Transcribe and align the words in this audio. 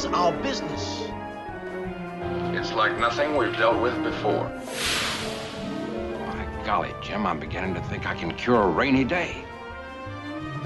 Is 0.00 0.06
our 0.06 0.32
business. 0.40 1.02
It's 2.56 2.72
like 2.72 2.98
nothing 2.98 3.36
we've 3.36 3.54
dealt 3.54 3.82
with 3.82 4.02
before. 4.02 4.48
My 6.26 6.62
golly, 6.64 6.94
Jim, 7.02 7.26
I'm 7.26 7.38
beginning 7.38 7.74
to 7.74 7.82
think 7.82 8.06
I 8.06 8.14
can 8.14 8.32
cure 8.34 8.62
a 8.62 8.66
rainy 8.66 9.04
day. 9.04 9.44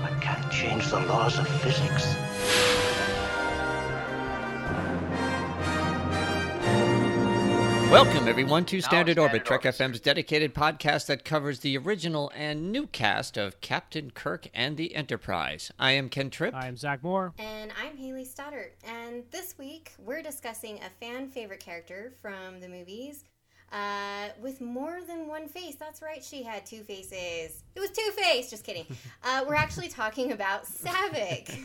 I 0.05 0.17
can't 0.21 0.53
change 0.53 0.89
the 0.89 1.01
laws 1.01 1.37
of 1.37 1.49
physics. 1.49 2.15
Welcome, 7.95 8.27
everyone, 8.27 8.65
to 8.65 8.81
Standard 8.81 9.21
Orbit, 9.21 9.45
Trek 9.45 9.63
FM's 9.63 10.01
dedicated 10.01 10.53
podcast 10.53 11.07
that 11.07 11.25
covers 11.25 11.61
the 11.61 11.79
original 11.79 12.33
and 12.35 12.73
new 12.73 12.89
cast 12.89 13.37
of 13.37 13.61
Captain 13.61 14.11
Kirk 14.11 14.49
and 14.53 14.77
the 14.77 14.97
Enterprise. 14.97 15.71
I 15.79 15.93
am 15.93 16.09
Ken 16.09 16.29
Tripp. 16.29 16.57
I'm 16.57 16.77
Zach 16.77 17.05
Moore. 17.05 17.35
And 17.39 17.71
I'm 17.81 17.97
Hayley 17.97 18.25
Stoddart. 18.25 18.75
And 18.85 19.23
this 19.31 19.57
week, 19.59 19.93
we're 20.01 20.23
discussing 20.23 20.81
a 20.81 20.91
fan 20.99 21.29
favorite 21.29 21.61
character 21.61 22.13
from 22.21 22.59
the 22.59 22.67
movies 22.67 23.23
uh, 23.71 24.31
with 24.43 24.61
more 24.61 24.99
than 25.07 25.29
one 25.29 25.47
face. 25.47 25.77
That's 25.77 26.03
right, 26.03 26.23
she 26.25 26.43
had 26.43 26.67
two 26.67 26.83
faces. 26.83 27.63
It 27.77 27.81
was 27.81 27.91
Two 27.91 28.11
Face. 28.17 28.51
Just 28.51 28.65
kidding. 28.65 28.87
Uh, 29.23 29.45
we're 29.47 29.55
actually 29.55 29.89
talking 29.89 30.33
about 30.33 30.67
Saavik. 30.67 31.59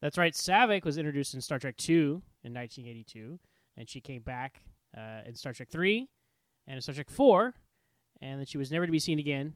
That's 0.00 0.16
right, 0.16 0.32
Saavik 0.32 0.84
was 0.84 0.96
introduced 0.96 1.34
in 1.34 1.40
Star 1.40 1.58
Trek 1.58 1.74
II 1.88 1.96
in 2.44 2.54
1982, 2.54 3.40
and 3.76 3.88
she 3.88 4.00
came 4.00 4.22
back 4.22 4.60
uh, 4.96 5.20
in 5.26 5.34
Star 5.34 5.52
Trek 5.52 5.68
3 5.70 6.08
and 6.66 6.76
in 6.76 6.82
Star 6.82 6.94
Trek 6.94 7.10
4, 7.10 7.54
and 8.20 8.40
that 8.40 8.48
she 8.48 8.58
was 8.58 8.70
never 8.70 8.86
to 8.86 8.92
be 8.92 8.98
seen 8.98 9.18
again. 9.18 9.54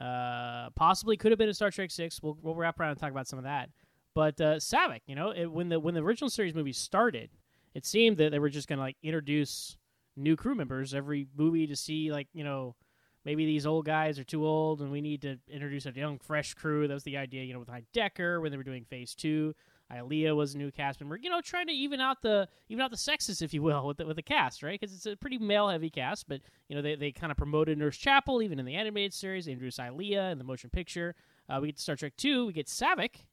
Uh, 0.00 0.70
possibly 0.74 1.16
could 1.16 1.30
have 1.30 1.38
been 1.38 1.48
in 1.48 1.54
Star 1.54 1.70
Trek 1.70 1.90
6. 1.90 2.22
We'll, 2.22 2.36
we'll 2.42 2.54
wrap 2.54 2.80
around 2.80 2.90
and 2.90 3.00
talk 3.00 3.10
about 3.10 3.28
some 3.28 3.38
of 3.38 3.44
that. 3.44 3.70
But 4.14 4.40
uh, 4.40 4.56
Saavik, 4.56 5.00
you 5.06 5.14
know, 5.14 5.30
it, 5.30 5.46
when 5.46 5.68
the 5.68 5.80
when 5.80 5.94
the 5.94 6.02
original 6.02 6.30
series 6.30 6.54
movie 6.54 6.72
started, 6.72 7.30
it 7.74 7.84
seemed 7.84 8.16
that 8.18 8.30
they 8.30 8.38
were 8.38 8.48
just 8.48 8.68
going 8.68 8.78
to 8.78 8.82
like 8.82 8.96
introduce 9.02 9.76
new 10.16 10.36
crew 10.36 10.54
members 10.54 10.94
every 10.94 11.26
movie 11.36 11.66
to 11.66 11.74
see 11.74 12.12
like 12.12 12.28
you 12.32 12.44
know 12.44 12.76
maybe 13.24 13.44
these 13.44 13.66
old 13.66 13.84
guys 13.84 14.16
are 14.16 14.24
too 14.24 14.46
old 14.46 14.80
and 14.80 14.92
we 14.92 15.00
need 15.00 15.22
to 15.22 15.36
introduce 15.48 15.86
a 15.86 15.92
young 15.92 16.18
fresh 16.18 16.54
crew. 16.54 16.86
That 16.86 16.94
was 16.94 17.02
the 17.04 17.16
idea, 17.16 17.42
you 17.42 17.52
know, 17.52 17.58
with 17.58 17.68
High 17.68 17.84
Decker 17.92 18.40
when 18.40 18.50
they 18.50 18.56
were 18.56 18.62
doing 18.62 18.84
Phase 18.84 19.14
Two. 19.14 19.54
Ilia 19.96 20.34
was 20.34 20.54
a 20.54 20.58
new 20.58 20.70
cast 20.70 21.00
member, 21.00 21.16
you 21.16 21.30
know, 21.30 21.40
trying 21.40 21.66
to 21.66 21.72
even 21.72 22.00
out 22.00 22.22
the 22.22 22.48
even 22.68 22.82
out 22.82 22.90
the 22.90 22.96
sexes, 22.96 23.42
if 23.42 23.54
you 23.54 23.62
will, 23.62 23.86
with 23.86 23.98
the, 23.98 24.06
with 24.06 24.16
the 24.16 24.22
cast, 24.22 24.62
right? 24.62 24.78
Because 24.78 24.94
it's 24.94 25.06
a 25.06 25.16
pretty 25.16 25.38
male 25.38 25.68
heavy 25.68 25.90
cast, 25.90 26.28
but 26.28 26.40
you 26.68 26.76
know 26.76 26.82
they, 26.82 26.94
they 26.96 27.12
kind 27.12 27.30
of 27.30 27.36
promoted 27.36 27.78
Nurse 27.78 27.96
Chapel 27.96 28.42
even 28.42 28.58
in 28.58 28.64
the 28.64 28.74
animated 28.74 29.12
series. 29.12 29.46
They 29.46 29.52
introduced 29.52 29.78
Ilia 29.78 30.30
in 30.30 30.38
the 30.38 30.44
motion 30.44 30.70
picture. 30.70 31.14
Uh, 31.48 31.58
we 31.60 31.68
get 31.68 31.78
Star 31.78 31.96
Trek 31.96 32.14
Two. 32.16 32.46
We 32.46 32.52
get 32.52 32.66
Saavik, 32.66 33.26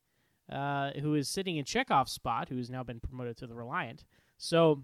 uh, 0.52 0.92
who 1.00 1.16
is 1.16 1.30
sitting 1.30 1.58
in 1.58 1.66
Chekov's 1.66 2.12
spot, 2.12 2.50
who 2.50 2.58
has 2.58 2.70
now 2.70 2.84
been 2.84 3.00
promoted 3.00 3.38
to 3.38 3.48
the 3.48 3.56
Reliant. 3.56 4.04
So, 4.38 4.84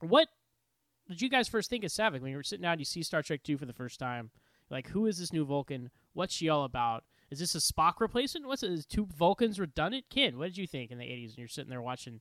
what 0.00 0.28
did 1.08 1.22
you 1.22 1.28
guys 1.28 1.48
first 1.48 1.70
think 1.70 1.84
of 1.84 1.90
Saavik 1.90 2.20
when 2.20 2.30
you 2.30 2.36
were 2.36 2.42
sitting 2.42 2.62
down? 2.62 2.72
And 2.72 2.80
you 2.80 2.84
see 2.84 3.02
Star 3.02 3.22
Trek 3.22 3.42
Two 3.42 3.58
for 3.58 3.66
the 3.66 3.72
first 3.72 3.98
time. 3.98 4.30
Like, 4.70 4.88
who 4.88 5.06
is 5.06 5.18
this 5.18 5.32
new 5.32 5.44
Vulcan? 5.44 5.90
What's 6.14 6.34
she 6.34 6.48
all 6.48 6.64
about? 6.64 7.04
Is 7.32 7.38
this 7.38 7.54
a 7.54 7.58
Spock 7.58 7.94
replacement? 7.98 8.46
What's 8.46 8.62
it? 8.62 8.70
Is 8.70 8.84
two 8.84 9.06
Vulcans 9.06 9.58
redundant? 9.58 10.04
Ken, 10.10 10.36
what 10.36 10.44
did 10.44 10.58
you 10.58 10.66
think 10.66 10.90
in 10.90 10.98
the 10.98 11.04
'80s 11.04 11.28
when 11.28 11.38
you're 11.38 11.48
sitting 11.48 11.70
there 11.70 11.80
watching 11.80 12.20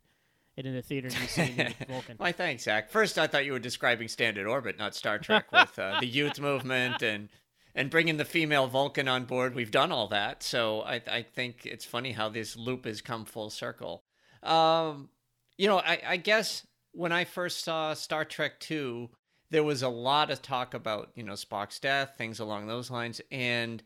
it 0.56 0.66
in 0.66 0.74
the 0.74 0.82
theater 0.82 1.10
and 1.10 1.18
you 1.18 1.28
see 1.28 1.76
Vulcan? 1.90 2.16
Why, 2.18 2.32
thanks, 2.32 2.64
Zach. 2.64 2.90
First, 2.90 3.20
I 3.20 3.28
thought 3.28 3.44
you 3.44 3.52
were 3.52 3.60
describing 3.60 4.08
Standard 4.08 4.48
Orbit, 4.48 4.80
not 4.80 4.96
Star 4.96 5.20
Trek, 5.20 5.52
with 5.52 5.78
uh, 5.78 6.00
the 6.00 6.08
youth 6.08 6.40
movement 6.40 7.04
and 7.04 7.28
and 7.76 7.90
bringing 7.90 8.16
the 8.16 8.26
female 8.26 8.68
Vulcan 8.68 9.10
on 9.10 9.26
board. 9.26 9.54
We've 9.54 9.70
done 9.70 9.92
all 9.92 10.08
that, 10.08 10.44
so 10.44 10.82
I, 10.84 11.02
I 11.12 11.24
think 11.24 11.66
it's 11.66 11.84
funny 11.84 12.14
how 12.14 12.30
this 12.30 12.56
loop 12.56 12.86
has 12.86 13.02
come 13.02 13.26
full 13.26 13.50
circle. 13.50 14.04
Um, 14.44 15.10
you 15.58 15.68
know, 15.68 15.80
I, 15.80 16.00
I 16.08 16.18
guess 16.18 16.66
when 16.94 17.12
I 17.12 17.26
first 17.26 17.66
saw 17.66 17.94
Star 17.96 18.24
Trek 18.24 18.62
Two, 18.62 19.10
there 19.50 19.64
was 19.66 19.84
a 19.84 19.90
lot 19.90 20.32
of 20.32 20.42
talk 20.42 20.74
about 20.74 21.12
you 21.16 21.24
know 21.24 21.34
Spock's 21.34 21.80
death, 21.82 22.14
things 22.18 22.40
along 22.40 22.68
those 22.68 22.90
lines, 22.90 23.20
and 23.30 23.84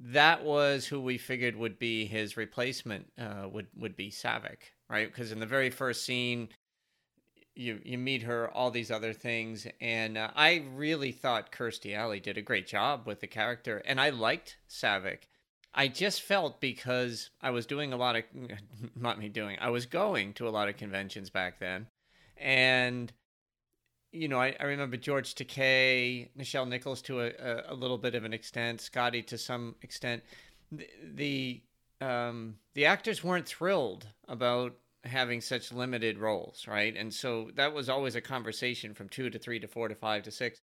that 0.00 0.44
was 0.44 0.86
who 0.86 1.00
we 1.00 1.18
figured 1.18 1.56
would 1.56 1.78
be 1.78 2.06
his 2.06 2.36
replacement. 2.36 3.12
Uh, 3.18 3.48
would 3.50 3.66
would 3.76 3.96
be 3.96 4.10
Saavik, 4.10 4.72
right? 4.88 5.06
Because 5.06 5.30
in 5.30 5.40
the 5.40 5.46
very 5.46 5.70
first 5.70 6.04
scene, 6.04 6.48
you 7.54 7.80
you 7.84 7.98
meet 7.98 8.22
her, 8.22 8.50
all 8.50 8.70
these 8.70 8.90
other 8.90 9.12
things, 9.12 9.66
and 9.80 10.16
uh, 10.16 10.30
I 10.34 10.64
really 10.74 11.12
thought 11.12 11.52
Kirstie 11.52 11.94
Alley 11.94 12.20
did 12.20 12.38
a 12.38 12.42
great 12.42 12.66
job 12.66 13.06
with 13.06 13.20
the 13.20 13.26
character, 13.26 13.82
and 13.84 14.00
I 14.00 14.10
liked 14.10 14.56
Saavik. 14.68 15.24
I 15.72 15.86
just 15.86 16.22
felt 16.22 16.60
because 16.60 17.30
I 17.40 17.50
was 17.50 17.66
doing 17.66 17.92
a 17.92 17.96
lot 17.96 18.16
of 18.16 18.24
not 18.96 19.18
me 19.18 19.28
doing, 19.28 19.58
I 19.60 19.70
was 19.70 19.84
going 19.86 20.32
to 20.34 20.48
a 20.48 20.50
lot 20.50 20.68
of 20.68 20.78
conventions 20.78 21.28
back 21.28 21.60
then, 21.60 21.88
and 22.38 23.12
you 24.12 24.28
know, 24.28 24.40
I, 24.40 24.54
I 24.58 24.64
remember 24.64 24.96
George 24.96 25.34
Takei, 25.34 26.28
Nichelle 26.36 26.68
Nichols 26.68 27.02
to 27.02 27.20
a, 27.20 27.28
a, 27.28 27.62
a, 27.68 27.74
little 27.74 27.98
bit 27.98 28.14
of 28.14 28.24
an 28.24 28.32
extent, 28.32 28.80
Scotty 28.80 29.22
to 29.22 29.38
some 29.38 29.74
extent. 29.82 30.22
The 30.72 30.88
the, 31.14 31.62
um, 32.00 32.56
the 32.74 32.86
actors 32.86 33.22
weren't 33.22 33.46
thrilled 33.46 34.06
about 34.28 34.74
having 35.04 35.40
such 35.40 35.72
limited 35.72 36.18
roles, 36.18 36.66
right? 36.66 36.94
And 36.96 37.12
so 37.12 37.50
that 37.54 37.72
was 37.72 37.88
always 37.88 38.16
a 38.16 38.20
conversation 38.20 38.94
from 38.94 39.08
two 39.08 39.30
to 39.30 39.38
three 39.38 39.60
to 39.60 39.68
four 39.68 39.88
to 39.88 39.94
five 39.94 40.22
to 40.24 40.30
six. 40.30 40.60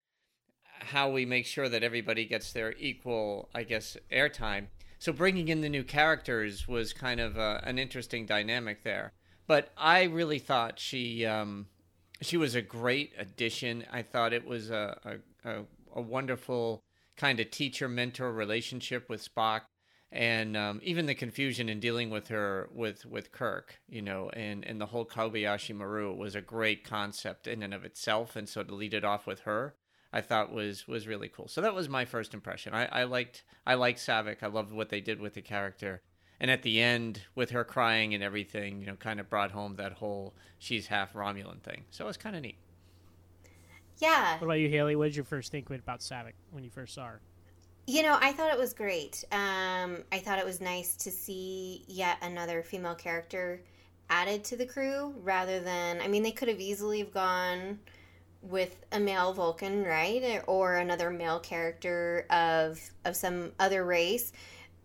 How 0.64 1.10
we 1.10 1.26
make 1.26 1.46
sure 1.46 1.68
that 1.68 1.82
everybody 1.82 2.24
gets 2.24 2.52
their 2.52 2.74
equal, 2.78 3.48
I 3.54 3.64
guess, 3.64 3.96
airtime. 4.12 4.66
So 4.98 5.12
bringing 5.12 5.48
in 5.48 5.62
the 5.62 5.68
new 5.68 5.82
characters 5.82 6.68
was 6.68 6.92
kind 6.92 7.20
of 7.20 7.38
uh, 7.38 7.60
an 7.64 7.78
interesting 7.78 8.26
dynamic 8.26 8.82
there. 8.82 9.12
But 9.46 9.72
I 9.76 10.04
really 10.04 10.38
thought 10.38 10.78
she 10.78 11.26
um, 11.26 11.66
she 12.20 12.36
was 12.36 12.54
a 12.54 12.62
great 12.62 13.12
addition. 13.18 13.84
I 13.90 14.02
thought 14.02 14.32
it 14.32 14.46
was 14.46 14.70
a 14.70 14.98
a, 15.44 15.50
a, 15.50 15.64
a 15.96 16.00
wonderful 16.00 16.82
kind 17.16 17.40
of 17.40 17.50
teacher 17.50 17.88
mentor 17.88 18.32
relationship 18.32 19.08
with 19.08 19.26
Spock, 19.26 19.62
and 20.12 20.56
um, 20.56 20.80
even 20.82 21.06
the 21.06 21.14
confusion 21.14 21.68
in 21.68 21.80
dealing 21.80 22.10
with 22.10 22.28
her 22.28 22.68
with 22.72 23.06
with 23.06 23.32
Kirk, 23.32 23.80
you 23.88 24.02
know, 24.02 24.30
and 24.30 24.64
and 24.64 24.80
the 24.80 24.86
whole 24.86 25.06
Kobayashi 25.06 25.74
Maru 25.74 26.14
was 26.14 26.34
a 26.34 26.40
great 26.40 26.84
concept 26.84 27.46
in 27.46 27.62
and 27.62 27.74
of 27.74 27.84
itself, 27.84 28.36
and 28.36 28.48
so 28.48 28.62
to 28.62 28.74
lead 28.74 28.94
it 28.94 29.04
off 29.04 29.26
with 29.26 29.40
her. 29.40 29.74
I 30.12 30.20
thought 30.20 30.52
was 30.52 30.88
was 30.88 31.06
really 31.06 31.28
cool. 31.28 31.46
So 31.46 31.60
that 31.60 31.74
was 31.74 31.88
my 31.88 32.04
first 32.04 32.34
impression. 32.34 32.74
I, 32.74 32.86
I 32.86 33.04
liked 33.04 33.44
I 33.64 33.74
liked 33.74 34.00
Saavik. 34.00 34.42
I 34.42 34.48
loved 34.48 34.72
what 34.72 34.88
they 34.88 35.00
did 35.00 35.20
with 35.20 35.34
the 35.34 35.42
character 35.42 36.02
and 36.40 36.50
at 36.50 36.62
the 36.62 36.80
end 36.80 37.22
with 37.34 37.50
her 37.50 37.64
crying 37.64 38.14
and 38.14 38.22
everything 38.22 38.80
you 38.80 38.86
know 38.86 38.96
kind 38.96 39.20
of 39.20 39.28
brought 39.28 39.50
home 39.50 39.76
that 39.76 39.92
whole 39.92 40.34
she's 40.58 40.86
half 40.86 41.12
romulan 41.12 41.60
thing. 41.60 41.84
So 41.90 42.04
it 42.04 42.08
was 42.08 42.16
kind 42.16 42.34
of 42.34 42.42
neat. 42.42 42.56
Yeah. 43.98 44.38
What 44.38 44.44
about 44.44 44.54
you 44.54 44.68
hayley? 44.68 44.96
What 44.96 45.04
did 45.04 45.16
you 45.16 45.24
first 45.24 45.52
think 45.52 45.68
about 45.70 46.00
saavik 46.00 46.32
when 46.50 46.64
you 46.64 46.70
first 46.70 46.94
saw 46.94 47.06
her? 47.06 47.20
You 47.86 48.02
know 48.02 48.16
i 48.20 48.32
thought 48.32 48.52
it 48.52 48.58
was 48.58 48.72
great. 48.72 49.24
Um, 49.32 49.98
i 50.12 50.18
thought 50.18 50.38
it 50.38 50.46
was 50.46 50.60
nice 50.60 50.96
to 50.96 51.10
see 51.10 51.84
yet 51.86 52.18
another 52.22 52.62
female 52.62 52.94
character 52.94 53.62
added 54.08 54.42
to 54.42 54.56
the 54.56 54.66
crew 54.66 55.14
rather 55.22 55.60
than 55.60 56.00
i 56.00 56.08
mean 56.08 56.24
they 56.24 56.32
could 56.32 56.48
have 56.48 56.58
easily 56.58 56.98
have 56.98 57.14
gone 57.14 57.78
with 58.42 58.84
a 58.92 58.98
male 58.98 59.32
vulcan 59.32 59.84
right? 59.84 60.42
Or 60.46 60.76
another 60.76 61.10
male 61.10 61.40
character 61.40 62.26
of 62.30 62.80
of 63.04 63.16
some 63.16 63.52
other 63.58 63.84
race 63.84 64.32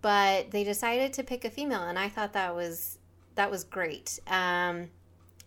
but 0.06 0.52
they 0.52 0.64
decided 0.64 1.14
to 1.14 1.24
pick 1.24 1.46
a 1.46 1.50
female 1.50 1.84
and 1.84 1.98
i 1.98 2.08
thought 2.08 2.34
that 2.34 2.54
was 2.54 3.00
that 3.36 3.52
was 3.52 3.64
great. 3.64 4.20
Um, 4.28 4.90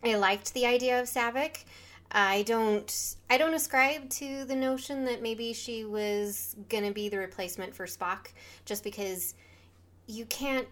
I 0.04 0.14
liked 0.16 0.54
the 0.54 0.66
idea 0.66 1.00
of 1.00 1.06
Saavik. 1.06 1.64
I 2.10 2.42
don't 2.44 3.16
I 3.28 3.36
don't 3.36 3.54
ascribe 3.54 4.08
to 4.10 4.44
the 4.44 4.56
notion 4.56 5.04
that 5.06 5.20
maybe 5.20 5.52
she 5.52 5.84
was 5.84 6.56
gonna 6.68 6.92
be 6.92 7.08
the 7.08 7.18
replacement 7.18 7.74
for 7.74 7.86
Spock 7.86 8.28
just 8.64 8.84
because 8.84 9.34
you 10.06 10.24
can't 10.26 10.68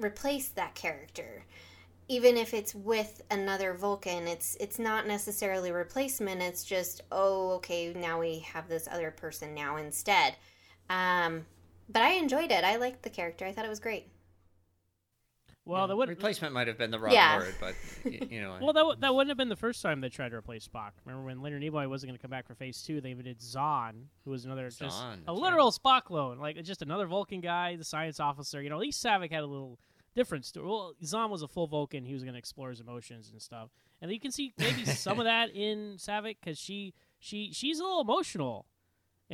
replace 0.00 0.48
that 0.48 0.74
character. 0.74 1.44
Even 2.08 2.36
if 2.36 2.52
it's 2.52 2.74
with 2.74 3.22
another 3.30 3.74
Vulcan, 3.74 4.26
it's 4.26 4.56
it's 4.58 4.78
not 4.78 5.06
necessarily 5.06 5.70
replacement. 5.70 6.42
It's 6.42 6.64
just 6.64 7.02
oh 7.12 7.50
okay 7.52 7.92
now 7.94 8.18
we 8.18 8.40
have 8.40 8.68
this 8.68 8.88
other 8.90 9.10
person 9.12 9.54
now 9.54 9.76
instead. 9.76 10.34
Um, 10.90 11.46
but 11.88 12.02
I 12.02 12.12
enjoyed 12.12 12.50
it. 12.50 12.64
I 12.64 12.76
liked 12.76 13.02
the 13.02 13.10
character. 13.10 13.44
I 13.46 13.52
thought 13.52 13.64
it 13.64 13.68
was 13.70 13.80
great. 13.80 14.08
Well, 15.66 15.86
that 15.88 15.96
would 15.96 16.10
replacement 16.10 16.52
might 16.52 16.66
have 16.68 16.76
been 16.76 16.90
the 16.90 16.98
wrong 16.98 17.14
Yeah. 17.14 17.38
word, 17.38 17.54
but 17.58 17.74
you 18.04 18.42
know. 18.42 18.58
Well, 18.60 18.74
that, 18.74 18.80
w- 18.80 18.96
that 19.00 19.14
wouldn't 19.14 19.30
have 19.30 19.38
been 19.38 19.48
the 19.48 19.56
first 19.56 19.80
time 19.80 20.02
they 20.02 20.10
tried 20.10 20.28
to 20.30 20.36
replace 20.36 20.68
Spock. 20.68 20.90
Remember 21.06 21.24
when 21.24 21.40
Leonard 21.40 21.62
Nimoy 21.62 21.88
wasn't 21.88 22.10
going 22.10 22.18
to 22.18 22.22
come 22.22 22.30
back 22.30 22.46
for 22.46 22.54
Phase 22.54 22.82
Two? 22.82 23.00
They 23.00 23.10
even 23.12 23.24
did 23.24 23.38
Xon, 23.38 23.92
who 24.26 24.30
was 24.30 24.44
another 24.44 24.68
just 24.68 24.82
a 24.82 25.16
that's 25.26 25.38
literal 25.38 25.72
Spock 25.72 26.04
clone, 26.04 26.38
like 26.38 26.62
just 26.64 26.82
another 26.82 27.06
Vulcan 27.06 27.40
guy, 27.40 27.76
the 27.76 27.84
science 27.84 28.20
officer. 28.20 28.60
You 28.60 28.68
know, 28.68 28.76
at 28.76 28.82
least 28.82 29.02
Saavik 29.02 29.32
had 29.32 29.42
a 29.42 29.46
little 29.46 29.78
difference 30.14 30.52
to. 30.52 30.60
Well, 30.62 30.92
Xon 31.02 31.30
was 31.30 31.40
a 31.40 31.48
full 31.48 31.66
Vulcan. 31.66 32.04
He 32.04 32.12
was 32.12 32.22
going 32.24 32.34
to 32.34 32.38
explore 32.38 32.68
his 32.68 32.80
emotions 32.80 33.30
and 33.32 33.40
stuff, 33.40 33.70
and 34.02 34.12
you 34.12 34.20
can 34.20 34.32
see 34.32 34.52
maybe 34.58 34.84
some 34.84 35.18
of 35.18 35.24
that 35.32 35.48
in 35.54 35.94
Saavik 35.96 36.36
because 36.44 36.58
she 36.58 36.92
she 37.18 37.52
she's 37.54 37.80
a 37.80 37.84
little 37.84 38.02
emotional 38.02 38.66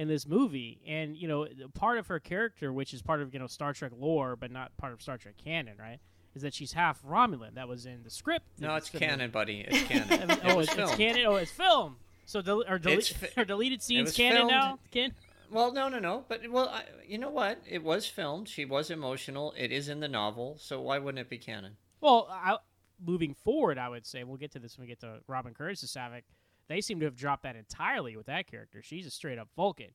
in 0.01 0.09
this 0.09 0.27
movie, 0.27 0.81
and 0.87 1.15
you 1.15 1.29
know, 1.29 1.47
part 1.75 1.99
of 1.99 2.07
her 2.07 2.19
character, 2.19 2.73
which 2.73 2.95
is 2.95 3.03
part 3.03 3.21
of 3.21 3.35
you 3.35 3.39
know 3.39 3.47
Star 3.47 3.75
Trek 3.75 3.93
lore, 3.95 4.35
but 4.35 4.51
not 4.51 4.75
part 4.79 4.95
of 4.95 5.03
Star 5.03 5.19
Trek 5.19 5.35
canon, 5.37 5.75
right? 5.79 5.99
Is 6.35 6.41
that 6.41 6.55
she's 6.55 6.73
half 6.73 7.03
Romulan? 7.03 7.55
That 7.55 7.69
was 7.69 7.85
in 7.85 8.03
the 8.03 8.09
script. 8.09 8.47
no, 8.59 8.77
it's 8.77 8.89
canon, 8.89 9.31
buddy. 9.31 9.67
It's 9.69 9.83
canon. 9.89 10.31
I 10.31 10.35
It 10.35 10.41
oh, 10.45 10.61
it's, 10.61 10.75
it's 10.75 10.95
canon. 10.95 11.27
Oh, 11.27 11.37
it's 11.37 11.51
film. 11.51 11.97
So 12.25 12.41
del- 12.41 12.63
dele- 12.63 12.95
It's 12.95 13.11
fi- 13.11 13.45
deleted 13.45 13.83
scenes 13.83 14.17
canon 14.17 14.39
filmed- 14.39 14.51
now. 14.51 14.79
Ken? 14.91 15.13
Well, 15.51 15.71
no, 15.73 15.89
no, 15.91 15.99
no. 15.99 16.25
But 16.29 16.49
well, 16.49 16.71
I, 16.71 16.85
you 17.07 17.19
know 17.19 17.31
what? 17.31 17.61
It 17.69 17.83
was 17.85 18.07
filmed. 18.07 18.49
She 18.49 18.65
was 18.65 18.91
emotional. 18.91 19.53
It 19.59 19.71
is 19.71 19.91
in 19.91 20.01
the 20.01 20.09
novel, 20.09 20.57
so 20.59 20.81
why 20.81 20.99
wouldn't 20.99 21.21
it 21.21 21.29
be 21.29 21.37
canon? 21.39 21.77
Well, 22.01 22.27
I, 22.31 22.57
moving 23.05 23.35
forward, 23.35 23.77
I 23.77 23.91
would 23.91 24.07
say 24.07 24.25
we'll 24.25 24.39
get 24.39 24.53
to 24.53 24.59
this 24.61 24.79
when 24.79 24.87
we 24.87 24.89
get 24.89 25.01
to 25.01 25.19
Robin 25.27 25.53
Curtis 25.53 25.85
Saavik. 25.85 26.23
They 26.71 26.81
seem 26.81 27.01
to 27.01 27.07
have 27.07 27.17
dropped 27.17 27.43
that 27.43 27.57
entirely 27.57 28.17
with 28.17 28.27
that 28.27 28.47
character. 28.47 28.81
She's 28.81 29.05
a 29.05 29.11
straight 29.11 29.41
up 29.41 29.49
Vulcan. 29.57 29.91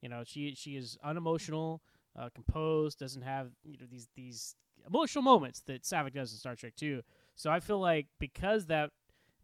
You 0.00 0.08
know, 0.08 0.22
she 0.24 0.54
she 0.54 0.76
is 0.76 0.96
unemotional, 1.02 1.82
uh, 2.16 2.28
composed, 2.32 3.00
doesn't 3.00 3.22
have 3.22 3.50
you 3.64 3.76
know 3.76 3.86
these 3.90 4.08
these 4.14 4.54
emotional 4.86 5.22
moments 5.22 5.60
that 5.66 5.82
Saavik 5.82 6.14
does 6.14 6.32
in 6.32 6.38
Star 6.38 6.54
Trek 6.54 6.74
Two. 6.76 7.02
So 7.34 7.50
I 7.50 7.58
feel 7.58 7.80
like 7.80 8.06
because 8.20 8.66
that 8.66 8.92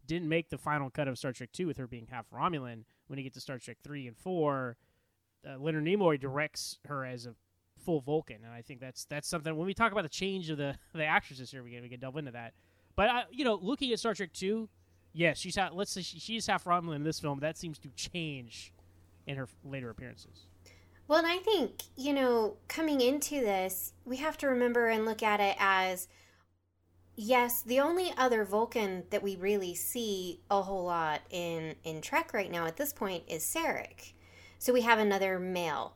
didn't 0.05 0.29
make 0.29 0.49
the 0.49 0.57
final 0.57 0.89
cut 0.89 1.09
of 1.09 1.17
Star 1.17 1.33
Trek 1.33 1.49
Two 1.51 1.67
with 1.67 1.75
her 1.75 1.87
being 1.87 2.07
half 2.09 2.29
Romulan, 2.29 2.85
when 3.07 3.19
you 3.19 3.23
get 3.23 3.33
to 3.33 3.41
Star 3.41 3.59
Trek 3.59 3.79
Three 3.83 4.07
and 4.07 4.15
Four, 4.15 4.77
uh, 5.45 5.57
Leonard 5.57 5.83
Nimoy 5.83 6.17
directs 6.17 6.79
her 6.85 7.03
as 7.03 7.25
a 7.25 7.35
full 7.83 7.99
Vulcan, 7.99 8.45
and 8.45 8.53
I 8.53 8.61
think 8.61 8.79
that's 8.79 9.03
that's 9.03 9.27
something. 9.27 9.57
When 9.57 9.67
we 9.67 9.73
talk 9.73 9.91
about 9.91 10.03
the 10.03 10.09
change 10.09 10.49
of 10.49 10.57
the 10.57 10.77
the 10.93 11.03
actresses 11.03 11.51
here, 11.51 11.63
we 11.63 11.71
can 11.71 11.81
we 11.81 11.89
can 11.89 11.99
delve 11.99 12.15
into 12.15 12.31
that. 12.31 12.53
But 12.95 13.09
I, 13.09 13.23
you 13.29 13.43
know, 13.43 13.55
looking 13.61 13.91
at 13.91 13.99
Star 13.99 14.13
Trek 14.13 14.31
Two, 14.31 14.69
yes, 15.17 15.37
she's 15.37 15.55
half, 15.55 15.71
let's 15.73 15.91
say 15.91 16.01
she, 16.01 16.19
she's 16.19 16.47
half 16.47 16.65
Romulan 16.65 16.97
in 16.97 17.03
this 17.03 17.19
film. 17.19 17.39
That 17.39 17.57
seems 17.57 17.79
to 17.79 17.89
change 17.89 18.71
in 19.25 19.35
her 19.35 19.47
later 19.65 19.89
appearances. 19.89 20.45
Well, 21.07 21.19
and 21.19 21.27
I 21.27 21.37
think, 21.37 21.83
you 21.95 22.13
know, 22.13 22.57
coming 22.67 23.01
into 23.01 23.35
this, 23.35 23.93
we 24.05 24.17
have 24.17 24.37
to 24.39 24.47
remember 24.47 24.87
and 24.87 25.05
look 25.05 25.23
at 25.23 25.39
it 25.39 25.55
as 25.59 26.07
yes, 27.15 27.63
the 27.63 27.79
only 27.79 28.13
other 28.17 28.45
Vulcan 28.45 29.03
that 29.09 29.23
we 29.23 29.35
really 29.35 29.73
see 29.73 30.41
a 30.51 30.61
whole 30.61 30.85
lot 30.85 31.21
in 31.31 31.75
in 31.83 32.01
Trek 32.01 32.33
right 32.33 32.51
now 32.51 32.65
at 32.67 32.77
this 32.77 32.93
point 32.93 33.23
is 33.27 33.43
Sarek. 33.43 34.13
So 34.59 34.71
we 34.71 34.81
have 34.81 34.99
another 34.99 35.39
male. 35.39 35.95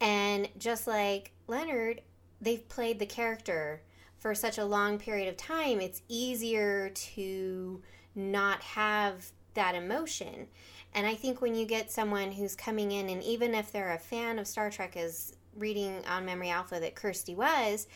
And 0.00 0.48
just 0.58 0.86
like 0.86 1.32
Leonard, 1.46 2.02
they've 2.40 2.68
played 2.68 2.98
the 2.98 3.06
character 3.06 3.82
for 4.18 4.34
such 4.34 4.58
a 4.58 4.64
long 4.64 4.98
period 4.98 5.28
of 5.28 5.36
time, 5.36 5.80
it's 5.80 6.02
easier 6.08 6.88
to 6.90 7.82
not 8.16 8.62
have 8.62 9.30
that 9.54 9.74
emotion. 9.74 10.48
And 10.94 11.06
I 11.06 11.14
think 11.14 11.40
when 11.40 11.54
you 11.54 11.66
get 11.66 11.90
someone 11.90 12.32
who's 12.32 12.56
coming 12.56 12.92
in, 12.92 13.08
and 13.08 13.22
even 13.22 13.54
if 13.54 13.70
they're 13.70 13.92
a 13.92 13.98
fan 13.98 14.38
of 14.38 14.46
Star 14.46 14.70
Trek, 14.70 14.96
as 14.96 15.36
reading 15.56 16.02
on 16.08 16.24
Memory 16.24 16.50
Alpha 16.50 16.80
that 16.80 16.94
Kirstie 16.94 17.36
was, 17.36 17.86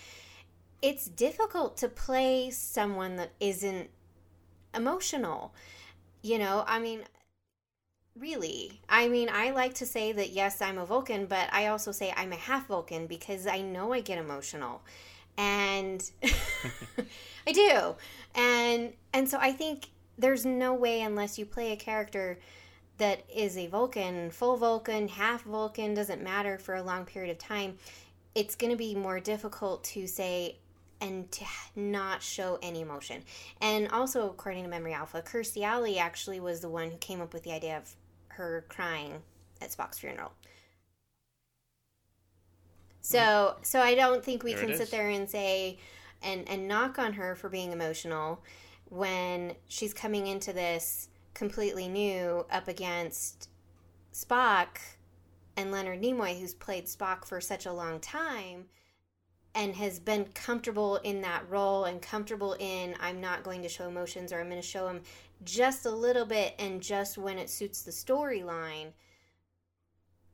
it's 0.82 1.06
difficult 1.06 1.76
to 1.78 1.88
play 1.88 2.50
someone 2.50 3.16
that 3.16 3.32
isn't 3.40 3.90
emotional. 4.74 5.54
You 6.22 6.38
know, 6.38 6.64
I 6.66 6.78
mean, 6.78 7.04
really. 8.18 8.80
I 8.88 9.08
mean, 9.08 9.28
I 9.32 9.50
like 9.50 9.74
to 9.74 9.86
say 9.86 10.12
that 10.12 10.30
yes, 10.30 10.60
I'm 10.60 10.78
a 10.78 10.86
Vulcan, 10.86 11.26
but 11.26 11.48
I 11.52 11.68
also 11.68 11.92
say 11.92 12.12
I'm 12.16 12.32
a 12.32 12.36
half 12.36 12.68
Vulcan 12.68 13.06
because 13.06 13.46
I 13.46 13.60
know 13.60 13.92
I 13.92 14.00
get 14.00 14.18
emotional. 14.18 14.82
And 15.36 16.08
I 17.46 17.52
do. 17.52 17.94
And 18.34 18.92
and 19.12 19.28
so 19.28 19.38
I 19.40 19.52
think 19.52 19.88
there's 20.18 20.44
no 20.44 20.74
way 20.74 21.02
unless 21.02 21.38
you 21.38 21.46
play 21.46 21.72
a 21.72 21.76
character 21.76 22.38
that 22.98 23.24
is 23.34 23.56
a 23.56 23.66
Vulcan, 23.66 24.30
full 24.30 24.56
Vulcan, 24.56 25.08
half 25.08 25.42
Vulcan, 25.44 25.94
doesn't 25.94 26.22
matter 26.22 26.58
for 26.58 26.74
a 26.74 26.82
long 26.82 27.06
period 27.06 27.30
of 27.30 27.38
time, 27.38 27.78
it's 28.34 28.54
going 28.54 28.70
to 28.70 28.76
be 28.76 28.94
more 28.94 29.18
difficult 29.20 29.82
to 29.84 30.06
say 30.06 30.56
and 31.00 31.30
to 31.32 31.44
not 31.74 32.22
show 32.22 32.58
any 32.62 32.82
emotion. 32.82 33.22
And 33.60 33.88
also, 33.88 34.28
according 34.28 34.64
to 34.64 34.68
Memory 34.68 34.92
Alpha, 34.92 35.22
Kirstie 35.22 35.62
Alley 35.62 35.98
actually 35.98 36.40
was 36.40 36.60
the 36.60 36.68
one 36.68 36.90
who 36.90 36.96
came 36.98 37.22
up 37.22 37.32
with 37.32 37.42
the 37.42 37.52
idea 37.52 37.78
of 37.78 37.94
her 38.28 38.66
crying 38.68 39.22
at 39.62 39.70
Spock's 39.70 39.98
funeral. 39.98 40.32
So, 43.00 43.54
hmm. 43.56 43.62
so 43.62 43.80
I 43.80 43.94
don't 43.94 44.22
think 44.22 44.42
we 44.42 44.54
There 44.54 44.66
can 44.66 44.76
sit 44.76 44.90
there 44.90 45.08
and 45.08 45.28
say 45.28 45.78
and 46.22 46.46
and 46.48 46.68
knock 46.68 46.98
on 46.98 47.14
her 47.14 47.34
for 47.34 47.48
being 47.48 47.72
emotional 47.72 48.42
when 48.90 49.54
she's 49.68 49.94
coming 49.94 50.26
into 50.26 50.52
this 50.52 51.08
completely 51.32 51.88
new 51.88 52.44
up 52.50 52.68
against 52.68 53.48
Spock 54.12 54.78
and 55.56 55.70
Leonard 55.70 56.02
Nimoy, 56.02 56.38
who's 56.38 56.54
played 56.54 56.86
Spock 56.86 57.24
for 57.24 57.40
such 57.40 57.66
a 57.66 57.72
long 57.72 58.00
time 58.00 58.66
and 59.54 59.74
has 59.76 59.98
been 59.98 60.24
comfortable 60.34 60.96
in 60.98 61.20
that 61.22 61.48
role 61.48 61.84
and 61.84 62.02
comfortable 62.02 62.56
in 62.58 62.94
I'm 63.00 63.20
not 63.20 63.42
going 63.42 63.62
to 63.62 63.68
show 63.68 63.88
emotions 63.88 64.32
or 64.32 64.40
I'm 64.40 64.48
going 64.48 64.60
to 64.60 64.66
show 64.66 64.86
them 64.86 65.00
just 65.44 65.86
a 65.86 65.90
little 65.90 66.24
bit 66.24 66.54
and 66.58 66.80
just 66.80 67.16
when 67.16 67.38
it 67.38 67.48
suits 67.48 67.82
the 67.82 67.90
storyline. 67.90 68.92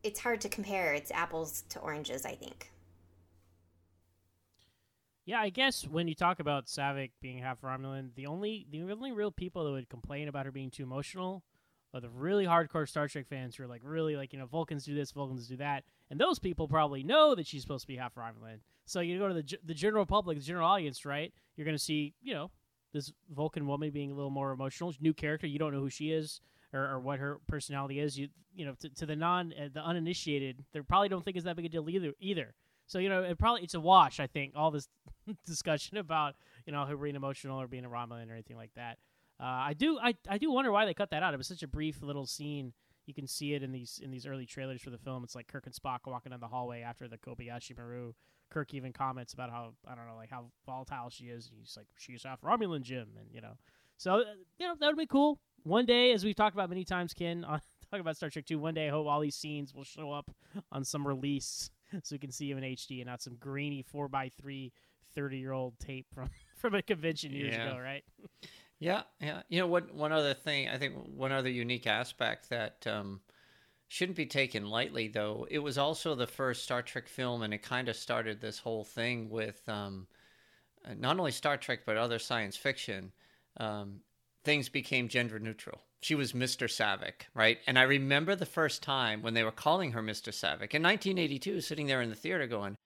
It's 0.02 0.20
hard 0.20 0.40
to 0.42 0.48
compare. 0.48 0.94
It's 0.94 1.10
apples 1.10 1.64
to 1.70 1.78
oranges, 1.80 2.26
I 2.26 2.34
think. 2.34 2.70
Yeah, 5.26 5.40
I 5.40 5.50
guess 5.50 5.82
when 5.88 6.06
you 6.06 6.14
talk 6.14 6.38
about 6.38 6.66
Saavik 6.66 7.10
being 7.20 7.38
half 7.38 7.60
Romulan, 7.60 8.14
the 8.14 8.26
only 8.26 8.64
the 8.70 8.80
only 8.82 9.10
real 9.10 9.32
people 9.32 9.64
that 9.64 9.72
would 9.72 9.88
complain 9.88 10.28
about 10.28 10.46
her 10.46 10.52
being 10.52 10.70
too 10.70 10.84
emotional 10.84 11.42
are 11.92 12.00
the 12.00 12.08
really 12.08 12.46
hardcore 12.46 12.88
Star 12.88 13.08
Trek 13.08 13.26
fans 13.26 13.56
who 13.56 13.64
are 13.64 13.66
like 13.66 13.80
really 13.82 14.14
like 14.14 14.32
you 14.32 14.38
know 14.38 14.46
Vulcans 14.46 14.84
do 14.84 14.94
this, 14.94 15.10
Vulcans 15.10 15.48
do 15.48 15.56
that, 15.56 15.82
and 16.10 16.20
those 16.20 16.38
people 16.38 16.68
probably 16.68 17.02
know 17.02 17.34
that 17.34 17.44
she's 17.44 17.60
supposed 17.60 17.82
to 17.82 17.88
be 17.88 17.96
half 17.96 18.14
Romulan. 18.14 18.60
So 18.84 19.00
you 19.00 19.18
go 19.18 19.26
to 19.26 19.34
the 19.34 19.58
the 19.64 19.74
general 19.74 20.06
public, 20.06 20.38
the 20.38 20.44
general 20.44 20.68
audience, 20.68 21.04
right? 21.04 21.34
You're 21.56 21.64
going 21.64 21.76
to 21.76 21.82
see 21.82 22.14
you 22.22 22.32
know 22.32 22.52
this 22.92 23.12
Vulcan 23.34 23.66
woman 23.66 23.90
being 23.90 24.12
a 24.12 24.14
little 24.14 24.30
more 24.30 24.52
emotional, 24.52 24.94
new 25.00 25.12
character. 25.12 25.48
You 25.48 25.58
don't 25.58 25.72
know 25.72 25.80
who 25.80 25.90
she 25.90 26.12
is 26.12 26.40
or, 26.72 26.82
or 26.82 27.00
what 27.00 27.18
her 27.18 27.40
personality 27.48 27.98
is. 27.98 28.16
You 28.16 28.28
you 28.54 28.64
know 28.64 28.74
to, 28.78 28.88
to 28.90 29.06
the 29.06 29.16
non 29.16 29.52
uh, 29.60 29.70
the 29.74 29.84
uninitiated, 29.84 30.64
they 30.72 30.80
probably 30.82 31.08
don't 31.08 31.24
think 31.24 31.36
it's 31.36 31.46
that 31.46 31.56
big 31.56 31.64
a 31.64 31.68
deal 31.68 31.90
either. 31.90 32.12
Either. 32.20 32.54
So 32.86 32.98
you 32.98 33.08
know, 33.08 33.22
it 33.22 33.38
probably 33.38 33.62
it's 33.62 33.74
a 33.74 33.80
wash. 33.80 34.20
I 34.20 34.26
think 34.26 34.52
all 34.56 34.70
this 34.70 34.88
discussion 35.46 35.96
about 35.96 36.34
you 36.66 36.72
know 36.72 36.84
her 36.84 36.96
being 36.96 37.16
emotional 37.16 37.60
or 37.60 37.66
being 37.66 37.84
a 37.84 37.88
Romulan 37.88 38.30
or 38.30 38.32
anything 38.32 38.56
like 38.56 38.74
that. 38.76 38.98
Uh, 39.38 39.44
I 39.44 39.74
do 39.74 39.98
I, 39.98 40.14
I 40.28 40.38
do 40.38 40.50
wonder 40.50 40.72
why 40.72 40.86
they 40.86 40.94
cut 40.94 41.10
that 41.10 41.22
out. 41.22 41.34
It 41.34 41.36
was 41.36 41.46
such 41.46 41.62
a 41.62 41.68
brief 41.68 42.02
little 42.02 42.26
scene. 42.26 42.72
You 43.06 43.14
can 43.14 43.26
see 43.26 43.54
it 43.54 43.62
in 43.62 43.72
these 43.72 44.00
in 44.02 44.10
these 44.10 44.26
early 44.26 44.46
trailers 44.46 44.80
for 44.80 44.90
the 44.90 44.98
film. 44.98 45.24
It's 45.24 45.34
like 45.34 45.46
Kirk 45.46 45.66
and 45.66 45.74
Spock 45.74 46.00
walking 46.06 46.30
down 46.30 46.40
the 46.40 46.48
hallway 46.48 46.82
after 46.82 47.06
the 47.08 47.18
Kobayashi 47.18 47.76
Maru. 47.76 48.14
Kirk 48.50 48.72
even 48.74 48.92
comments 48.92 49.32
about 49.32 49.50
how 49.50 49.74
I 49.86 49.94
don't 49.94 50.06
know 50.06 50.16
like 50.16 50.30
how 50.30 50.46
volatile 50.64 51.10
she 51.10 51.26
is. 51.26 51.50
He's 51.56 51.76
like 51.76 51.86
she's 51.98 52.22
half 52.24 52.40
Romulan, 52.40 52.82
Jim, 52.82 53.08
and 53.18 53.28
you 53.32 53.40
know. 53.40 53.58
So 53.96 54.20
uh, 54.20 54.24
you 54.58 54.66
know 54.66 54.74
that 54.78 54.86
would 54.86 54.96
be 54.96 55.06
cool. 55.06 55.38
One 55.64 55.86
day, 55.86 56.12
as 56.12 56.24
we've 56.24 56.36
talked 56.36 56.54
about 56.54 56.68
many 56.68 56.84
times, 56.84 57.12
Ken, 57.12 57.44
on 57.48 57.60
talk 57.90 58.00
about 58.00 58.16
Star 58.16 58.30
Trek 58.30 58.46
Two. 58.46 58.58
One 58.58 58.74
day, 58.74 58.88
I 58.88 58.90
hope 58.90 59.06
all 59.06 59.20
these 59.20 59.36
scenes 59.36 59.74
will 59.74 59.84
show 59.84 60.12
up 60.12 60.30
on 60.72 60.84
some 60.84 61.06
release 61.06 61.70
so 62.02 62.14
we 62.14 62.18
can 62.18 62.32
see 62.32 62.50
him 62.50 62.58
in 62.58 62.64
HD 62.64 63.00
and 63.00 63.06
not 63.06 63.22
some 63.22 63.36
grainy 63.36 63.84
4x3 63.94 64.72
30 65.14 65.38
year 65.38 65.52
old 65.52 65.78
tape 65.78 66.06
from, 66.14 66.28
from 66.56 66.74
a 66.74 66.82
convention 66.82 67.32
years 67.32 67.54
Yeah. 67.54 67.72
ago, 67.72 67.78
right? 67.78 68.04
Yeah, 68.78 69.02
yeah. 69.20 69.42
You 69.48 69.60
know 69.60 69.66
what? 69.66 69.94
One 69.94 70.12
other 70.12 70.34
thing, 70.34 70.68
I 70.68 70.76
think 70.78 70.94
one 70.94 71.32
other 71.32 71.48
unique 71.48 71.86
aspect 71.86 72.50
that 72.50 72.86
um, 72.86 73.20
shouldn't 73.88 74.16
be 74.16 74.26
taken 74.26 74.66
lightly, 74.66 75.08
though, 75.08 75.46
it 75.50 75.60
was 75.60 75.78
also 75.78 76.14
the 76.14 76.26
first 76.26 76.64
Star 76.64 76.82
Trek 76.82 77.08
film, 77.08 77.42
and 77.42 77.54
it 77.54 77.62
kind 77.62 77.88
of 77.88 77.96
started 77.96 78.40
this 78.40 78.58
whole 78.58 78.84
thing 78.84 79.30
with 79.30 79.66
um, 79.68 80.06
not 80.98 81.18
only 81.18 81.32
Star 81.32 81.56
Trek 81.56 81.80
but 81.86 81.96
other 81.96 82.18
science 82.18 82.56
fiction, 82.56 83.12
um, 83.56 84.00
things 84.44 84.68
became 84.68 85.08
gender 85.08 85.38
neutral. 85.38 85.80
She 86.00 86.14
was 86.14 86.32
Mr. 86.32 86.68
Saavik, 86.68 87.26
right? 87.34 87.58
And 87.66 87.78
I 87.78 87.82
remember 87.82 88.34
the 88.34 88.46
first 88.46 88.82
time 88.82 89.22
when 89.22 89.34
they 89.34 89.42
were 89.42 89.50
calling 89.50 89.92
her 89.92 90.02
Mr. 90.02 90.32
Saavik 90.32 90.74
in 90.74 90.82
1982, 90.82 91.60
sitting 91.60 91.86
there 91.86 92.02
in 92.02 92.10
the 92.10 92.14
theater 92.14 92.46
going, 92.46 92.76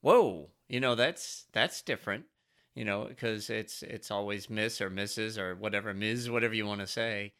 "Whoa, 0.00 0.50
you 0.68 0.80
know 0.80 0.94
that's 0.94 1.46
that's 1.52 1.82
different." 1.82 2.26
You 2.74 2.84
know, 2.84 3.04
because 3.04 3.50
it's 3.50 3.82
it's 3.82 4.10
always 4.10 4.48
Miss 4.48 4.80
or 4.80 4.90
Mrs. 4.90 5.38
or 5.38 5.54
whatever 5.54 5.92
Ms. 5.92 6.30
whatever 6.30 6.54
you 6.54 6.66
want 6.66 6.80
to 6.80 6.86
say, 6.86 7.32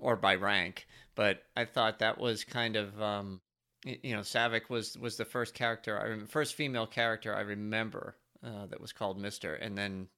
or 0.00 0.16
by 0.16 0.34
rank. 0.34 0.86
But 1.14 1.44
I 1.56 1.64
thought 1.66 1.98
that 2.00 2.18
was 2.18 2.42
kind 2.44 2.76
of 2.76 3.00
um, 3.00 3.40
you 3.84 4.14
know, 4.14 4.20
Saavik 4.20 4.68
was 4.68 4.98
was 4.98 5.16
the 5.16 5.24
first 5.24 5.54
character, 5.54 5.98
I 5.98 6.26
first 6.26 6.54
female 6.54 6.86
character 6.86 7.34
I 7.34 7.40
remember 7.40 8.16
uh, 8.44 8.66
that 8.66 8.80
was 8.80 8.92
called 8.92 9.18
Mister, 9.18 9.54
and 9.54 9.76
then 9.76 10.08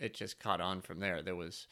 it 0.00 0.14
just 0.14 0.40
caught 0.40 0.60
on 0.60 0.80
from 0.80 0.98
there. 1.00 1.22
There 1.22 1.36
was 1.36 1.68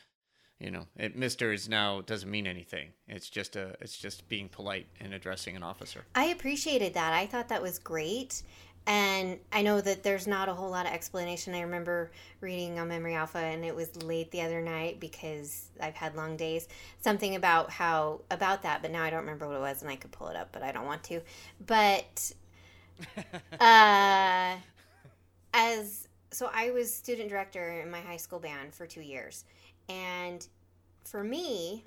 you 0.60 0.70
know, 0.70 0.86
it, 0.96 1.16
Mister 1.16 1.52
is 1.52 1.68
now 1.68 2.02
doesn't 2.02 2.30
mean 2.30 2.46
anything. 2.46 2.90
It's 3.08 3.28
just 3.30 3.56
a, 3.56 3.76
it's 3.80 3.96
just 3.96 4.28
being 4.28 4.48
polite 4.48 4.86
and 5.00 5.14
addressing 5.14 5.56
an 5.56 5.62
officer. 5.62 6.04
I 6.14 6.26
appreciated 6.26 6.94
that. 6.94 7.12
I 7.12 7.26
thought 7.26 7.48
that 7.48 7.62
was 7.62 7.78
great. 7.78 8.42
And 8.86 9.38
I 9.52 9.62
know 9.62 9.80
that 9.80 10.02
there's 10.02 10.26
not 10.26 10.48
a 10.48 10.54
whole 10.54 10.70
lot 10.70 10.86
of 10.86 10.92
explanation. 10.92 11.54
I 11.54 11.60
remember 11.60 12.10
reading 12.40 12.78
on 12.78 12.88
Memory 12.88 13.14
Alpha, 13.14 13.38
and 13.38 13.64
it 13.64 13.76
was 13.76 14.02
late 14.02 14.30
the 14.30 14.40
other 14.40 14.62
night 14.62 15.00
because 15.00 15.68
I've 15.80 15.94
had 15.94 16.16
long 16.16 16.36
days. 16.36 16.66
Something 17.00 17.36
about 17.36 17.70
how 17.70 18.22
about 18.30 18.62
that, 18.62 18.80
but 18.82 18.90
now 18.90 19.02
I 19.02 19.10
don't 19.10 19.20
remember 19.20 19.46
what 19.46 19.56
it 19.56 19.60
was, 19.60 19.82
and 19.82 19.90
I 19.90 19.96
could 19.96 20.12
pull 20.12 20.28
it 20.28 20.36
up, 20.36 20.48
but 20.50 20.62
I 20.62 20.72
don't 20.72 20.86
want 20.86 21.04
to. 21.04 21.20
But 21.66 22.32
uh, 23.60 24.56
as 25.52 26.08
so, 26.32 26.48
I 26.52 26.70
was 26.70 26.94
student 26.94 27.28
director 27.28 27.80
in 27.80 27.90
my 27.90 28.00
high 28.00 28.16
school 28.16 28.38
band 28.38 28.72
for 28.72 28.86
two 28.86 29.00
years, 29.00 29.44
and 29.90 30.46
for 31.04 31.24
me, 31.24 31.84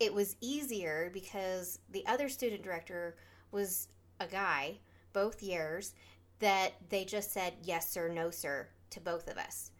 it 0.00 0.14
was 0.14 0.36
easier 0.40 1.10
because 1.12 1.78
the 1.92 2.06
other 2.06 2.28
student 2.28 2.62
director 2.62 3.16
was 3.52 3.88
a 4.18 4.26
guy 4.26 4.78
both 5.12 5.42
years 5.42 5.94
that 6.38 6.72
they 6.88 7.04
just 7.04 7.32
said 7.32 7.52
yes 7.62 7.90
sir, 7.90 8.08
no 8.08 8.30
sir 8.30 8.68
to 8.90 9.00
both 9.00 9.28
of 9.28 9.36
us. 9.36 9.70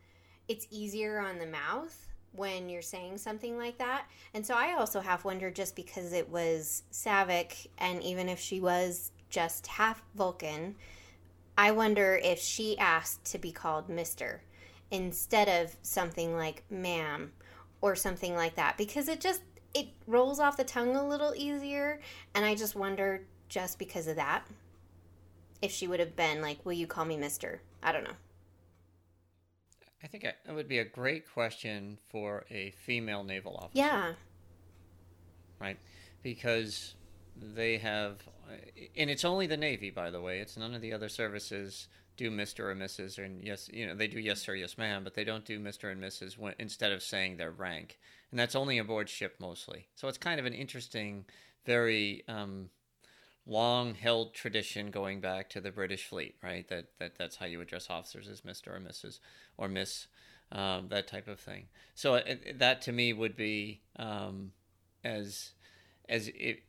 It's 0.47 0.67
easier 0.71 1.19
on 1.19 1.39
the 1.39 1.47
mouth 1.47 2.09
when 2.33 2.69
you're 2.69 2.83
saying 2.83 3.19
something 3.19 3.57
like 3.57 3.79
that. 3.79 4.07
And 4.35 4.45
so 4.45 4.55
I 4.55 4.75
also 4.75 5.01
half 5.01 5.25
wondered 5.25 5.57
just 5.57 5.75
because 5.75 6.13
it 6.13 6.29
was 6.29 6.83
Saavik 6.93 7.69
and 7.79 8.03
even 8.03 8.29
if 8.29 8.39
she 8.39 8.61
was 8.61 9.11
just 9.31 9.67
half 9.67 10.03
Vulcan, 10.15 10.75
I 11.57 11.71
wonder 11.71 12.21
if 12.23 12.39
she 12.41 12.77
asked 12.79 13.25
to 13.27 13.39
be 13.39 13.53
called 13.53 13.89
Mr. 13.89 14.41
instead 14.91 15.49
of 15.49 15.77
something 15.83 16.37
like 16.37 16.65
ma'am 16.69 17.33
or 17.85 17.95
something 17.95 18.35
like 18.35 18.55
that 18.55 18.79
because 18.79 19.09
it 19.09 19.21
just 19.21 19.43
it 19.75 19.89
rolls 20.07 20.41
off 20.41 20.57
the 20.57 20.65
tongue 20.65 20.97
a 20.97 21.07
little 21.07 21.35
easier 21.37 22.01
and 22.35 22.43
I 22.43 22.55
just 22.55 22.75
wonder 22.75 23.27
just 23.51 23.79
because 23.79 24.07
of 24.07 24.17
that 24.17 24.47
if 25.61 25.71
she 25.71 25.87
would 25.87 26.01
have 26.01 26.17
been 26.17 26.41
like 26.41 26.65
will 26.65 26.73
you 26.73 26.87
call 26.87 27.05
me 27.05 27.19
mister 27.19 27.61
I 27.83 27.93
don't 27.93 28.05
know 28.05 28.17
I 30.03 30.07
think 30.07 30.25
it 30.25 30.35
would 30.49 30.67
be 30.67 30.79
a 30.79 30.85
great 30.85 31.31
question 31.31 31.99
for 32.09 32.47
a 32.51 32.71
female 32.71 33.23
naval 33.23 33.55
officer. 33.57 33.73
yeah 33.75 34.13
Right? 35.61 35.77
Because 36.23 36.95
they 37.37 37.77
have, 37.79 38.23
and 38.97 39.11
it's 39.11 39.25
only 39.25 39.47
the 39.47 39.57
Navy, 39.57 39.91
by 39.91 40.11
the 40.11 40.21
way. 40.21 40.41
It's 40.41 40.57
none 40.57 40.75
of 40.75 40.81
the 40.81 40.93
other 40.93 41.09
services 41.09 41.89
do 42.17 42.31
Mr. 42.31 42.61
or 42.61 42.75
Mrs. 42.75 43.25
and 43.25 43.43
yes, 43.43 43.69
you 43.73 43.87
know, 43.87 43.95
they 43.95 44.07
do 44.07 44.19
yes 44.19 44.43
sir, 44.43 44.55
yes 44.55 44.79
ma'am, 44.79 45.05
but 45.05 45.15
they 45.15 45.25
don't 45.25 45.45
do 45.45 45.59
Mr. 45.59 45.91
and 45.91 46.03
Mrs. 46.03 46.39
When, 46.39 46.55
instead 46.59 46.93
of 46.93 47.03
saying 47.03 47.37
their 47.37 47.51
rank. 47.51 47.99
And 48.31 48.39
that's 48.39 48.55
only 48.55 48.79
aboard 48.79 49.09
ship 49.09 49.37
mostly. 49.39 49.89
So 49.95 50.09
it's 50.09 50.19
kind 50.19 50.41
of 50.41 50.47
an 50.47 50.55
interesting, 50.55 51.25
very 51.65 52.25
um, 52.29 52.71
long 53.47 53.95
held 53.95 54.35
tradition 54.35 54.91
going 54.91 55.21
back 55.21 55.51
to 55.51 55.61
the 55.61 55.71
British 55.71 56.07
fleet, 56.07 56.37
right? 56.43 56.67
That, 56.69 56.87
that 56.99 57.19
that's 57.19 57.37
how 57.37 57.47
you 57.47 57.61
address 57.61 57.91
officers 57.91 58.29
as 58.29 58.41
Mr. 58.41 58.69
or 58.69 58.81
Mrs. 58.81 59.21
or 59.57 59.69
Miss, 59.69 60.07
um, 60.53 60.89
that 60.89 61.07
type 61.07 61.29
of 61.29 61.39
thing. 61.39 61.67
So 61.95 62.15
it, 62.15 62.59
that 62.59 62.83
to 62.83 62.93
me 62.93 63.13
would 63.13 63.37
be 63.37 63.83
um, 63.97 64.53
as, 65.05 65.51
as 66.09 66.29
it, 66.29 66.63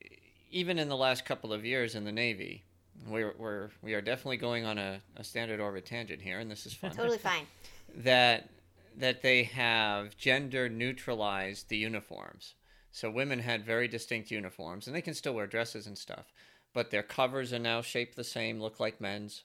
even 0.52 0.78
in 0.78 0.90
the 0.90 0.98
last 0.98 1.25
couple 1.25 1.54
of 1.54 1.66
years 1.66 1.96
in 1.96 2.04
the 2.04 2.12
Navy, 2.12 2.64
we're, 3.08 3.34
we're 3.38 3.70
we 3.82 3.94
are 3.94 4.02
definitely 4.02 4.38
going 4.38 4.66
on 4.66 4.78
a, 4.78 5.02
a 5.18 5.24
standard 5.24 5.60
orbit 5.60 5.86
tangent 5.86 6.22
here, 6.22 6.40
and 6.40 6.50
this 6.50 6.66
is 6.66 6.74
fun. 6.74 6.92
totally 6.92 7.18
fine 7.18 7.46
That 7.98 8.50
that 8.98 9.22
they 9.22 9.44
have 9.44 10.18
gender 10.18 10.70
neutralized 10.70 11.70
the 11.70 11.78
uniforms. 11.78 12.56
So 12.92 13.12
women 13.12 13.40
had 13.40 13.66
very 13.66 13.88
distinct 13.88 14.32
uniforms, 14.32 14.88
and 14.88 14.96
they 14.96 15.02
can 15.02 15.14
still 15.14 15.34
wear 15.34 15.48
dresses 15.48 15.86
and 15.86 15.98
stuff, 15.98 16.32
but 16.74 16.92
their 16.92 17.04
covers 17.04 17.52
are 17.52 17.60
now 17.60 17.82
shaped 17.82 18.16
the 18.16 18.24
same, 18.24 18.62
look 18.62 18.80
like 18.80 19.02
men's. 19.02 19.44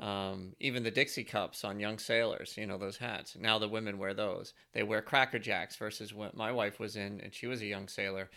Um, 0.00 0.54
even 0.60 0.84
the 0.84 0.90
Dixie 0.92 1.24
cups 1.24 1.64
on 1.64 1.80
young 1.80 1.98
sailors, 1.98 2.56
you 2.56 2.66
know 2.66 2.78
those 2.78 2.98
hats. 2.98 3.36
Now 3.38 3.58
the 3.58 3.68
women 3.68 3.98
wear 3.98 4.14
those. 4.14 4.52
They 4.72 4.82
wear 4.82 5.02
cracker 5.02 5.38
jacks 5.38 5.76
versus 5.76 6.14
what 6.14 6.36
my 6.36 6.52
wife 6.52 6.78
was 6.78 6.96
in, 6.96 7.20
and 7.20 7.34
she 7.34 7.46
was 7.46 7.62
a 7.62 7.66
young 7.66 7.88
sailor. 7.88 8.30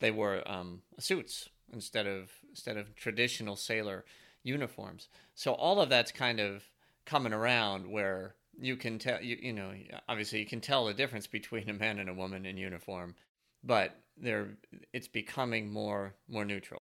They 0.00 0.10
wore 0.10 0.42
um, 0.50 0.82
suits 0.98 1.48
instead 1.72 2.06
of 2.06 2.30
instead 2.48 2.76
of 2.76 2.94
traditional 2.94 3.56
sailor 3.56 4.04
uniforms. 4.42 5.08
So 5.34 5.52
all 5.54 5.80
of 5.80 5.88
that's 5.88 6.12
kind 6.12 6.40
of 6.40 6.64
coming 7.04 7.32
around 7.32 7.90
where 7.90 8.34
you 8.58 8.76
can 8.76 8.98
tell 8.98 9.22
you 9.22 9.36
you 9.40 9.52
know 9.52 9.72
obviously 10.08 10.38
you 10.40 10.46
can 10.46 10.60
tell 10.60 10.86
the 10.86 10.94
difference 10.94 11.26
between 11.26 11.68
a 11.68 11.74
man 11.74 11.98
and 11.98 12.08
a 12.08 12.14
woman 12.14 12.46
in 12.46 12.56
uniform, 12.56 13.14
but 13.62 13.96
they're 14.16 14.56
it's 14.92 15.08
becoming 15.08 15.70
more 15.70 16.14
more 16.28 16.44
neutral. 16.44 16.80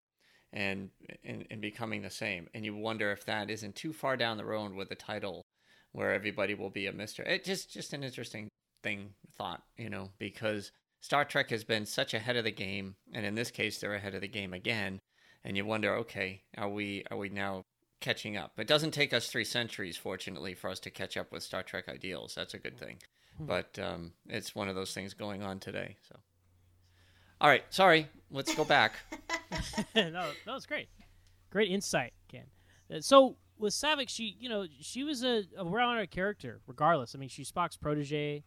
And, 0.55 0.91
and 1.25 1.47
and 1.51 1.63
becoming 1.63 2.03
the 2.03 2.11
same, 2.11 2.47
and 2.53 2.63
you 2.63 2.77
wonder 2.77 3.11
if 3.11 3.25
that 3.25 3.49
isn't 3.49 3.75
too 3.75 3.95
far 3.95 4.19
down 4.19 4.37
the 4.37 4.45
road 4.45 4.75
with 4.75 4.91
a 4.91 4.95
title 4.95 5.41
where 5.93 6.13
everybody 6.13 6.53
will 6.53 6.69
be 6.69 6.87
a 6.87 6.93
Mister. 6.93 7.23
It 7.23 7.43
just 7.43 7.71
just 7.71 7.95
an 7.95 8.05
interesting 8.05 8.51
thing 8.83 9.15
thought, 9.39 9.63
you 9.79 9.89
know, 9.89 10.11
because 10.19 10.71
Star 11.03 11.25
Trek 11.25 11.51
has 11.51 11.65
been 11.65 11.85
such 11.85 12.15
ahead 12.15 12.37
of 12.37 12.45
the 12.45 12.53
game, 12.53 12.95
and 13.13 13.27
in 13.27 13.35
this 13.35 13.51
case, 13.51 13.79
they're 13.79 13.95
ahead 13.95 14.15
of 14.15 14.21
the 14.21 14.29
game 14.29 14.55
again. 14.55 15.01
And 15.45 15.57
you 15.57 15.67
wonder, 15.67 15.97
okay, 15.97 16.43
are 16.57 16.69
we 16.69 17.05
are 17.11 17.17
we 17.17 17.29
now 17.29 17.65
catching 18.01 18.37
up? 18.37 18.53
It 18.57 18.69
doesn't 18.69 18.93
take 18.93 19.13
us 19.13 19.27
three 19.27 19.45
centuries, 19.45 19.97
fortunately, 19.97 20.55
for 20.55 20.71
us 20.71 20.79
to 20.81 20.91
catch 20.91 21.17
up 21.17 21.33
with 21.33 21.43
Star 21.43 21.65
Trek 21.65 21.89
ideals. 21.89 22.37
That's 22.37 22.55
a 22.55 22.59
good 22.59 22.79
thing. 22.79 22.99
But 23.41 23.77
um, 23.81 24.13
it's 24.29 24.55
one 24.55 24.69
of 24.69 24.77
those 24.77 24.95
things 24.95 25.13
going 25.13 25.43
on 25.43 25.59
today. 25.59 25.97
So, 26.09 26.17
all 27.41 27.49
right, 27.49 27.65
sorry, 27.71 28.07
let's 28.31 28.55
go 28.55 28.65
back. 28.65 28.95
no, 29.97 30.31
that 30.47 30.55
was 30.55 30.67
great. 30.67 30.89
Great 31.51 31.71
insight, 31.71 32.13
Ken. 32.29 32.45
Uh, 32.95 33.01
so 33.01 33.37
with 33.59 33.73
Saavik, 33.73 34.09
she, 34.09 34.37
you 34.39 34.49
know, 34.49 34.67
she 34.81 35.03
was 35.03 35.25
a, 35.25 35.43
a 35.57 35.65
well-rounded 35.65 36.13
character, 36.13 36.61
regardless. 36.69 37.15
I 37.15 37.19
mean, 37.19 37.29
she's 37.29 37.51
Spock's 37.51 37.77
protege, 37.77 38.45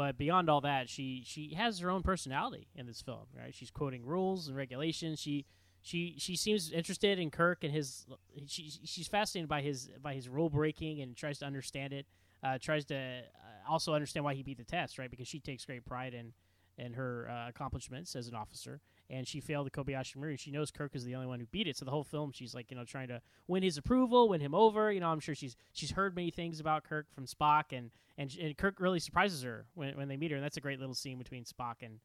but 0.00 0.16
beyond 0.16 0.48
all 0.48 0.62
that, 0.62 0.88
she 0.88 1.22
she 1.26 1.52
has 1.52 1.78
her 1.80 1.90
own 1.90 2.02
personality 2.02 2.68
in 2.74 2.86
this 2.86 3.02
film. 3.02 3.26
Right? 3.36 3.54
She's 3.54 3.70
quoting 3.70 4.02
rules 4.02 4.48
and 4.48 4.56
regulations. 4.56 5.20
She 5.20 5.44
she 5.82 6.14
she 6.16 6.36
seems 6.36 6.72
interested 6.72 7.18
in 7.18 7.30
Kirk 7.30 7.64
and 7.64 7.70
his. 7.70 8.06
She 8.46 8.72
she's 8.82 9.08
fascinated 9.08 9.50
by 9.50 9.60
his 9.60 9.90
by 10.00 10.14
his 10.14 10.26
rule 10.26 10.48
breaking 10.48 11.02
and 11.02 11.14
tries 11.14 11.40
to 11.40 11.44
understand 11.44 11.92
it. 11.92 12.06
Uh, 12.42 12.56
tries 12.58 12.86
to 12.86 12.96
uh, 12.96 13.70
also 13.70 13.92
understand 13.92 14.24
why 14.24 14.32
he 14.32 14.42
beat 14.42 14.56
the 14.56 14.64
test, 14.64 14.98
right? 14.98 15.10
Because 15.10 15.28
she 15.28 15.38
takes 15.38 15.66
great 15.66 15.84
pride 15.84 16.14
in 16.14 16.32
in 16.78 16.94
her 16.94 17.28
uh, 17.30 17.50
accomplishments 17.50 18.16
as 18.16 18.26
an 18.26 18.34
officer, 18.34 18.80
and 19.10 19.26
she 19.26 19.40
failed 19.40 19.66
the 19.66 19.70
Kobayashi 19.70 20.16
Maru. 20.16 20.36
She 20.36 20.50
knows 20.50 20.70
Kirk 20.70 20.94
is 20.94 21.04
the 21.04 21.14
only 21.14 21.26
one 21.26 21.40
who 21.40 21.46
beat 21.46 21.66
it. 21.66 21.76
So 21.76 21.84
the 21.84 21.90
whole 21.90 22.04
film, 22.04 22.30
she's 22.32 22.54
like, 22.54 22.70
you 22.70 22.76
know, 22.76 22.84
trying 22.84 23.08
to 23.08 23.20
win 23.48 23.62
his 23.62 23.76
approval, 23.76 24.28
win 24.28 24.40
him 24.40 24.54
over. 24.54 24.92
You 24.92 25.00
know, 25.00 25.08
I'm 25.08 25.20
sure 25.20 25.34
she's 25.34 25.56
she's 25.72 25.90
heard 25.90 26.14
many 26.14 26.30
things 26.30 26.60
about 26.60 26.84
Kirk 26.84 27.06
from 27.12 27.26
Spock, 27.26 27.76
and 27.76 27.90
and, 28.16 28.34
and 28.40 28.56
Kirk 28.56 28.78
really 28.78 29.00
surprises 29.00 29.42
her 29.42 29.66
when 29.74 29.96
when 29.96 30.08
they 30.08 30.16
meet 30.16 30.30
her, 30.30 30.36
and 30.36 30.44
that's 30.44 30.56
a 30.56 30.60
great 30.60 30.78
little 30.78 30.94
scene 30.94 31.18
between 31.18 31.44
Spock 31.44 31.76
and 31.82 31.98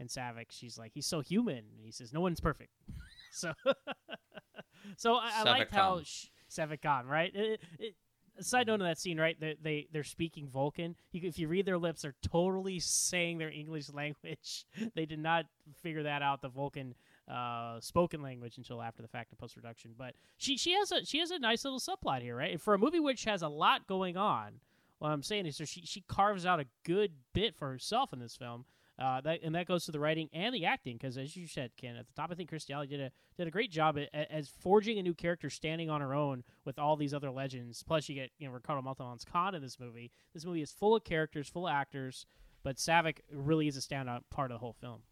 and 0.00 0.08
Saavik. 0.08 0.46
She's 0.50 0.78
like, 0.78 0.92
he's 0.94 1.06
so 1.06 1.20
human. 1.20 1.58
And 1.58 1.84
he 1.84 1.90
says, 1.90 2.12
no 2.12 2.20
one's 2.20 2.40
perfect. 2.40 2.72
so 3.32 3.52
so 4.96 5.14
I, 5.14 5.30
I 5.36 5.42
liked 5.44 5.72
how 5.72 5.96
Saavik-Khan. 5.96 6.04
sh- 6.04 6.26
Saavik 6.50 6.82
Khan, 6.82 7.06
right? 7.06 7.34
It, 7.34 7.60
it, 7.78 7.94
side 8.40 8.66
note 8.66 8.74
of 8.74 8.86
that 8.86 8.98
scene, 8.98 9.18
right? 9.18 9.38
They, 9.38 9.56
they 9.62 9.88
they're 9.92 10.04
speaking 10.04 10.48
Vulcan. 10.48 10.96
You, 11.12 11.28
if 11.28 11.38
you 11.38 11.48
read 11.48 11.66
their 11.66 11.78
lips, 11.78 12.02
they're 12.02 12.14
totally 12.22 12.78
saying 12.78 13.38
their 13.38 13.50
English 13.50 13.90
language. 13.92 14.64
they 14.94 15.06
did 15.06 15.18
not 15.18 15.46
figure 15.82 16.02
that 16.04 16.22
out, 16.22 16.42
the 16.42 16.48
Vulcan 16.48 16.94
uh, 17.28 17.80
spoken 17.80 18.22
language, 18.22 18.56
until 18.58 18.80
after 18.82 19.02
the 19.02 19.08
fact 19.08 19.32
in 19.32 19.36
post 19.36 19.54
production. 19.54 19.92
But 19.96 20.14
she 20.36 20.56
she 20.56 20.72
has 20.72 20.92
a 20.92 21.04
she 21.04 21.18
has 21.18 21.30
a 21.30 21.38
nice 21.38 21.64
little 21.64 21.80
subplot 21.80 22.22
here, 22.22 22.36
right? 22.36 22.60
For 22.60 22.74
a 22.74 22.78
movie 22.78 23.00
which 23.00 23.24
has 23.24 23.42
a 23.42 23.48
lot 23.48 23.86
going 23.86 24.16
on, 24.16 24.60
what 24.98 25.10
I'm 25.10 25.22
saying 25.22 25.46
is, 25.46 25.56
so 25.56 25.64
she 25.64 25.82
she 25.84 26.02
carves 26.02 26.46
out 26.46 26.60
a 26.60 26.66
good 26.84 27.12
bit 27.32 27.54
for 27.54 27.68
herself 27.70 28.12
in 28.12 28.18
this 28.18 28.36
film. 28.36 28.64
Uh, 28.98 29.20
that 29.20 29.40
and 29.44 29.54
that 29.54 29.66
goes 29.66 29.84
to 29.84 29.92
the 29.92 30.00
writing 30.00 30.28
and 30.32 30.52
the 30.52 30.64
acting 30.64 30.96
because, 30.96 31.16
as 31.16 31.36
you 31.36 31.46
said, 31.46 31.70
Ken, 31.76 31.94
at 31.94 32.06
the 32.08 32.12
top, 32.14 32.30
I 32.32 32.34
think 32.34 32.52
Alley 32.70 32.88
did 32.88 33.00
a 33.00 33.12
did 33.36 33.46
a 33.46 33.50
great 33.50 33.70
job 33.70 33.96
at, 33.96 34.08
at, 34.12 34.28
as 34.30 34.48
forging 34.48 34.98
a 34.98 35.02
new 35.02 35.14
character, 35.14 35.48
standing 35.50 35.88
on 35.88 36.00
her 36.00 36.14
own 36.14 36.42
with 36.64 36.80
all 36.80 36.96
these 36.96 37.14
other 37.14 37.30
legends. 37.30 37.84
Plus, 37.84 38.08
you 38.08 38.16
get 38.16 38.30
you 38.38 38.48
know 38.48 38.52
Ricardo 38.52 38.82
Montalban's 38.82 39.24
Khan 39.24 39.54
in 39.54 39.62
this 39.62 39.78
movie. 39.78 40.10
This 40.34 40.44
movie 40.44 40.62
is 40.62 40.72
full 40.72 40.96
of 40.96 41.04
characters, 41.04 41.48
full 41.48 41.68
of 41.68 41.72
actors, 41.72 42.26
but 42.64 42.76
Saavik 42.76 43.18
really 43.32 43.68
is 43.68 43.76
a 43.76 43.80
standout 43.80 44.22
part 44.30 44.50
of 44.50 44.56
the 44.56 44.58
whole 44.58 44.74
film. 44.80 45.02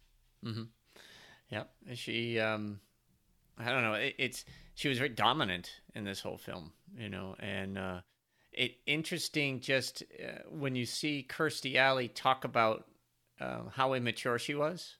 Mm-hmm. 0.45 0.63
Yep. 1.51 1.69
She, 1.93 2.39
um, 2.39 2.81
I 3.57 3.71
don't 3.71 3.83
know. 3.83 3.93
It, 3.93 4.15
it's 4.17 4.45
she 4.75 4.89
was 4.89 4.97
very 4.97 5.09
dominant 5.09 5.71
in 5.95 6.03
this 6.03 6.19
whole 6.19 6.37
film, 6.37 6.73
you 6.97 7.07
know, 7.07 7.35
and 7.39 7.77
uh, 7.77 8.01
it 8.51 8.75
interesting 8.85 9.61
just 9.61 10.03
uh, 10.21 10.39
when 10.49 10.75
you 10.75 10.85
see 10.85 11.25
Kirstie 11.27 11.75
Alley 11.75 12.09
talk 12.09 12.43
about 12.43 12.85
uh, 13.39 13.69
how 13.73 13.93
immature 13.93 14.39
she 14.39 14.55
was 14.55 14.95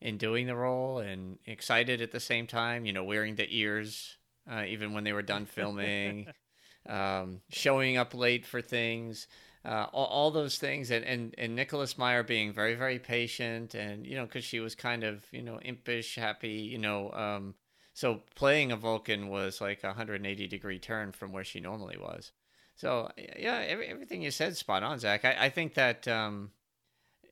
in 0.00 0.18
doing 0.18 0.46
the 0.46 0.56
role 0.56 0.98
and 0.98 1.38
excited 1.46 2.00
at 2.00 2.12
the 2.12 2.20
same 2.20 2.46
time. 2.46 2.84
You 2.86 2.92
know, 2.92 3.04
wearing 3.04 3.36
the 3.36 3.46
ears 3.48 4.16
uh, 4.50 4.64
even 4.66 4.92
when 4.92 5.04
they 5.04 5.12
were 5.12 5.22
done 5.22 5.46
filming, 5.46 6.28
um, 6.88 7.40
showing 7.50 7.96
up 7.96 8.14
late 8.14 8.46
for 8.46 8.60
things 8.62 9.26
uh, 9.66 9.86
all, 9.92 10.06
all, 10.06 10.30
those 10.30 10.58
things, 10.58 10.92
and, 10.92 11.04
and 11.04 11.34
and 11.38 11.56
Nicholas 11.56 11.98
Meyer 11.98 12.22
being 12.22 12.52
very 12.52 12.74
very 12.76 13.00
patient, 13.00 13.74
and 13.74 14.06
you 14.06 14.14
know 14.14 14.24
because 14.24 14.44
she 14.44 14.60
was 14.60 14.76
kind 14.76 15.02
of 15.02 15.24
you 15.32 15.42
know 15.42 15.58
impish, 15.58 16.14
happy, 16.14 16.50
you 16.50 16.78
know. 16.78 17.10
Um, 17.10 17.54
so 17.92 18.22
playing 18.36 18.70
a 18.70 18.76
Vulcan 18.76 19.28
was 19.28 19.60
like 19.60 19.82
a 19.82 19.88
180 19.88 20.46
degree 20.46 20.78
turn 20.78 21.10
from 21.10 21.32
where 21.32 21.42
she 21.42 21.58
normally 21.58 21.96
was. 21.98 22.30
So 22.76 23.10
yeah, 23.16 23.64
every, 23.66 23.88
everything 23.88 24.22
you 24.22 24.30
said 24.30 24.56
spot 24.56 24.84
on, 24.84 25.00
Zach. 25.00 25.24
I, 25.24 25.46
I 25.46 25.48
think 25.48 25.74
that 25.74 26.06
um, 26.06 26.52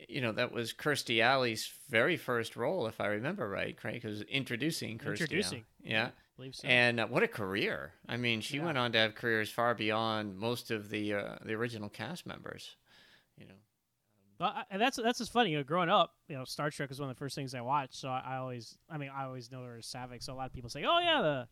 you 0.08 0.20
know 0.20 0.32
that 0.32 0.52
was 0.52 0.72
Kirstie 0.72 1.20
Alley's 1.22 1.72
very 1.88 2.16
first 2.16 2.56
role, 2.56 2.86
if 2.86 3.00
I 3.00 3.06
remember 3.06 3.48
right. 3.48 3.76
Craig 3.76 4.04
was 4.04 4.22
introducing 4.22 4.98
Kirstie. 4.98 5.20
Introducing, 5.20 5.64
yeah 5.82 6.10
believe 6.36 6.54
so. 6.56 6.66
And 6.66 6.98
uh, 6.98 7.06
what 7.06 7.22
a 7.22 7.28
career! 7.28 7.92
I 8.08 8.16
mean, 8.16 8.40
she 8.40 8.56
Yeah. 8.56 8.64
went 8.64 8.76
on 8.78 8.90
to 8.92 8.98
have 8.98 9.14
careers 9.14 9.50
far 9.50 9.72
beyond 9.74 10.36
most 10.36 10.70
of 10.72 10.88
the 10.90 11.14
uh, 11.14 11.36
the 11.44 11.52
original 11.54 11.88
cast 11.88 12.26
members. 12.26 12.76
You 13.38 13.46
know, 13.46 13.54
Well, 14.40 14.50
I, 14.50 14.64
and 14.70 14.80
that's 14.82 14.96
that's 14.96 15.18
just 15.18 15.32
funny. 15.32 15.50
You 15.50 15.58
know, 15.58 15.64
growing 15.64 15.88
up, 15.88 16.12
you 16.28 16.36
know, 16.36 16.44
Star 16.44 16.70
Trek 16.70 16.88
was 16.88 16.98
one 17.00 17.08
of 17.08 17.14
the 17.14 17.18
first 17.18 17.34
things 17.36 17.54
I 17.54 17.60
watched. 17.60 17.94
So 17.94 18.08
I, 18.08 18.22
I 18.26 18.36
always, 18.38 18.76
I 18.90 18.98
mean, 18.98 19.10
I 19.16 19.24
always 19.24 19.50
know 19.52 19.62
her 19.62 19.76
as 19.78 19.86
Saavik. 19.86 20.22
So 20.22 20.32
a 20.32 20.36
lot 20.36 20.46
of 20.46 20.52
people 20.52 20.70
say, 20.70 20.84
"Oh 20.84 20.98
yeah, 20.98 21.22
the 21.22 21.48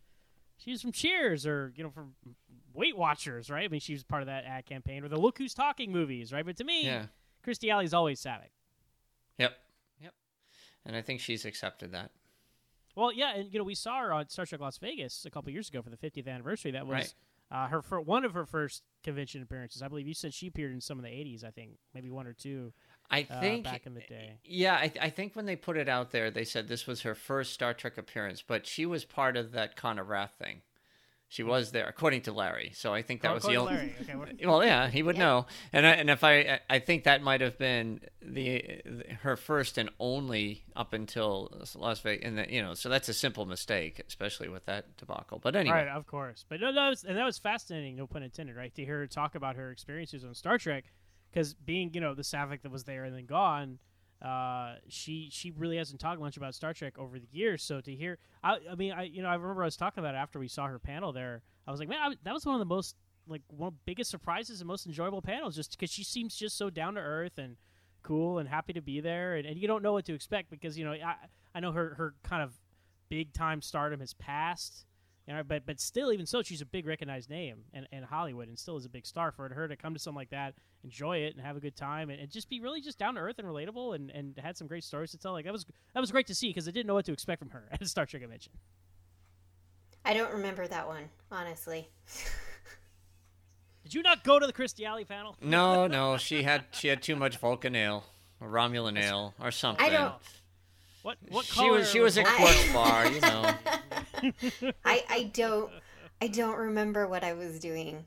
she's 0.56 0.82
from 0.82 0.90
Cheers," 0.92 1.46
or 1.46 1.72
you 1.76 1.84
know, 1.84 1.90
from 1.90 2.14
Weight 2.74 2.96
Watchers, 2.96 3.50
right? 3.50 3.64
I 3.64 3.68
mean, 3.68 3.80
she 3.80 3.92
was 3.92 4.02
part 4.02 4.22
of 4.22 4.26
that 4.26 4.44
ad 4.44 4.66
campaign, 4.66 5.04
or 5.04 5.08
the 5.08 5.16
Look 5.20 5.38
Who's 5.38 5.54
Talking 5.54 5.92
movies, 5.92 6.32
right? 6.32 6.44
But 6.44 6.56
to 6.56 6.64
me, 6.64 6.86
yeah, 6.86 7.06
Kirstie 7.46 7.70
Alley's 7.70 7.94
always 7.94 8.20
Saavik. 8.22 8.50
yep, 9.38 9.56
yep. 10.00 10.14
And 10.84 10.96
I 10.96 11.02
think 11.02 11.20
she's 11.20 11.44
accepted 11.44 11.92
that. 11.92 12.10
Well, 12.94 13.12
yeah, 13.12 13.34
and 13.36 13.52
you 13.52 13.58
know, 13.58 13.64
we 13.64 13.74
saw 13.74 14.00
her 14.00 14.12
on 14.12 14.28
Star 14.28 14.44
Trek 14.46 14.60
Las 14.60 14.78
Vegas 14.78 15.24
a 15.24 15.30
couple 15.30 15.50
years 15.50 15.68
ago 15.68 15.80
for 15.82 15.90
the 15.90 15.96
50th 15.96 16.28
anniversary. 16.28 16.72
That 16.72 16.86
was 16.86 17.14
Right. 17.50 17.58
uh, 17.64 17.68
her 17.68 17.80
for 17.82 18.00
one 18.00 18.24
of 18.24 18.34
her 18.34 18.44
first 18.44 18.82
convention 19.02 19.42
appearances. 19.42 19.80
I 19.82 19.88
believe 19.88 20.06
you 20.06 20.14
said 20.14 20.34
she 20.34 20.48
appeared 20.48 20.72
in 20.72 20.80
some 20.80 20.98
of 20.98 21.04
the 21.04 21.10
80s. 21.10 21.42
I 21.42 21.50
think 21.50 21.78
maybe 21.94 22.10
one 22.10 22.26
or 22.26 22.34
two. 22.34 22.72
I 23.10 23.26
Uh, 23.28 23.40
think 23.40 23.64
back 23.64 23.86
in 23.86 23.94
the 23.94 24.00
day. 24.02 24.38
Yeah, 24.44 24.74
I, 24.74 24.92
I 25.00 25.10
think 25.10 25.34
when 25.34 25.46
they 25.46 25.56
put 25.56 25.76
it 25.76 25.88
out 25.88 26.10
there, 26.12 26.30
they 26.30 26.44
said 26.44 26.68
this 26.68 26.86
was 26.86 27.02
her 27.02 27.14
first 27.14 27.52
Star 27.54 27.72
Trek 27.74 27.96
appearance, 27.98 28.42
but 28.42 28.66
she 28.66 28.84
was 28.86 29.04
part 29.04 29.36
of 29.38 29.52
that 29.52 29.74
Connor 29.76 30.04
Wrath 30.04 30.34
thing. 30.38 30.62
She 31.32 31.42
was 31.42 31.70
there, 31.72 31.86
according 31.86 32.20
to 32.22 32.32
Larry. 32.32 32.72
So 32.74 32.92
I 32.92 33.00
think 33.00 33.22
that 33.22 33.30
Oh, 33.30 33.34
was 33.36 33.44
the 33.44 33.54
according 33.54 33.78
only. 33.78 33.94
to 34.04 34.16
Larry. 34.18 34.26
Okay, 34.36 34.46
Well, 34.46 34.62
yeah, 34.62 34.88
he 34.90 35.02
would 35.02 35.16
Yeah. 35.16 35.22
know, 35.24 35.46
and 35.72 35.86
I, 35.86 35.90
and 35.92 36.10
if 36.10 36.22
I 36.22 36.60
I 36.68 36.78
think 36.78 37.04
that 37.04 37.22
might 37.22 37.40
have 37.40 37.56
been 37.56 38.02
the 38.20 38.82
her 39.22 39.36
first 39.38 39.78
and 39.78 39.88
only 39.98 40.64
up 40.76 40.92
until 40.92 41.50
Las 41.74 42.00
Vegas, 42.00 42.26
and 42.28 42.36
the, 42.36 42.52
you 42.52 42.60
know, 42.60 42.74
so 42.74 42.90
that's 42.90 43.08
a 43.08 43.14
simple 43.14 43.46
mistake, 43.46 44.02
especially 44.06 44.50
with 44.50 44.66
that 44.66 44.98
debacle. 44.98 45.38
But 45.38 45.56
anyway, 45.56 45.76
Right, 45.76 45.88
of 45.88 46.06
course. 46.06 46.44
But 46.46 46.60
no, 46.60 46.70
that 46.70 46.88
was, 46.90 47.02
and 47.02 47.16
that 47.16 47.24
was 47.24 47.38
fascinating, 47.38 47.96
no 47.96 48.06
pun 48.06 48.22
intended, 48.22 48.54
right? 48.54 48.74
To 48.74 48.84
hear 48.84 48.98
her 48.98 49.06
talk 49.06 49.34
about 49.34 49.56
her 49.56 49.70
experiences 49.70 50.26
on 50.26 50.34
Star 50.34 50.58
Trek, 50.58 50.84
because 51.30 51.54
being, 51.54 51.94
you 51.94 52.02
know, 52.02 52.14
the 52.14 52.20
Saavik 52.20 52.60
that 52.60 52.70
was 52.70 52.84
there 52.84 53.04
and 53.04 53.16
then 53.16 53.24
gone, 53.24 53.78
uh, 54.22 54.76
she 54.88 55.28
she 55.32 55.50
really 55.50 55.76
hasn't 55.76 56.00
talked 56.00 56.20
much 56.20 56.36
about 56.36 56.54
Star 56.54 56.72
Trek 56.72 56.98
over 56.98 57.18
the 57.18 57.26
years. 57.32 57.62
So 57.62 57.80
to 57.80 57.94
hear, 57.94 58.18
I, 58.42 58.58
I 58.70 58.74
mean, 58.76 58.92
I 58.92 59.04
you 59.04 59.22
know, 59.22 59.28
I 59.28 59.34
remember 59.34 59.62
I 59.62 59.66
was 59.66 59.76
talking 59.76 60.02
about 60.02 60.14
it 60.14 60.18
after 60.18 60.38
we 60.38 60.48
saw 60.48 60.66
her 60.66 60.78
panel 60.78 61.12
there. 61.12 61.42
I 61.66 61.70
was 61.70 61.80
like, 61.80 61.88
man, 61.88 61.98
I, 62.00 62.14
that 62.22 62.32
was 62.32 62.46
one 62.46 62.54
of 62.54 62.60
the 62.60 62.64
most 62.64 62.96
like 63.26 63.42
one 63.48 63.68
of 63.68 63.74
the 63.74 63.80
biggest 63.84 64.10
surprises 64.10 64.60
and 64.60 64.68
most 64.68 64.86
enjoyable 64.86 65.22
panels, 65.22 65.56
just 65.56 65.72
because 65.72 65.90
she 65.90 66.04
seems 66.04 66.36
just 66.36 66.56
so 66.56 66.70
down 66.70 66.94
to 66.94 67.00
earth 67.00 67.38
and 67.38 67.56
cool 68.02 68.38
and 68.38 68.48
happy 68.48 68.72
to 68.72 68.80
be 68.80 69.00
there, 69.00 69.34
and, 69.34 69.46
and 69.46 69.58
you 69.58 69.66
don't 69.66 69.82
know 69.82 69.92
what 69.92 70.04
to 70.06 70.14
expect 70.14 70.50
because 70.50 70.78
you 70.78 70.84
know 70.84 70.92
I 70.92 71.16
I 71.54 71.60
know 71.60 71.72
her 71.72 71.94
her 71.94 72.14
kind 72.22 72.42
of 72.42 72.54
big 73.08 73.32
time 73.32 73.60
stardom 73.60 74.00
has 74.00 74.14
passed. 74.14 74.86
You 75.26 75.34
know, 75.34 75.42
but 75.44 75.66
but 75.66 75.80
still, 75.80 76.12
even 76.12 76.26
so, 76.26 76.42
she's 76.42 76.60
a 76.62 76.66
big 76.66 76.84
recognized 76.86 77.30
name 77.30 77.64
in, 77.72 77.86
in 77.92 78.02
Hollywood, 78.02 78.48
and 78.48 78.58
still 78.58 78.76
is 78.76 78.84
a 78.84 78.88
big 78.88 79.06
star. 79.06 79.30
For 79.30 79.48
her 79.48 79.68
to 79.68 79.76
come 79.76 79.94
to 79.94 80.00
something 80.00 80.16
like 80.16 80.30
that, 80.30 80.54
enjoy 80.84 81.18
it, 81.18 81.34
and 81.34 81.44
have 81.44 81.56
a 81.56 81.60
good 81.60 81.76
time, 81.76 82.10
and, 82.10 82.20
and 82.20 82.30
just 82.30 82.48
be 82.48 82.60
really 82.60 82.80
just 82.80 82.98
down 82.98 83.14
to 83.14 83.20
earth 83.20 83.38
and 83.38 83.46
relatable, 83.46 83.94
and, 83.94 84.10
and 84.10 84.38
had 84.38 84.56
some 84.56 84.66
great 84.66 84.84
stories 84.84 85.10
to 85.12 85.18
tell. 85.18 85.32
Like 85.32 85.44
that 85.44 85.52
was 85.52 85.66
that 85.94 86.00
was 86.00 86.10
great 86.10 86.26
to 86.28 86.34
see 86.34 86.48
because 86.48 86.68
I 86.68 86.70
didn't 86.70 86.86
know 86.86 86.94
what 86.94 87.04
to 87.06 87.12
expect 87.12 87.38
from 87.38 87.50
her 87.50 87.64
at 87.72 87.80
a 87.82 87.86
Star 87.86 88.06
Trek 88.06 88.22
convention. 88.22 88.52
I 90.04 90.14
don't 90.14 90.32
remember 90.32 90.66
that 90.66 90.88
one, 90.88 91.04
honestly. 91.30 91.88
Did 93.84 93.94
you 93.94 94.02
not 94.02 94.24
go 94.24 94.38
to 94.38 94.46
the 94.46 94.52
Kirstie 94.52 94.84
Alley 94.84 95.04
panel? 95.04 95.36
no, 95.40 95.86
no, 95.88 96.16
she 96.16 96.42
had 96.42 96.64
she 96.72 96.88
had 96.88 97.02
too 97.02 97.16
much 97.16 97.36
Vulcan 97.38 97.74
ale, 97.74 98.04
or 98.40 98.48
Romulan 98.48 98.98
ale, 98.98 99.34
or 99.40 99.50
something. 99.50 99.84
I 99.84 99.90
don't. 99.90 100.14
What 101.02 101.18
what 101.28 101.44
She 101.44 101.68
was 101.68 101.90
she 101.90 102.00
was 102.00 102.16
at 102.16 102.26
Vulcan- 102.26 102.46
Quark's 102.46 102.72
Bar, 102.72 103.06
you 103.08 103.20
know. 103.20 104.72
I 104.84 105.04
I 105.08 105.30
don't 105.32 105.70
I 106.20 106.28
don't 106.28 106.56
remember 106.56 107.08
what 107.08 107.24
I 107.24 107.32
was 107.32 107.58
doing. 107.58 108.04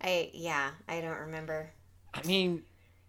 I 0.00 0.30
yeah, 0.34 0.70
I 0.86 1.00
don't 1.00 1.18
remember. 1.20 1.70
I 2.24 2.26
mean, 2.26 2.62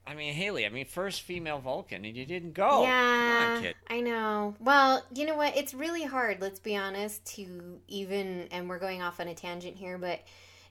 I 0.05 0.15
mean 0.15 0.33
Hayley. 0.33 0.65
I 0.65 0.69
mean, 0.69 0.85
first 0.85 1.21
female 1.21 1.59
Vulcan, 1.59 2.05
and 2.05 2.15
you 2.15 2.25
didn't 2.25 2.53
go. 2.53 2.83
yeah, 2.83 3.61
on. 3.63 3.73
I 3.87 4.01
know. 4.01 4.55
Well, 4.59 5.05
you 5.13 5.25
know 5.25 5.35
what? 5.35 5.55
It's 5.55 5.73
really 5.73 6.03
hard, 6.03 6.41
let's 6.41 6.59
be 6.59 6.75
honest, 6.75 7.25
to 7.35 7.79
even 7.87 8.47
and 8.51 8.69
we're 8.69 8.79
going 8.79 9.01
off 9.01 9.19
on 9.19 9.27
a 9.27 9.35
tangent 9.35 9.77
here, 9.77 9.97
but 9.97 10.21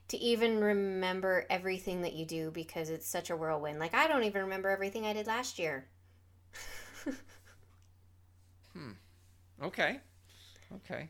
to 0.09 0.17
even 0.17 0.59
remember 0.59 1.45
everything 1.49 2.01
that 2.01 2.13
you 2.13 2.25
do 2.25 2.51
because 2.51 2.89
it's 2.89 3.07
such 3.07 3.29
a 3.29 3.35
whirlwind. 3.35 3.79
Like 3.79 3.93
I 3.93 4.07
don't 4.07 4.23
even 4.23 4.41
remember 4.41 4.69
everything 4.69 5.05
I 5.05 5.13
did 5.13 5.27
last 5.27 5.59
year. 5.59 5.85
Hmm. 8.73 8.91
Okay. 9.63 9.99
Okay. 10.75 11.09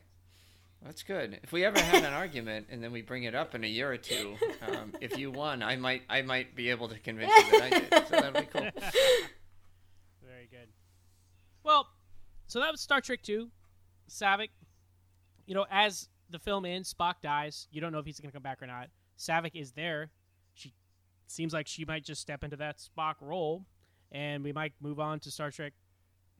That's 0.82 1.02
good. 1.02 1.40
If 1.42 1.52
we 1.52 1.64
ever 1.64 1.78
have 1.78 2.04
an 2.04 2.12
argument 2.14 2.68
and 2.70 2.82
then 2.82 2.90
we 2.90 3.02
bring 3.02 3.24
it 3.24 3.34
up 3.34 3.54
in 3.54 3.64
a 3.64 3.66
year 3.66 3.92
or 3.92 3.98
two, 3.98 4.36
um, 4.66 4.94
if 5.00 5.18
you 5.18 5.30
won, 5.30 5.62
I 5.62 5.76
might 5.76 6.02
I 6.08 6.22
might 6.22 6.56
be 6.56 6.70
able 6.70 6.88
to 6.88 6.98
convince 6.98 7.30
you 7.36 7.50
that 7.50 7.62
I 7.62 7.70
did. 7.70 8.08
So 8.08 8.16
that'd 8.16 8.34
be 8.34 8.46
cool. 8.46 8.62
Very 10.22 10.48
good. 10.50 10.68
Well, 11.62 11.86
so 12.46 12.60
that 12.60 12.70
was 12.70 12.80
Star 12.80 13.00
Trek 13.00 13.22
Two. 13.22 13.50
Saavik. 14.08 14.48
You 15.46 15.54
know, 15.54 15.66
as 15.70 16.08
the 16.30 16.38
film 16.38 16.64
ends, 16.64 16.92
Spock 16.94 17.14
dies. 17.22 17.68
You 17.70 17.80
don't 17.80 17.92
know 17.92 17.98
if 17.98 18.06
he's 18.06 18.18
going 18.18 18.30
to 18.30 18.34
come 18.34 18.42
back 18.42 18.62
or 18.62 18.66
not. 18.66 18.88
Saavik 19.18 19.54
is 19.54 19.72
there. 19.72 20.10
She 20.54 20.72
seems 21.26 21.52
like 21.52 21.66
she 21.66 21.84
might 21.84 22.04
just 22.04 22.22
step 22.22 22.42
into 22.42 22.56
that 22.56 22.78
Spock 22.78 23.16
role, 23.20 23.66
and 24.10 24.42
we 24.42 24.52
might 24.52 24.72
move 24.80 24.98
on 24.98 25.20
to 25.20 25.30
Star 25.30 25.50
Trek 25.50 25.74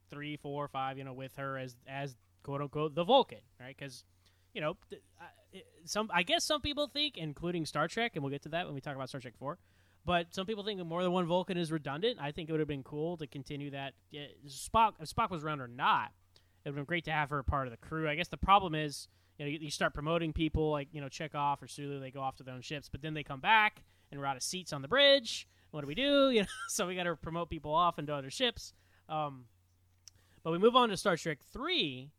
three, 0.08 0.36
four, 0.38 0.66
five. 0.66 0.96
You 0.96 1.04
know, 1.04 1.12
with 1.12 1.36
her 1.36 1.58
as 1.58 1.76
as 1.86 2.16
quote 2.42 2.62
unquote 2.62 2.94
the 2.94 3.04
Vulcan, 3.04 3.40
right? 3.60 3.76
Because 3.78 4.04
you 4.54 4.60
know, 4.60 4.76
some 5.84 6.10
I 6.12 6.22
guess 6.22 6.44
some 6.44 6.60
people 6.60 6.86
think, 6.86 7.16
including 7.16 7.66
Star 7.66 7.88
Trek, 7.88 8.12
and 8.14 8.22
we'll 8.22 8.30
get 8.30 8.42
to 8.42 8.48
that 8.50 8.66
when 8.66 8.74
we 8.74 8.80
talk 8.80 8.94
about 8.94 9.08
Star 9.08 9.20
Trek 9.20 9.34
Four. 9.38 9.58
But 10.04 10.34
some 10.34 10.46
people 10.46 10.64
think 10.64 10.78
that 10.78 10.84
more 10.84 11.02
than 11.02 11.12
one 11.12 11.26
Vulcan 11.26 11.58
is 11.58 11.70
redundant. 11.70 12.18
I 12.20 12.32
think 12.32 12.48
it 12.48 12.52
would 12.52 12.60
have 12.60 12.68
been 12.68 12.82
cool 12.82 13.16
to 13.18 13.26
continue 13.26 13.70
that. 13.72 13.94
Yeah, 14.10 14.26
Spock, 14.48 14.94
if 14.98 15.14
Spock 15.14 15.30
was 15.30 15.44
around 15.44 15.60
or 15.60 15.68
not, 15.68 16.10
it 16.64 16.68
would 16.68 16.70
have 16.70 16.74
been 16.76 16.84
great 16.84 17.04
to 17.04 17.12
have 17.12 17.30
her 17.30 17.40
a 17.40 17.44
part 17.44 17.66
of 17.66 17.70
the 17.70 17.76
crew. 17.76 18.08
I 18.08 18.14
guess 18.14 18.28
the 18.28 18.38
problem 18.38 18.74
is, 18.74 19.08
you 19.38 19.44
know, 19.44 19.50
you, 19.50 19.58
you 19.60 19.70
start 19.70 19.92
promoting 19.94 20.32
people 20.32 20.70
like 20.70 20.88
you 20.92 21.00
know 21.00 21.08
Chekov 21.08 21.62
or 21.62 21.66
Sulu. 21.66 22.00
They 22.00 22.10
go 22.10 22.20
off 22.20 22.36
to 22.36 22.42
their 22.42 22.54
own 22.54 22.62
ships, 22.62 22.88
but 22.88 23.02
then 23.02 23.14
they 23.14 23.22
come 23.22 23.40
back 23.40 23.82
and 24.10 24.20
we're 24.20 24.26
out 24.26 24.36
of 24.36 24.42
seats 24.42 24.72
on 24.72 24.82
the 24.82 24.88
bridge. 24.88 25.46
What 25.70 25.82
do 25.82 25.86
we 25.86 25.94
do? 25.94 26.30
You 26.34 26.42
know, 26.42 26.48
so 26.68 26.86
we 26.86 26.96
got 26.96 27.04
to 27.04 27.16
promote 27.16 27.50
people 27.50 27.74
off 27.74 27.98
into 27.98 28.14
other 28.14 28.30
ships. 28.30 28.72
Um, 29.08 29.44
but 30.42 30.52
we 30.52 30.58
move 30.58 30.76
on 30.76 30.88
to 30.88 30.96
Star 30.96 31.16
Trek 31.16 31.38
three, 31.52 32.10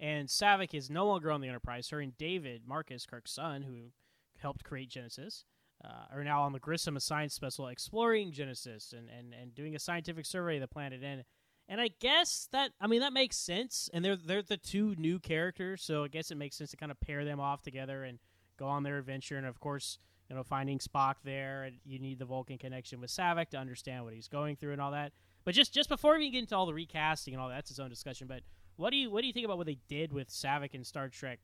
and 0.00 0.28
Saavik 0.28 0.74
is 0.74 0.90
no 0.90 1.06
longer 1.06 1.30
on 1.30 1.42
the 1.42 1.48
Enterprise. 1.48 1.90
Her 1.90 2.00
and 2.00 2.16
David 2.16 2.62
Marcus, 2.66 3.06
Kirk's 3.06 3.32
son, 3.32 3.62
who 3.62 3.92
helped 4.38 4.64
create 4.64 4.88
Genesis, 4.88 5.44
uh, 5.84 6.06
are 6.12 6.24
now 6.24 6.42
on 6.42 6.52
the 6.52 6.58
Grissom, 6.58 6.98
science 6.98 7.38
vessel, 7.38 7.68
exploring 7.68 8.32
Genesis 8.32 8.94
and, 8.96 9.08
and, 9.10 9.34
and 9.34 9.54
doing 9.54 9.76
a 9.76 9.78
scientific 9.78 10.24
survey 10.26 10.56
of 10.56 10.62
the 10.62 10.68
planet. 10.68 11.02
And 11.04 11.24
and 11.68 11.80
I 11.80 11.90
guess 12.00 12.48
that 12.50 12.72
I 12.80 12.86
mean 12.86 13.00
that 13.00 13.12
makes 13.12 13.36
sense. 13.36 13.88
And 13.92 14.04
they're 14.04 14.16
they're 14.16 14.42
the 14.42 14.56
two 14.56 14.94
new 14.96 15.18
characters, 15.18 15.82
so 15.82 16.04
I 16.04 16.08
guess 16.08 16.30
it 16.30 16.36
makes 16.36 16.56
sense 16.56 16.70
to 16.70 16.76
kind 16.76 16.90
of 16.90 16.98
pair 17.00 17.24
them 17.24 17.38
off 17.38 17.62
together 17.62 18.02
and 18.02 18.18
go 18.58 18.66
on 18.66 18.82
their 18.82 18.98
adventure. 18.98 19.36
And 19.36 19.46
of 19.46 19.60
course, 19.60 19.98
you 20.28 20.36
know, 20.36 20.42
finding 20.42 20.78
Spock 20.78 21.16
there, 21.24 21.64
and 21.64 21.76
you 21.84 21.98
need 21.98 22.18
the 22.18 22.24
Vulcan 22.24 22.58
connection 22.58 23.00
with 23.00 23.10
Saavik 23.10 23.50
to 23.50 23.56
understand 23.56 24.04
what 24.04 24.14
he's 24.14 24.28
going 24.28 24.56
through 24.56 24.72
and 24.72 24.80
all 24.80 24.92
that. 24.92 25.12
But 25.44 25.54
just 25.54 25.72
just 25.72 25.88
before 25.88 26.18
we 26.18 26.30
get 26.30 26.40
into 26.40 26.56
all 26.56 26.66
the 26.66 26.74
recasting 26.74 27.34
and 27.34 27.40
all 27.42 27.48
that, 27.48 27.56
that's 27.56 27.70
its 27.70 27.80
own 27.80 27.88
discussion. 27.88 28.26
But 28.26 28.42
what 28.80 28.90
do 28.90 28.96
you 28.96 29.10
what 29.10 29.20
do 29.20 29.26
you 29.26 29.32
think 29.32 29.44
about 29.44 29.58
what 29.58 29.66
they 29.66 29.78
did 29.88 30.12
with 30.12 30.30
Saavik 30.30 30.74
in 30.74 30.84
Star 30.84 31.08
Trek 31.08 31.38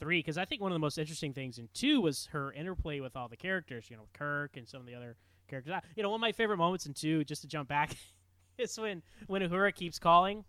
three? 0.00 0.18
Because 0.18 0.36
I 0.36 0.44
think 0.44 0.60
one 0.60 0.72
of 0.72 0.74
the 0.74 0.80
most 0.80 0.98
interesting 0.98 1.32
things 1.32 1.58
in 1.58 1.68
two 1.72 2.00
was 2.00 2.28
her 2.32 2.52
interplay 2.52 2.98
with 2.98 3.16
all 3.16 3.28
the 3.28 3.36
characters. 3.36 3.88
You 3.88 3.96
know, 3.96 4.08
Kirk 4.12 4.56
and 4.56 4.68
some 4.68 4.80
of 4.80 4.86
the 4.86 4.94
other 4.94 5.16
characters. 5.48 5.72
You 5.94 6.02
know, 6.02 6.10
one 6.10 6.18
of 6.18 6.20
my 6.20 6.32
favorite 6.32 6.56
moments 6.56 6.86
in 6.86 6.94
two, 6.94 7.24
just 7.24 7.42
to 7.42 7.48
jump 7.48 7.68
back, 7.68 7.96
is 8.58 8.76
when 8.78 9.02
when 9.28 9.40
Uhura 9.40 9.72
keeps 9.72 10.00
calling, 10.00 10.44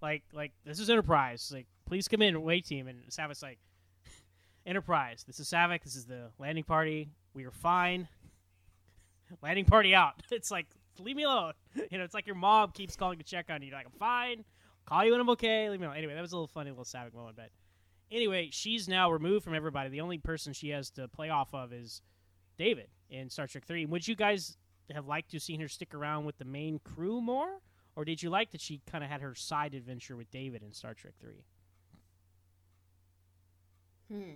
like 0.00 0.22
like 0.32 0.52
this 0.64 0.78
is 0.78 0.88
Enterprise, 0.88 1.50
like 1.52 1.66
please 1.86 2.06
come 2.06 2.22
in, 2.22 2.40
wait 2.40 2.64
team, 2.64 2.86
and 2.86 3.00
Saavik's 3.10 3.42
like, 3.42 3.58
Enterprise, 4.66 5.24
this 5.26 5.40
is 5.40 5.50
Saavik, 5.50 5.82
this 5.82 5.96
is 5.96 6.06
the 6.06 6.30
landing 6.38 6.64
party, 6.64 7.10
we 7.34 7.44
are 7.44 7.50
fine. 7.50 8.08
Landing 9.42 9.64
party 9.64 9.94
out. 9.94 10.14
It's 10.32 10.50
like 10.50 10.66
leave 10.98 11.16
me 11.16 11.22
alone. 11.24 11.52
You 11.90 11.98
know, 11.98 12.04
it's 12.04 12.14
like 12.14 12.26
your 12.26 12.36
mom 12.36 12.70
keeps 12.72 12.96
calling 12.96 13.18
to 13.18 13.24
check 13.24 13.46
on 13.48 13.62
you. 13.62 13.68
You're 13.68 13.76
like, 13.76 13.86
I'm 13.86 13.92
fine. 13.98 14.44
Call 14.86 15.04
you 15.04 15.12
when 15.12 15.20
I'm 15.20 15.30
okay. 15.30 15.68
Leave 15.70 15.80
me 15.80 15.86
alone. 15.86 15.96
Anyway, 15.96 16.14
that 16.14 16.20
was 16.20 16.32
a 16.32 16.36
little 16.36 16.48
funny 16.48 16.70
little 16.70 16.84
Saavik 16.84 17.14
moment. 17.14 17.36
But 17.36 17.50
anyway, 18.10 18.48
she's 18.52 18.88
now 18.88 19.10
removed 19.10 19.44
from 19.44 19.54
everybody. 19.54 19.88
The 19.90 20.00
only 20.00 20.18
person 20.18 20.52
she 20.52 20.70
has 20.70 20.90
to 20.92 21.08
play 21.08 21.30
off 21.30 21.54
of 21.54 21.72
is 21.72 22.02
David 22.58 22.88
in 23.08 23.30
Star 23.30 23.46
Trek 23.46 23.64
Three. 23.66 23.86
Would 23.86 24.06
you 24.06 24.14
guys 24.14 24.56
have 24.92 25.06
liked 25.06 25.30
to 25.30 25.36
have 25.36 25.42
seen 25.42 25.60
her 25.60 25.68
stick 25.68 25.94
around 25.94 26.24
with 26.24 26.38
the 26.38 26.44
main 26.44 26.80
crew 26.80 27.20
more, 27.20 27.60
or 27.96 28.04
did 28.04 28.22
you 28.22 28.30
like 28.30 28.50
that 28.50 28.60
she 28.60 28.80
kind 28.90 29.04
of 29.04 29.10
had 29.10 29.20
her 29.20 29.34
side 29.34 29.74
adventure 29.74 30.16
with 30.16 30.30
David 30.30 30.62
in 30.62 30.72
Star 30.72 30.94
Trek 30.94 31.14
Three? 31.20 31.44
Hmm. 34.10 34.32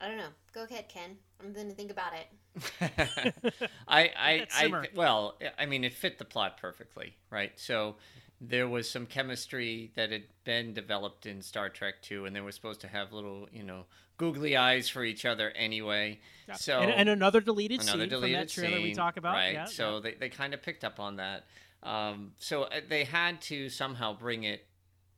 I 0.00 0.08
don't 0.08 0.16
know. 0.16 0.30
Go 0.52 0.64
ahead, 0.64 0.88
Ken. 0.88 1.16
I'm 1.40 1.52
going 1.52 1.68
to 1.68 1.74
think 1.74 1.92
about 1.92 2.12
it. 2.12 3.34
I, 3.88 4.10
I, 4.16 4.46
I, 4.54 4.88
well, 4.96 5.38
I 5.56 5.66
mean, 5.66 5.84
it 5.84 5.92
fit 5.92 6.18
the 6.18 6.24
plot 6.24 6.58
perfectly, 6.58 7.14
right? 7.30 7.52
So 7.54 7.96
there 8.44 8.68
was 8.68 8.90
some 8.90 9.06
chemistry 9.06 9.92
that 9.94 10.10
had 10.10 10.24
been 10.44 10.74
developed 10.74 11.26
in 11.26 11.40
Star 11.42 11.68
Trek 11.68 12.02
Two, 12.02 12.26
and 12.26 12.34
they 12.34 12.40
were 12.40 12.50
supposed 12.50 12.80
to 12.80 12.88
have 12.88 13.12
little, 13.12 13.48
you 13.52 13.62
know, 13.62 13.84
googly 14.16 14.56
eyes 14.56 14.88
for 14.88 15.04
each 15.04 15.24
other 15.24 15.50
anyway. 15.50 16.18
So 16.56 16.80
and, 16.80 16.90
and 16.90 17.08
another 17.08 17.40
deleted 17.40 17.82
another 17.82 18.00
scene 18.00 18.08
deleted 18.08 18.50
from 18.50 18.62
that 18.62 18.68
trailer 18.68 18.82
we 18.82 18.94
talk 18.94 19.16
about. 19.16 19.34
right? 19.34 19.52
Yeah, 19.54 19.64
so 19.66 19.94
yeah. 19.94 20.00
they 20.00 20.14
they 20.14 20.28
kind 20.28 20.54
of 20.54 20.62
picked 20.62 20.82
up 20.82 20.98
on 20.98 21.16
that. 21.16 21.44
Um, 21.84 22.32
so 22.38 22.64
uh, 22.64 22.80
they 22.88 23.04
had 23.04 23.40
to 23.42 23.68
somehow 23.68 24.16
bring 24.16 24.42
it. 24.42 24.66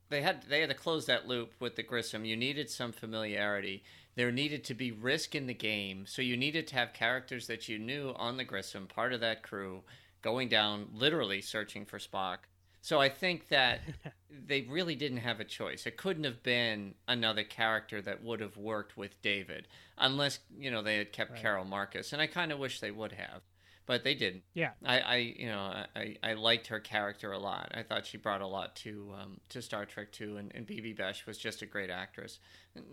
They 0.09 0.21
had 0.21 0.43
they 0.47 0.61
had 0.61 0.69
to 0.69 0.75
close 0.75 1.07
that 1.07 1.27
loop 1.27 1.53
with 1.59 1.75
the 1.75 1.83
Grissom. 1.83 2.25
You 2.25 2.37
needed 2.37 2.69
some 2.69 2.91
familiarity. 2.91 3.83
There 4.15 4.31
needed 4.31 4.63
to 4.65 4.75
be 4.75 4.91
risk 4.91 5.35
in 5.35 5.47
the 5.47 5.53
game, 5.53 6.05
so 6.05 6.21
you 6.21 6.37
needed 6.37 6.67
to 6.67 6.75
have 6.75 6.93
characters 6.93 7.47
that 7.47 7.67
you 7.67 7.79
knew 7.79 8.13
on 8.15 8.37
the 8.37 8.45
Grissom, 8.45 8.87
part 8.87 9.11
of 9.13 9.19
that 9.19 9.43
crew, 9.43 9.81
going 10.21 10.47
down 10.47 10.87
literally 10.93 11.41
searching 11.41 11.85
for 11.85 11.97
Spock. 11.97 12.37
So 12.85 13.01
I 13.01 13.09
think 13.09 13.47
that 13.47 13.79
they 14.29 14.61
really 14.69 14.95
didn't 14.95 15.17
have 15.17 15.39
a 15.39 15.43
choice. 15.43 15.87
It 15.87 15.97
couldn't 15.97 16.23
have 16.23 16.43
been 16.43 16.93
another 17.07 17.43
character 17.43 17.99
that 18.03 18.23
would 18.23 18.41
have 18.41 18.57
worked 18.57 18.95
with 18.95 19.19
David, 19.23 19.67
unless 19.97 20.37
you 20.55 20.69
know 20.69 20.83
they 20.83 20.97
had 20.99 21.11
kept 21.11 21.31
Right. 21.31 21.41
Carol 21.41 21.65
Marcus, 21.65 22.13
and 22.13 22.21
I 22.21 22.27
kind 22.27 22.51
of 22.51 22.59
wish 22.59 22.79
they 22.81 22.91
would 22.91 23.13
have, 23.13 23.41
but 23.87 24.03
they 24.03 24.13
didn't. 24.13 24.43
yeah. 24.53 24.73
I, 24.85 24.99
I 24.99 25.15
you 25.15 25.47
know, 25.47 25.83
I, 25.95 26.17
I 26.21 26.33
liked 26.33 26.67
her 26.67 26.79
character 26.79 27.31
a 27.31 27.39
lot. 27.39 27.71
I 27.73 27.81
thought 27.81 28.05
she 28.05 28.17
brought 28.17 28.41
a 28.41 28.47
lot 28.47 28.75
to 28.83 29.15
um, 29.19 29.39
to 29.49 29.63
Star 29.63 29.85
Trek 29.87 30.11
too, 30.11 30.37
and, 30.37 30.51
and 30.53 30.67
Bibi 30.67 30.93
Besch 30.93 31.25
was 31.25 31.39
just 31.39 31.63
a 31.63 31.65
great 31.65 31.89
actress. 31.89 32.37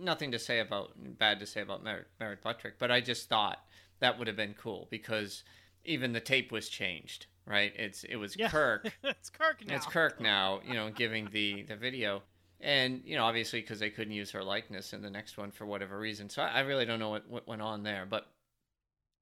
Nothing 0.01 0.33
to 0.33 0.39
say 0.39 0.61
about 0.61 0.93
bad 0.97 1.39
to 1.41 1.47
say 1.47 1.61
about 1.61 1.85
Merritt, 1.85 2.07
Merritt 2.19 2.41
Buttrick, 2.41 2.79
but 2.79 2.91
I 2.91 3.03
just 3.03 3.29
thought 3.29 3.59
that 4.01 4.19
would 4.19 4.27
have 4.27 4.37
been 4.37 4.55
cool 4.55 4.89
because 4.91 5.45
even 5.85 6.15
the 6.15 6.21
tape 6.21 6.51
was 6.51 6.71
changed, 6.71 7.27
right? 7.47 7.73
It's 7.77 8.05
it 8.05 8.17
was 8.17 8.37
Yeah. 8.37 8.49
Kirk. 8.49 8.93
it's 9.05 9.31
Kirk 9.31 9.67
now. 9.67 9.75
It's 9.75 9.87
Kirk 9.87 10.21
now, 10.21 10.61
you 10.67 10.75
know, 10.75 10.91
giving 10.91 11.29
the 11.33 11.63
the 11.63 11.77
video, 11.77 12.23
and 12.61 13.03
you 13.05 13.17
know, 13.17 13.25
obviously 13.25 13.61
because 13.61 13.79
they 13.81 13.91
couldn't 13.91 14.13
use 14.15 14.31
her 14.33 14.43
likeness 14.43 14.93
in 14.93 15.03
the 15.03 15.11
next 15.11 15.37
one 15.37 15.51
for 15.51 15.67
whatever 15.67 15.99
reason. 15.99 16.29
So 16.29 16.43
I, 16.43 16.49
I 16.49 16.61
really 16.61 16.85
don't 16.85 16.99
know 16.99 17.11
what 17.11 17.29
what 17.29 17.47
went 17.49 17.63
on 17.63 17.83
there, 17.83 18.07
but 18.09 18.27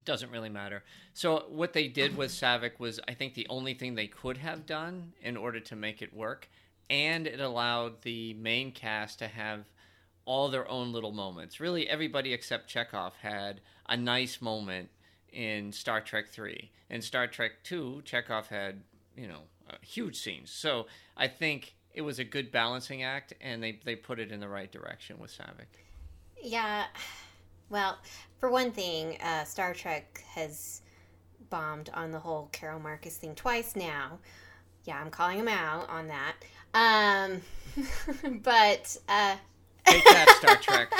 doesn't 0.03 0.31
really 0.31 0.49
matter. 0.49 0.83
So 1.13 1.45
what 1.49 1.73
they 1.73 1.87
did 1.87 2.17
with 2.17 2.31
Saavik 2.31 2.79
was, 2.79 2.99
I 3.07 3.13
think, 3.13 3.35
the 3.35 3.45
only 3.49 3.75
thing 3.75 3.93
they 3.93 4.07
could 4.07 4.37
have 4.37 4.65
done 4.65 5.13
in 5.21 5.37
order 5.37 5.59
to 5.59 5.75
make 5.75 6.01
it 6.01 6.11
work, 6.13 6.49
and 6.89 7.27
it 7.27 7.39
allowed 7.39 8.01
the 8.01 8.33
main 8.33 8.71
cast 8.71 9.19
to 9.19 9.27
have 9.27 9.65
all 10.25 10.49
their 10.49 10.67
own 10.67 10.91
little 10.91 11.11
moments. 11.11 11.59
Really, 11.59 11.87
everybody 11.87 12.33
except 12.33 12.73
Chekov 12.73 13.13
had 13.21 13.61
a 13.87 13.97
nice 13.97 14.41
moment 14.41 14.89
in 15.31 15.71
Star 15.71 16.01
Trek 16.01 16.29
3. 16.29 16.71
In 16.89 17.01
Star 17.01 17.27
Trek 17.27 17.63
2, 17.63 18.03
Chekov 18.05 18.47
had, 18.47 18.81
you 19.15 19.27
know, 19.27 19.41
uh, 19.69 19.75
huge 19.81 20.17
scenes. 20.17 20.51
So 20.51 20.87
I 21.15 21.27
think 21.27 21.75
it 21.93 22.01
was 22.01 22.19
a 22.19 22.23
good 22.23 22.51
balancing 22.51 23.03
act, 23.03 23.33
and 23.41 23.61
they, 23.61 23.79
they 23.83 23.95
put 23.95 24.19
it 24.19 24.31
in 24.31 24.39
the 24.39 24.47
right 24.47 24.71
direction 24.71 25.19
with 25.19 25.31
Saavik. 25.31 25.67
Yeah. 26.41 26.85
Well, 27.69 27.97
for 28.39 28.49
one 28.49 28.71
thing, 28.71 29.17
uh, 29.21 29.43
Star 29.43 29.73
Trek 29.73 30.23
has 30.33 30.81
bombed 31.49 31.89
on 31.93 32.11
the 32.11 32.19
whole 32.19 32.49
Carol 32.51 32.79
Marcus 32.79 33.17
thing 33.17 33.35
twice 33.35 33.75
now. 33.75 34.19
Yeah, 34.85 34.99
I'm 34.99 35.11
calling 35.11 35.37
him 35.37 35.47
out 35.47 35.89
on 35.89 36.07
that. 36.07 36.35
Um, 36.73 37.41
but 38.43 38.97
uh, 39.07 39.35
Take 39.85 40.03
that, 40.05 40.29
Star 40.39 40.55
Trek. 40.57 40.93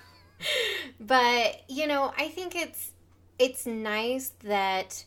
but 1.00 1.62
you 1.68 1.86
know, 1.86 2.12
I 2.16 2.28
think 2.28 2.54
it's 2.54 2.90
it's 3.38 3.66
nice 3.66 4.32
that 4.44 5.04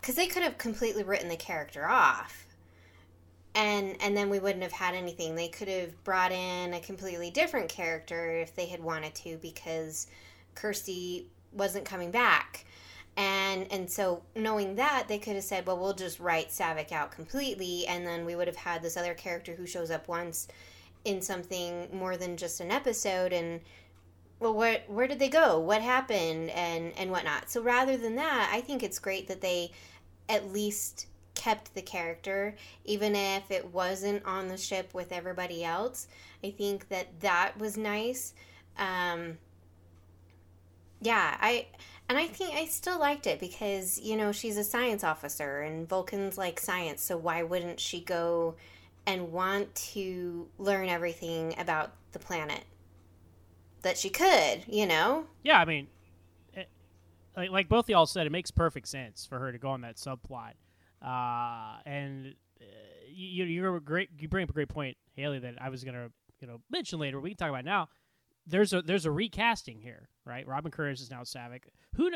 because 0.00 0.16
they 0.16 0.26
could 0.26 0.42
have 0.42 0.58
completely 0.58 1.04
written 1.04 1.28
the 1.28 1.36
character 1.36 1.88
off, 1.88 2.46
and 3.54 3.96
and 4.00 4.16
then 4.16 4.30
we 4.30 4.38
wouldn't 4.38 4.62
have 4.62 4.72
had 4.72 4.94
anything. 4.94 5.36
They 5.36 5.48
could 5.48 5.68
have 5.68 6.02
brought 6.04 6.32
in 6.32 6.74
a 6.74 6.80
completely 6.80 7.30
different 7.30 7.68
character 7.68 8.38
if 8.38 8.54
they 8.54 8.66
had 8.66 8.82
wanted 8.82 9.14
to, 9.16 9.38
because 9.38 10.08
Kirstie 10.56 11.26
wasn't 11.52 11.84
coming 11.84 12.10
back. 12.10 12.64
And 13.16 13.70
and 13.70 13.90
so 13.90 14.22
knowing 14.34 14.76
that 14.76 15.04
they 15.06 15.18
could 15.18 15.34
have 15.34 15.44
said, 15.44 15.66
well, 15.66 15.78
we'll 15.78 15.92
just 15.92 16.18
write 16.18 16.48
Saavik 16.48 16.92
out 16.92 17.12
completely, 17.12 17.86
and 17.86 18.06
then 18.06 18.24
we 18.24 18.34
would 18.34 18.46
have 18.48 18.56
had 18.56 18.82
this 18.82 18.96
other 18.96 19.14
character 19.14 19.54
who 19.54 19.66
shows 19.66 19.90
up 19.90 20.08
once 20.08 20.48
in 21.04 21.20
something 21.20 21.88
more 21.92 22.16
than 22.16 22.36
just 22.36 22.60
an 22.60 22.70
episode, 22.70 23.32
and 23.32 23.60
well, 24.42 24.54
where 24.54 24.82
where 24.88 25.06
did 25.06 25.20
they 25.20 25.28
go? 25.28 25.60
What 25.60 25.82
happened, 25.82 26.50
and 26.50 26.92
and 26.98 27.10
whatnot. 27.10 27.48
So 27.48 27.62
rather 27.62 27.96
than 27.96 28.16
that, 28.16 28.50
I 28.52 28.60
think 28.60 28.82
it's 28.82 28.98
great 28.98 29.28
that 29.28 29.40
they 29.40 29.70
at 30.28 30.52
least 30.52 31.06
kept 31.34 31.74
the 31.74 31.82
character, 31.82 32.56
even 32.84 33.14
if 33.14 33.50
it 33.50 33.72
wasn't 33.72 34.24
on 34.26 34.48
the 34.48 34.56
ship 34.56 34.92
with 34.94 35.12
everybody 35.12 35.64
else. 35.64 36.08
I 36.44 36.50
think 36.50 36.88
that 36.88 37.20
that 37.20 37.56
was 37.58 37.76
nice. 37.76 38.34
Um, 38.76 39.38
yeah, 41.00 41.36
I 41.40 41.66
and 42.08 42.18
I 42.18 42.26
think 42.26 42.54
I 42.54 42.66
still 42.66 42.98
liked 42.98 43.28
it 43.28 43.38
because 43.38 44.00
you 44.00 44.16
know 44.16 44.32
she's 44.32 44.56
a 44.56 44.64
science 44.64 45.04
officer 45.04 45.60
and 45.60 45.88
Vulcans 45.88 46.36
like 46.36 46.58
science, 46.58 47.00
so 47.02 47.16
why 47.16 47.44
wouldn't 47.44 47.78
she 47.78 48.00
go 48.00 48.56
and 49.06 49.32
want 49.32 49.72
to 49.74 50.48
learn 50.58 50.88
everything 50.88 51.54
about 51.58 51.92
the 52.12 52.18
planet 52.18 52.64
that 53.82 53.98
she 53.98 54.10
could? 54.10 54.64
You 54.66 54.86
know, 54.86 55.26
Yeah, 55.42 55.60
I 55.60 55.64
mean, 55.64 55.88
it, 56.54 56.68
like, 57.36 57.50
like 57.50 57.68
both 57.68 57.86
of 57.86 57.90
y'all 57.90 58.06
said, 58.06 58.26
it 58.26 58.32
makes 58.32 58.50
perfect 58.50 58.88
sense 58.88 59.26
for 59.26 59.38
her 59.38 59.52
to 59.52 59.58
go 59.58 59.68
on 59.68 59.82
that 59.82 59.96
subplot. 59.96 60.52
Uh, 61.00 61.78
and 61.84 62.34
uh, 62.60 62.64
you, 63.08 63.44
you're 63.44 63.76
a 63.76 63.80
great. 63.80 64.10
You 64.18 64.28
bring 64.28 64.44
up 64.44 64.50
a 64.50 64.54
great 64.54 64.68
point, 64.68 64.96
Hayley. 65.16 65.40
That 65.40 65.54
I 65.60 65.68
was 65.68 65.84
gonna, 65.84 66.08
you 66.40 66.46
know, 66.46 66.60
mention 66.70 66.98
later. 66.98 67.20
We 67.20 67.30
can 67.30 67.36
talk 67.36 67.48
about 67.48 67.64
now. 67.64 67.88
There's 68.46 68.72
a 68.72 68.82
there's 68.82 69.06
a 69.06 69.10
recasting 69.10 69.80
here, 69.80 70.08
right? 70.24 70.46
Robin 70.46 70.70
Curtis 70.70 71.00
is 71.00 71.10
now 71.10 71.22
Saavik. 71.22 71.64
Who 71.96 72.10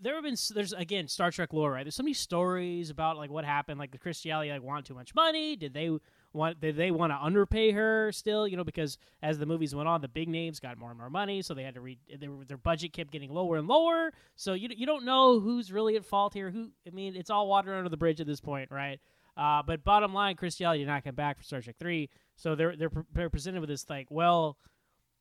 there 0.00 0.14
have 0.14 0.24
been 0.24 0.36
there's 0.54 0.72
again 0.72 1.08
Star 1.08 1.30
Trek 1.30 1.52
lore, 1.52 1.70
right? 1.70 1.84
There's 1.84 1.94
so 1.94 2.02
many 2.02 2.14
stories 2.14 2.90
about 2.90 3.16
like 3.16 3.30
what 3.30 3.44
happened. 3.44 3.78
Like 3.78 3.92
the 3.92 3.98
Kirstie 3.98 4.30
Alley 4.30 4.50
like 4.50 4.62
want 4.62 4.86
too 4.86 4.94
much 4.94 5.14
money. 5.14 5.56
Did 5.56 5.74
they 5.74 5.90
want 6.36 6.60
did 6.60 6.76
they 6.76 6.90
want 6.90 7.10
to 7.12 7.16
underpay 7.16 7.72
her 7.72 8.12
still? 8.12 8.46
You 8.46 8.56
know, 8.56 8.64
because 8.64 8.98
as 9.22 9.38
the 9.38 9.46
movies 9.46 9.74
went 9.74 9.88
on, 9.88 10.00
the 10.00 10.08
big 10.08 10.28
names 10.28 10.60
got 10.60 10.78
more 10.78 10.90
and 10.90 10.98
more 10.98 11.10
money, 11.10 11.42
so 11.42 11.54
they 11.54 11.64
had 11.64 11.74
to 11.74 11.80
read. 11.80 11.98
They 12.08 12.28
their 12.46 12.56
budget 12.56 12.92
kept 12.92 13.10
getting 13.10 13.32
lower 13.32 13.56
and 13.56 13.66
lower. 13.66 14.12
So 14.36 14.52
you 14.54 14.68
you 14.76 14.86
don't 14.86 15.04
know 15.04 15.40
who's 15.40 15.72
really 15.72 15.96
at 15.96 16.04
fault 16.04 16.34
here. 16.34 16.50
Who 16.50 16.70
I 16.86 16.90
mean, 16.90 17.16
it's 17.16 17.30
all 17.30 17.48
water 17.48 17.74
under 17.74 17.88
the 17.88 17.96
bridge 17.96 18.20
at 18.20 18.26
this 18.26 18.40
point, 18.40 18.70
right? 18.70 19.00
Uh, 19.36 19.62
but 19.66 19.84
bottom 19.84 20.14
line, 20.14 20.36
Kirstie 20.36 20.64
Alley 20.64 20.78
did 20.78 20.86
not 20.86 21.04
come 21.04 21.14
back 21.14 21.36
for 21.36 21.42
Star 21.42 21.60
Trek 21.60 21.76
three. 21.78 22.08
So 22.36 22.54
they're 22.54 22.76
they're, 22.76 22.92
they're 23.12 23.30
presented 23.30 23.60
with 23.60 23.68
this 23.68 23.88
like, 23.90 24.06
well, 24.10 24.56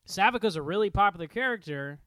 Saavik 0.08 0.44
was 0.44 0.56
a 0.56 0.62
really 0.62 0.90
popular 0.90 1.28
character, 1.28 2.00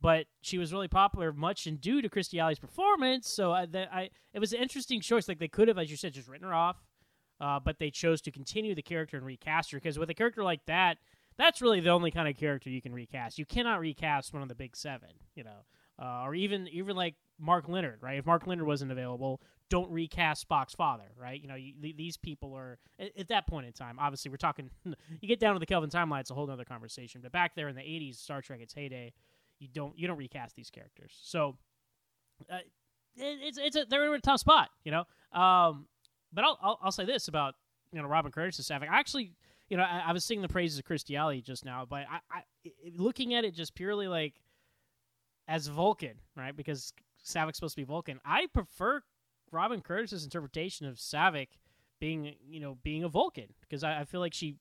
but 0.00 0.26
she 0.40 0.58
was 0.58 0.72
really 0.72 0.88
popular 0.88 1.32
much 1.32 1.66
in 1.66 1.76
due 1.76 2.00
to 2.02 2.08
Kirstie 2.08 2.40
Alley's 2.40 2.58
performance. 2.58 3.28
So 3.28 3.52
I, 3.52 3.66
that, 3.66 3.92
I 3.92 4.10
it 4.32 4.38
was 4.38 4.52
an 4.52 4.62
interesting 4.62 5.00
choice. 5.00 5.28
Like 5.28 5.38
they 5.38 5.48
could 5.48 5.68
have, 5.68 5.78
as 5.78 5.90
you 5.90 5.96
said, 5.96 6.14
just 6.14 6.28
written 6.28 6.46
her 6.46 6.54
off, 6.54 6.82
uh, 7.42 7.58
but 7.58 7.78
they 7.80 7.90
chose 7.90 8.20
to 8.22 8.30
continue 8.30 8.74
the 8.74 8.82
character 8.82 9.16
and 9.16 9.26
recast 9.26 9.72
her 9.72 9.76
because 9.76 9.98
with 9.98 10.08
a 10.08 10.14
character 10.14 10.44
like 10.44 10.64
that, 10.66 10.98
that's 11.36 11.60
really 11.60 11.80
the 11.80 11.90
only 11.90 12.12
kind 12.12 12.28
of 12.28 12.36
character 12.36 12.70
you 12.70 12.80
can 12.80 12.94
recast. 12.94 13.36
You 13.36 13.44
cannot 13.44 13.80
recast 13.80 14.32
one 14.32 14.42
of 14.42 14.48
the 14.48 14.54
big 14.54 14.76
seven, 14.76 15.08
you 15.34 15.42
know, 15.42 15.64
uh, 16.00 16.22
or 16.22 16.36
even 16.36 16.68
even 16.68 16.94
like 16.94 17.16
Mark 17.40 17.68
Lenard, 17.68 17.98
right? 18.00 18.18
If 18.18 18.26
Mark 18.26 18.46
Lenard 18.46 18.66
wasn't 18.66 18.92
available, 18.92 19.42
don't 19.70 19.90
recast 19.90 20.48
Spock's 20.48 20.74
father, 20.74 21.10
right? 21.20 21.40
You 21.40 21.48
know, 21.48 21.56
you, 21.56 21.74
these 21.80 22.16
people 22.16 22.54
are 22.54 22.78
at, 23.00 23.10
at, 23.18 23.28
that 23.28 23.48
point 23.48 23.66
in 23.66 23.72
time. 23.72 23.98
Obviously, 23.98 24.30
we're 24.30 24.36
talking. 24.36 24.70
You 25.20 25.28
get 25.28 25.40
down 25.40 25.54
to 25.54 25.60
the 25.60 25.66
Kelvin 25.66 25.90
timeline, 25.90 26.20
it's 26.20 26.30
a 26.30 26.34
whole 26.34 26.48
other 26.48 26.64
conversation. 26.64 27.20
But 27.22 27.32
back 27.32 27.56
there 27.56 27.68
in 27.68 27.74
the 27.74 27.82
'80s, 27.82 28.16
Star 28.16 28.40
Trek, 28.40 28.60
its 28.60 28.74
heyday, 28.74 29.12
you 29.58 29.68
don't 29.72 29.98
you 29.98 30.06
don't 30.06 30.18
recast 30.18 30.54
these 30.54 30.70
characters. 30.70 31.18
So 31.22 31.56
uh, 32.50 32.58
it, 33.16 33.38
it's 33.42 33.58
it's 33.58 33.76
a, 33.76 33.84
they're 33.88 34.04
in 34.04 34.14
a 34.14 34.20
tough 34.20 34.40
spot, 34.40 34.70
you 34.84 34.92
know. 34.92 35.04
Um, 35.38 35.86
but 36.32 36.44
I'll, 36.44 36.58
I'll, 36.62 36.78
I'll 36.82 36.92
say 36.92 37.04
this 37.04 37.28
about 37.28 37.54
you 37.92 38.00
know 38.00 38.08
Robin 38.08 38.32
Curtis 38.32 38.60
Saavik. 38.60 38.88
I 38.88 38.98
actually 38.98 39.32
you 39.68 39.76
know 39.76 39.84
I, 39.84 40.04
I 40.08 40.12
was 40.12 40.24
singing 40.24 40.42
the 40.42 40.48
praises 40.48 40.78
of 40.78 40.84
Kirstie 40.84 41.16
Alley 41.16 41.40
just 41.40 41.64
now, 41.64 41.86
but 41.88 42.04
I, 42.10 42.20
I 42.30 42.42
looking 42.96 43.34
at 43.34 43.44
it 43.44 43.54
just 43.54 43.74
purely 43.74 44.08
like 44.08 44.34
as 45.48 45.66
Vulcan, 45.66 46.14
right? 46.36 46.56
Because 46.56 46.92
Saavik's 47.24 47.56
supposed 47.56 47.74
to 47.74 47.80
be 47.80 47.84
Vulcan. 47.84 48.20
I 48.24 48.46
prefer 48.46 49.02
Robin 49.50 49.80
Curtis's 49.80 50.24
interpretation 50.24 50.86
of 50.86 50.96
Saavik 50.96 51.48
being, 52.00 52.34
you 52.48 52.60
know, 52.60 52.78
being 52.82 53.04
a 53.04 53.08
Vulcan 53.08 53.54
because 53.60 53.84
I, 53.84 54.00
I, 54.00 54.04
feel 54.04 54.20
like 54.20 54.34
she 54.34 54.56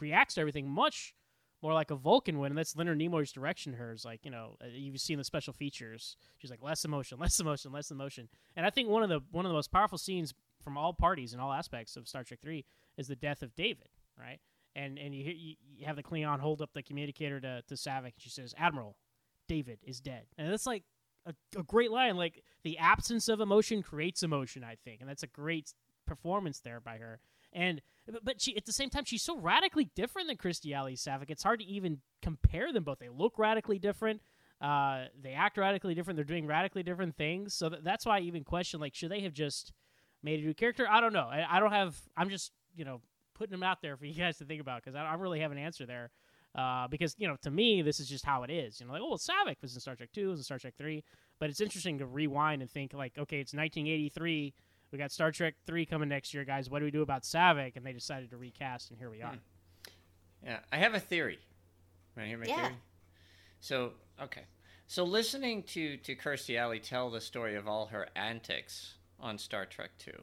reacts 0.00 0.34
to 0.34 0.40
everything 0.40 0.68
much 0.68 1.14
more 1.62 1.72
like 1.72 1.90
a 1.90 1.94
Vulcan 1.94 2.38
would, 2.38 2.50
and 2.50 2.58
that's 2.58 2.74
Leonard 2.76 2.98
Nimoy's 2.98 3.30
direction. 3.30 3.74
Hers, 3.74 4.04
like, 4.04 4.24
you 4.24 4.30
know, 4.30 4.56
uh, 4.62 4.66
you've 4.72 5.00
seen 5.00 5.18
the 5.18 5.24
special 5.24 5.52
features. 5.52 6.16
She's 6.38 6.50
like 6.50 6.62
less 6.62 6.84
emotion, 6.84 7.18
less 7.20 7.38
emotion, 7.38 7.72
less 7.72 7.90
emotion. 7.90 8.28
And 8.56 8.66
I 8.66 8.70
think 8.70 8.88
one 8.88 9.02
of 9.02 9.08
the 9.08 9.20
one 9.30 9.44
of 9.44 9.50
the 9.50 9.54
most 9.54 9.70
powerful 9.70 9.98
scenes 9.98 10.34
from 10.66 10.76
all 10.76 10.92
parties 10.92 11.32
and 11.32 11.40
all 11.40 11.52
aspects 11.52 11.96
of 11.96 12.08
Star 12.08 12.24
Trek 12.24 12.40
Three 12.42 12.64
is 12.98 13.06
the 13.06 13.14
death 13.14 13.40
of 13.40 13.54
David, 13.54 13.86
right? 14.18 14.40
And 14.74 14.98
and 14.98 15.14
you 15.14 15.22
you, 15.24 15.54
you 15.76 15.86
have 15.86 15.94
the 15.94 16.02
Klingon 16.02 16.40
hold 16.40 16.60
up 16.60 16.70
the 16.74 16.82
communicator 16.82 17.40
to 17.40 17.62
to 17.68 17.74
Saavik, 17.74 18.02
and 18.02 18.12
she 18.18 18.30
says, 18.30 18.52
"Admiral, 18.58 18.96
David 19.46 19.78
is 19.84 20.00
dead," 20.00 20.24
and 20.36 20.50
that's 20.50 20.66
like 20.66 20.82
a, 21.24 21.34
a 21.56 21.62
great 21.62 21.92
line. 21.92 22.16
Like 22.16 22.42
the 22.64 22.78
absence 22.78 23.28
of 23.28 23.40
emotion 23.40 23.80
creates 23.80 24.24
emotion, 24.24 24.64
I 24.64 24.74
think, 24.84 25.00
and 25.00 25.08
that's 25.08 25.22
a 25.22 25.28
great 25.28 25.72
performance 26.04 26.58
there 26.58 26.80
by 26.80 26.96
her. 26.96 27.20
And 27.52 27.80
but 28.24 28.42
she 28.42 28.56
at 28.56 28.66
the 28.66 28.72
same 28.72 28.90
time 28.90 29.04
she's 29.04 29.22
so 29.22 29.38
radically 29.38 29.88
different 29.94 30.26
than 30.26 30.36
Kirstie 30.36 30.74
Alley 30.74 30.96
Saavik. 30.96 31.30
It's 31.30 31.44
hard 31.44 31.60
to 31.60 31.66
even 31.66 32.00
compare 32.22 32.72
them 32.72 32.82
both. 32.82 32.98
They 32.98 33.08
look 33.08 33.38
radically 33.38 33.78
different. 33.78 34.20
Uh, 34.60 35.04
they 35.22 35.32
act 35.32 35.58
radically 35.58 35.94
different. 35.94 36.16
They're 36.16 36.24
doing 36.24 36.48
radically 36.48 36.82
different 36.82 37.16
things. 37.16 37.54
So 37.54 37.68
th- 37.68 37.82
that's 37.84 38.04
why 38.04 38.16
I 38.16 38.20
even 38.22 38.42
question 38.42 38.80
like 38.80 38.96
should 38.96 39.12
they 39.12 39.20
have 39.20 39.32
just 39.32 39.72
made 40.26 40.40
a 40.40 40.42
new 40.42 40.54
character? 40.54 40.86
I 40.90 41.00
don't 41.00 41.12
know. 41.12 41.28
I, 41.30 41.46
I 41.48 41.60
don't 41.60 41.72
have. 41.72 41.96
I'm 42.16 42.28
just 42.28 42.52
you 42.74 42.84
know 42.84 43.00
putting 43.34 43.52
them 43.52 43.62
out 43.62 43.80
there 43.80 43.96
for 43.96 44.04
you 44.04 44.14
guys 44.14 44.38
to 44.38 44.44
think 44.44 44.60
about 44.60 44.82
because 44.82 44.94
I, 44.94 45.06
I 45.06 45.12
don't 45.12 45.20
really 45.20 45.40
have 45.40 45.52
an 45.52 45.58
answer 45.58 45.86
there. 45.86 46.10
Uh, 46.54 46.88
because 46.88 47.14
you 47.18 47.28
know, 47.28 47.36
to 47.42 47.50
me, 47.50 47.82
this 47.82 48.00
is 48.00 48.08
just 48.08 48.24
how 48.24 48.42
it 48.42 48.50
is. 48.50 48.80
You 48.80 48.86
know, 48.86 48.92
like 48.92 49.02
oh, 49.02 49.08
well, 49.08 49.18
Saavik 49.18 49.56
was 49.62 49.74
in 49.74 49.80
Star 49.80 49.94
Trek 49.94 50.10
Two, 50.12 50.30
was 50.30 50.40
in 50.40 50.44
Star 50.44 50.58
Trek 50.58 50.74
Three, 50.76 51.04
but 51.38 51.50
it's 51.50 51.60
interesting 51.60 51.98
to 51.98 52.06
rewind 52.06 52.62
and 52.62 52.70
think 52.70 52.92
like, 52.94 53.12
okay, 53.18 53.40
it's 53.40 53.52
1983. 53.52 54.54
We 54.90 54.98
got 54.98 55.12
Star 55.12 55.30
Trek 55.30 55.54
Three 55.66 55.84
coming 55.84 56.08
next 56.08 56.32
year, 56.32 56.44
guys. 56.44 56.70
What 56.70 56.78
do 56.78 56.86
we 56.86 56.90
do 56.90 57.02
about 57.02 57.22
Saavik? 57.22 57.76
And 57.76 57.84
they 57.84 57.92
decided 57.92 58.30
to 58.30 58.36
recast, 58.36 58.90
and 58.90 58.98
here 58.98 59.10
we 59.10 59.22
are. 59.22 59.32
Hmm. 59.32 59.36
Yeah, 60.44 60.58
I 60.72 60.76
have 60.78 60.94
a 60.94 61.00
theory. 61.00 61.38
Right 62.16 62.26
here, 62.26 62.38
my 62.38 62.46
yeah. 62.46 62.62
theory. 62.62 62.74
So 63.60 63.92
okay, 64.22 64.42
so 64.86 65.04
listening 65.04 65.62
to 65.64 65.98
to 65.98 66.16
Kirstie 66.16 66.58
Alley 66.58 66.80
tell 66.80 67.10
the 67.10 67.20
story 67.20 67.56
of 67.56 67.68
all 67.68 67.86
her 67.86 68.08
antics 68.16 68.95
on 69.20 69.38
Star 69.38 69.66
Trek 69.66 69.90
Two 69.98 70.22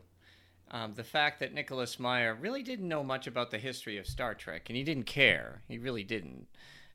um, 0.73 0.93
the 0.95 1.03
fact 1.03 1.39
that 1.39 1.53
Nicholas 1.53 1.99
Meyer 1.99 2.33
really 2.33 2.63
didn't 2.63 2.87
know 2.87 3.03
much 3.03 3.27
about 3.27 3.51
the 3.51 3.59
history 3.59 3.97
of 3.97 4.07
Star 4.07 4.33
Trek, 4.33 4.63
and 4.67 4.75
he 4.75 4.83
didn't 4.83 5.03
care. 5.03 5.61
He 5.67 5.77
really 5.77 6.03
didn't. 6.03 6.47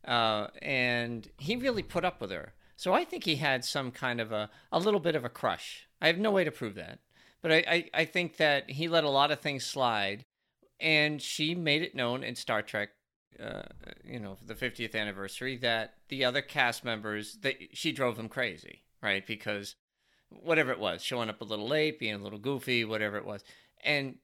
Uh, 0.04 0.48
and 0.60 1.30
he 1.38 1.54
really 1.54 1.84
put 1.84 2.04
up 2.04 2.20
with 2.20 2.32
her. 2.32 2.54
So 2.76 2.92
I 2.92 3.04
think 3.04 3.24
he 3.24 3.36
had 3.36 3.64
some 3.64 3.92
kind 3.92 4.20
of 4.20 4.32
a, 4.32 4.50
a 4.72 4.80
little 4.80 5.00
bit 5.00 5.14
of 5.14 5.24
a 5.24 5.28
crush. 5.28 5.88
I 6.00 6.08
have 6.08 6.18
no 6.18 6.32
way 6.32 6.44
to 6.44 6.50
prove 6.50 6.74
that. 6.74 6.98
But 7.40 7.52
I, 7.52 7.56
I, 7.68 7.90
I 7.94 8.04
think 8.04 8.36
that 8.38 8.68
he 8.68 8.88
let 8.88 9.04
a 9.04 9.10
lot 9.10 9.30
of 9.30 9.40
things 9.40 9.64
slide, 9.64 10.24
and 10.80 11.22
she 11.22 11.54
made 11.54 11.82
it 11.82 11.94
known 11.94 12.24
in 12.24 12.34
Star 12.34 12.62
Trek, 12.62 12.90
uh, 13.40 13.62
you 14.04 14.18
know, 14.18 14.36
the 14.44 14.54
50th 14.54 14.96
anniversary, 14.96 15.56
that 15.58 15.94
the 16.08 16.24
other 16.24 16.42
cast 16.42 16.84
members, 16.84 17.38
that 17.42 17.54
she 17.74 17.92
drove 17.92 18.16
them 18.16 18.28
crazy, 18.28 18.82
right? 19.00 19.24
Because 19.24 19.76
whatever 20.30 20.72
it 20.72 20.78
was, 20.78 21.02
showing 21.02 21.28
up 21.28 21.40
a 21.40 21.44
little 21.44 21.68
late, 21.68 21.98
being 21.98 22.14
a 22.14 22.22
little 22.22 22.38
goofy, 22.38 22.84
whatever 22.84 23.16
it 23.16 23.24
was. 23.24 23.44
And 23.82 24.16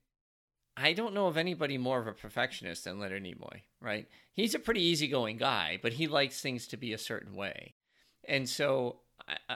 I 0.76 0.92
don't 0.92 1.14
know 1.14 1.26
of 1.26 1.36
anybody 1.36 1.78
more 1.78 2.00
of 2.00 2.06
a 2.06 2.12
perfectionist 2.12 2.84
than 2.84 2.98
Leonard 2.98 3.22
Nimoy, 3.22 3.62
right? 3.80 4.08
He's 4.32 4.54
a 4.54 4.58
pretty 4.58 4.82
easygoing 4.82 5.36
guy, 5.36 5.78
but 5.80 5.94
he 5.94 6.08
likes 6.08 6.40
things 6.40 6.66
to 6.68 6.76
be 6.76 6.92
a 6.92 6.98
certain 6.98 7.34
way. 7.34 7.74
And 8.26 8.48
so 8.48 9.00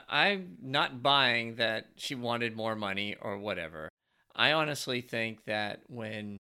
I, 0.08 0.28
am 0.28 0.56
not 0.62 1.02
buying 1.02 1.56
that 1.56 1.86
she 1.96 2.14
wanted 2.14 2.56
more 2.56 2.76
money 2.76 3.16
or 3.20 3.38
whatever. 3.38 3.88
I 4.36 4.52
honestly 4.52 5.00
think 5.00 5.44
that 5.46 5.80
when 5.88 6.36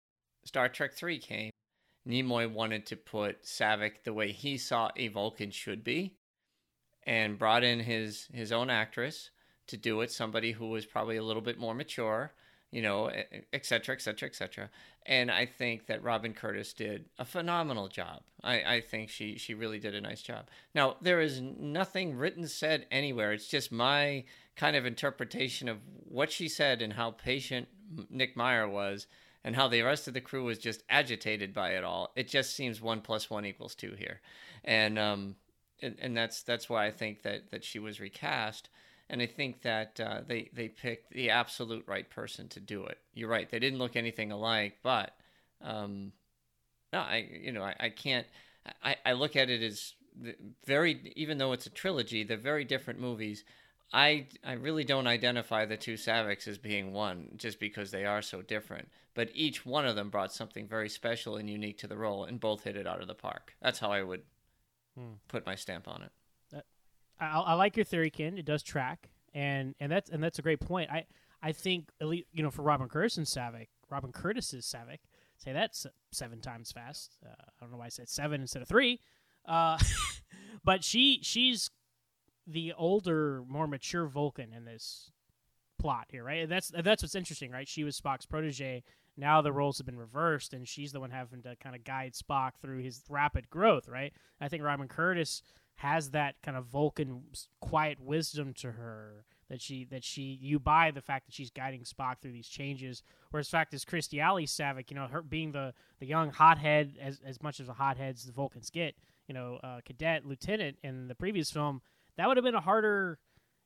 Star 0.44 0.68
Trek 0.68 0.94
3 0.94 1.18
came, 1.18 1.50
Nimoy 2.08 2.50
wanted 2.50 2.86
to 2.86 2.96
put 2.96 3.44
Saavik 3.44 4.02
the 4.04 4.14
way 4.14 4.32
he 4.32 4.56
saw 4.56 4.90
a 4.96 5.08
Vulcan 5.08 5.50
should 5.50 5.84
be 5.84 6.16
and 7.04 7.38
brought 7.38 7.62
in 7.62 7.80
his, 7.80 8.28
his 8.32 8.50
own 8.50 8.70
actress 8.70 9.30
to 9.66 9.76
do 9.76 10.00
it, 10.00 10.10
somebody 10.10 10.52
who 10.52 10.68
was 10.68 10.86
probably 10.86 11.16
a 11.16 11.22
little 11.22 11.42
bit 11.42 11.58
more 11.58 11.74
mature 11.74 12.32
you 12.72 12.80
know, 12.80 13.10
et 13.52 13.66
cetera, 13.66 13.94
et 13.94 14.00
cetera, 14.00 14.26
et 14.26 14.34
cetera. 14.34 14.70
And 15.04 15.30
I 15.30 15.44
think 15.44 15.86
that 15.86 16.02
Robin 16.02 16.32
Curtis 16.32 16.72
did 16.72 17.04
a 17.18 17.24
phenomenal 17.24 17.86
job. 17.86 18.22
I, 18.42 18.76
I 18.76 18.80
think 18.80 19.10
she, 19.10 19.36
she 19.36 19.52
really 19.52 19.78
did 19.78 19.94
a 19.94 20.00
nice 20.00 20.22
job. 20.22 20.48
Now, 20.74 20.96
there 21.02 21.20
is 21.20 21.40
nothing 21.40 22.16
written 22.16 22.48
said 22.48 22.86
anywhere. 22.90 23.32
It's 23.32 23.46
just 23.46 23.70
my 23.70 24.24
kind 24.56 24.74
of 24.74 24.86
interpretation 24.86 25.68
of 25.68 25.78
what 26.08 26.32
she 26.32 26.48
said 26.48 26.80
and 26.80 26.94
how 26.94 27.10
patient 27.10 27.68
Nick 28.08 28.38
Meyer 28.38 28.66
was 28.66 29.06
and 29.44 29.54
how 29.54 29.68
the 29.68 29.82
rest 29.82 30.08
of 30.08 30.14
the 30.14 30.20
crew 30.22 30.44
was 30.44 30.58
just 30.58 30.82
agitated 30.88 31.52
by 31.52 31.72
it 31.72 31.84
all. 31.84 32.10
It 32.16 32.26
just 32.26 32.56
seems 32.56 32.80
one 32.80 33.02
plus 33.02 33.28
one 33.28 33.44
equals 33.44 33.74
two 33.74 33.94
here. 33.98 34.22
And, 34.64 34.98
um, 34.98 35.36
and, 35.82 35.96
and 36.00 36.16
that's, 36.16 36.42
that's 36.42 36.70
why 36.70 36.86
I 36.86 36.90
think 36.90 37.22
that, 37.22 37.50
that 37.50 37.64
she 37.64 37.78
was 37.78 38.00
recast 38.00 38.70
and 39.12 39.20
I 39.20 39.26
think 39.26 39.60
that 39.62 40.00
uh, 40.00 40.22
they 40.26 40.48
they 40.54 40.68
picked 40.68 41.12
the 41.12 41.30
absolute 41.30 41.84
right 41.86 42.08
person 42.08 42.48
to 42.48 42.60
do 42.60 42.86
it. 42.86 42.98
You're 43.12 43.28
right; 43.28 43.48
they 43.48 43.58
didn't 43.58 43.78
look 43.78 43.94
anything 43.94 44.32
alike, 44.32 44.78
but 44.82 45.14
um, 45.60 46.12
no, 46.94 47.00
I 47.00 47.28
you 47.30 47.52
know 47.52 47.62
I, 47.62 47.76
I 47.78 47.88
can't. 47.90 48.26
I, 48.82 48.96
I 49.04 49.12
look 49.12 49.36
at 49.36 49.50
it 49.50 49.62
as 49.62 49.92
very 50.64 51.12
even 51.14 51.36
though 51.36 51.52
it's 51.52 51.66
a 51.66 51.70
trilogy, 51.70 52.24
they're 52.24 52.38
very 52.38 52.64
different 52.64 53.00
movies. 53.00 53.44
I 53.92 54.28
I 54.42 54.54
really 54.54 54.84
don't 54.84 55.06
identify 55.06 55.66
the 55.66 55.76
two 55.76 55.94
Saaviks 55.94 56.48
as 56.48 56.56
being 56.56 56.94
one 56.94 57.32
just 57.36 57.60
because 57.60 57.90
they 57.90 58.06
are 58.06 58.22
so 58.22 58.40
different. 58.40 58.88
But 59.14 59.28
each 59.34 59.66
one 59.66 59.84
of 59.84 59.94
them 59.94 60.08
brought 60.08 60.32
something 60.32 60.66
very 60.66 60.88
special 60.88 61.36
and 61.36 61.50
unique 61.50 61.76
to 61.80 61.86
the 61.86 61.98
role, 61.98 62.24
and 62.24 62.40
both 62.40 62.64
hit 62.64 62.76
it 62.78 62.86
out 62.86 63.02
of 63.02 63.08
the 63.08 63.14
park. 63.14 63.54
That's 63.60 63.78
how 63.78 63.92
I 63.92 64.02
would 64.02 64.22
hmm. 64.98 65.16
put 65.28 65.44
my 65.44 65.54
stamp 65.54 65.86
on 65.86 66.00
it. 66.02 66.12
I, 67.22 67.40
I 67.40 67.54
like 67.54 67.76
your 67.76 67.84
theory, 67.84 68.10
Ken. 68.10 68.36
It 68.36 68.44
does 68.44 68.62
track, 68.62 69.10
and 69.34 69.74
and 69.80 69.90
that's 69.90 70.10
and 70.10 70.22
that's 70.22 70.38
a 70.38 70.42
great 70.42 70.60
point. 70.60 70.90
I 70.90 71.04
I 71.42 71.52
think 71.52 71.90
at 72.00 72.08
least 72.08 72.26
you 72.32 72.42
know 72.42 72.50
for 72.50 72.62
Robin 72.62 72.88
Curtis 72.88 73.16
and 73.16 73.26
Saavik, 73.26 73.68
Robin 73.90 74.12
Curtis's 74.12 74.66
Saavik, 74.66 75.00
say 75.38 75.52
that 75.52 75.76
seven 76.12 76.40
times 76.40 76.72
fast. 76.72 77.18
Uh, 77.24 77.30
I 77.30 77.64
don't 77.64 77.72
know 77.72 77.78
why 77.78 77.86
I 77.86 77.90
said 77.90 78.08
seven 78.08 78.40
instead 78.40 78.62
of 78.62 78.68
three, 78.68 79.00
uh, 79.46 79.78
but 80.64 80.84
she 80.84 81.20
she's 81.22 81.70
the 82.46 82.72
older, 82.76 83.42
more 83.48 83.66
mature 83.66 84.06
Vulcan 84.06 84.52
in 84.52 84.64
this 84.64 85.10
plot 85.78 86.06
here, 86.10 86.24
right? 86.24 86.42
And 86.42 86.50
that's 86.50 86.72
that's 86.82 87.02
what's 87.02 87.14
interesting, 87.14 87.50
right? 87.50 87.68
She 87.68 87.84
was 87.84 88.00
Spock's 88.00 88.26
protege. 88.26 88.82
Now 89.16 89.42
the 89.42 89.52
roles 89.52 89.78
have 89.78 89.86
been 89.86 89.98
reversed, 89.98 90.54
and 90.54 90.66
she's 90.66 90.92
the 90.92 91.00
one 91.00 91.10
having 91.10 91.42
to 91.42 91.54
kind 91.56 91.76
of 91.76 91.84
guide 91.84 92.14
Spock 92.14 92.52
through 92.60 92.78
his 92.78 93.02
rapid 93.08 93.50
growth, 93.50 93.88
right? 93.88 94.12
I 94.40 94.48
think 94.48 94.62
Robin 94.62 94.88
Curtis 94.88 95.42
has 95.76 96.10
that 96.10 96.36
kind 96.42 96.56
of 96.56 96.66
Vulcan 96.66 97.22
quiet 97.60 97.98
wisdom 98.00 98.52
to 98.54 98.72
her 98.72 99.24
that 99.48 99.60
she 99.60 99.84
that 99.84 100.02
she 100.02 100.38
you 100.40 100.58
buy 100.58 100.90
the 100.90 101.00
fact 101.02 101.26
that 101.26 101.34
she's 101.34 101.50
guiding 101.50 101.82
Spock 101.82 102.20
through 102.20 102.32
these 102.32 102.48
changes. 102.48 103.02
Whereas 103.30 103.48
fact 103.48 103.74
is 103.74 103.84
Kirstie 103.84 104.22
Alley 104.22 104.46
Saavik, 104.46 104.90
you 104.90 104.96
know, 104.96 105.06
her 105.06 105.22
being 105.22 105.52
the 105.52 105.74
the 105.98 106.06
young 106.06 106.30
hothead 106.30 106.96
as 107.00 107.20
as 107.24 107.42
much 107.42 107.60
as 107.60 107.66
the 107.66 107.74
hotheads 107.74 108.24
the 108.24 108.32
Vulcans 108.32 108.70
get, 108.70 108.94
you 109.26 109.34
know, 109.34 109.58
uh, 109.62 109.80
cadet 109.84 110.24
lieutenant 110.24 110.78
in 110.82 111.08
the 111.08 111.14
previous 111.14 111.50
film, 111.50 111.82
that 112.16 112.28
would 112.28 112.36
have 112.36 112.44
been 112.44 112.54
a 112.54 112.60
harder 112.60 113.18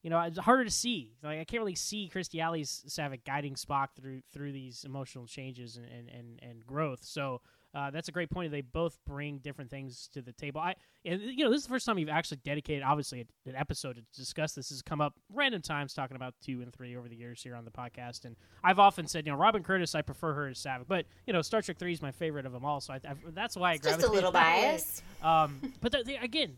you 0.02 0.10
know, 0.10 0.20
it's 0.20 0.38
harder 0.38 0.64
to 0.64 0.70
see. 0.70 1.14
Like 1.22 1.40
I 1.40 1.44
can't 1.44 1.60
really 1.60 1.74
see 1.74 2.10
Kirstie 2.12 2.40
Alley's 2.40 2.84
Saavik 2.88 3.24
guiding 3.24 3.54
Spock 3.54 3.88
through 3.96 4.22
through 4.32 4.52
these 4.52 4.84
emotional 4.84 5.26
changes 5.26 5.76
and 5.76 5.86
and, 5.86 6.08
and, 6.08 6.40
and 6.42 6.66
growth. 6.66 7.00
So 7.02 7.42
uh, 7.76 7.90
that's 7.90 8.08
a 8.08 8.12
great 8.12 8.30
point. 8.30 8.50
They 8.50 8.62
both 8.62 8.98
bring 9.06 9.36
different 9.38 9.70
things 9.70 10.08
to 10.14 10.22
the 10.22 10.32
table. 10.32 10.62
I, 10.62 10.76
and, 11.04 11.20
you 11.20 11.44
know, 11.44 11.50
this 11.50 11.58
is 11.58 11.64
the 11.64 11.68
first 11.68 11.84
time 11.84 11.98
you've 11.98 12.08
actually 12.08 12.38
dedicated, 12.38 12.82
obviously, 12.82 13.26
an 13.44 13.54
episode 13.54 13.96
to 13.96 14.02
discuss 14.18 14.54
this. 14.54 14.70
This 14.70 14.78
has 14.78 14.82
come 14.82 15.02
up 15.02 15.12
random 15.30 15.60
times 15.60 15.92
talking 15.92 16.16
about 16.16 16.32
two 16.42 16.62
and 16.62 16.72
three 16.72 16.96
over 16.96 17.06
the 17.06 17.14
years 17.14 17.42
here 17.42 17.54
on 17.54 17.66
the 17.66 17.70
podcast, 17.70 18.24
and 18.24 18.34
I've 18.64 18.78
often 18.78 19.06
said, 19.06 19.26
you 19.26 19.32
know, 19.32 19.38
Robin 19.38 19.62
Curtis, 19.62 19.94
I 19.94 20.00
prefer 20.00 20.32
her 20.32 20.48
as 20.48 20.58
Saavik, 20.58 20.86
but 20.88 21.04
you 21.26 21.34
know, 21.34 21.42
Star 21.42 21.60
Trek 21.60 21.76
Three 21.78 21.92
is 21.92 22.00
my 22.00 22.12
favorite 22.12 22.46
of 22.46 22.52
them 22.52 22.64
all, 22.64 22.80
so 22.80 22.94
I, 22.94 22.96
I, 22.96 23.14
that's 23.34 23.58
why 23.58 23.72
I 23.72 23.76
just 23.76 24.02
a 24.02 24.10
little 24.10 24.32
biased. 24.32 25.02
Um, 25.22 25.74
but 25.82 25.94
they, 26.06 26.16
again, 26.16 26.56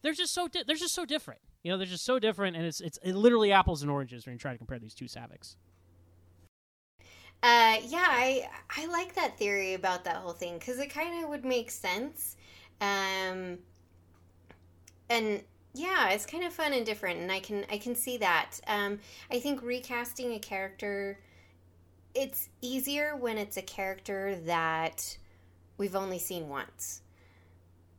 they're 0.00 0.14
just 0.14 0.32
so 0.32 0.48
di- 0.48 0.64
they're 0.66 0.76
just 0.76 0.94
so 0.94 1.04
different. 1.04 1.40
You 1.64 1.72
know, 1.72 1.76
they're 1.76 1.86
just 1.86 2.06
so 2.06 2.18
different, 2.18 2.56
and 2.56 2.64
it's 2.64 2.80
it's 2.80 2.98
it 3.02 3.14
literally 3.14 3.52
apples 3.52 3.82
and 3.82 3.90
oranges 3.90 4.24
when 4.24 4.32
you 4.32 4.38
try 4.38 4.52
to 4.52 4.58
compare 4.58 4.78
these 4.78 4.94
two 4.94 5.04
Saaviks. 5.04 5.56
Uh, 7.42 7.76
yeah, 7.86 8.06
I 8.08 8.48
I 8.76 8.86
like 8.86 9.14
that 9.14 9.38
theory 9.38 9.74
about 9.74 10.04
that 10.04 10.16
whole 10.16 10.32
thing 10.32 10.58
because 10.58 10.78
it 10.78 10.88
kind 10.88 11.22
of 11.22 11.30
would 11.30 11.44
make 11.44 11.70
sense. 11.70 12.36
Um, 12.80 13.58
and 15.08 15.42
yeah, 15.74 16.10
it's 16.10 16.26
kind 16.26 16.44
of 16.44 16.52
fun 16.52 16.72
and 16.72 16.84
different, 16.84 17.20
and 17.20 17.30
I 17.30 17.40
can 17.40 17.64
I 17.70 17.78
can 17.78 17.94
see 17.94 18.16
that. 18.18 18.58
Um, 18.66 18.98
I 19.30 19.38
think 19.38 19.62
recasting 19.62 20.32
a 20.32 20.38
character, 20.38 21.18
it's 22.14 22.48
easier 22.62 23.14
when 23.16 23.38
it's 23.38 23.56
a 23.56 23.62
character 23.62 24.36
that 24.46 25.16
we've 25.78 25.94
only 25.94 26.18
seen 26.18 26.48
once. 26.48 27.02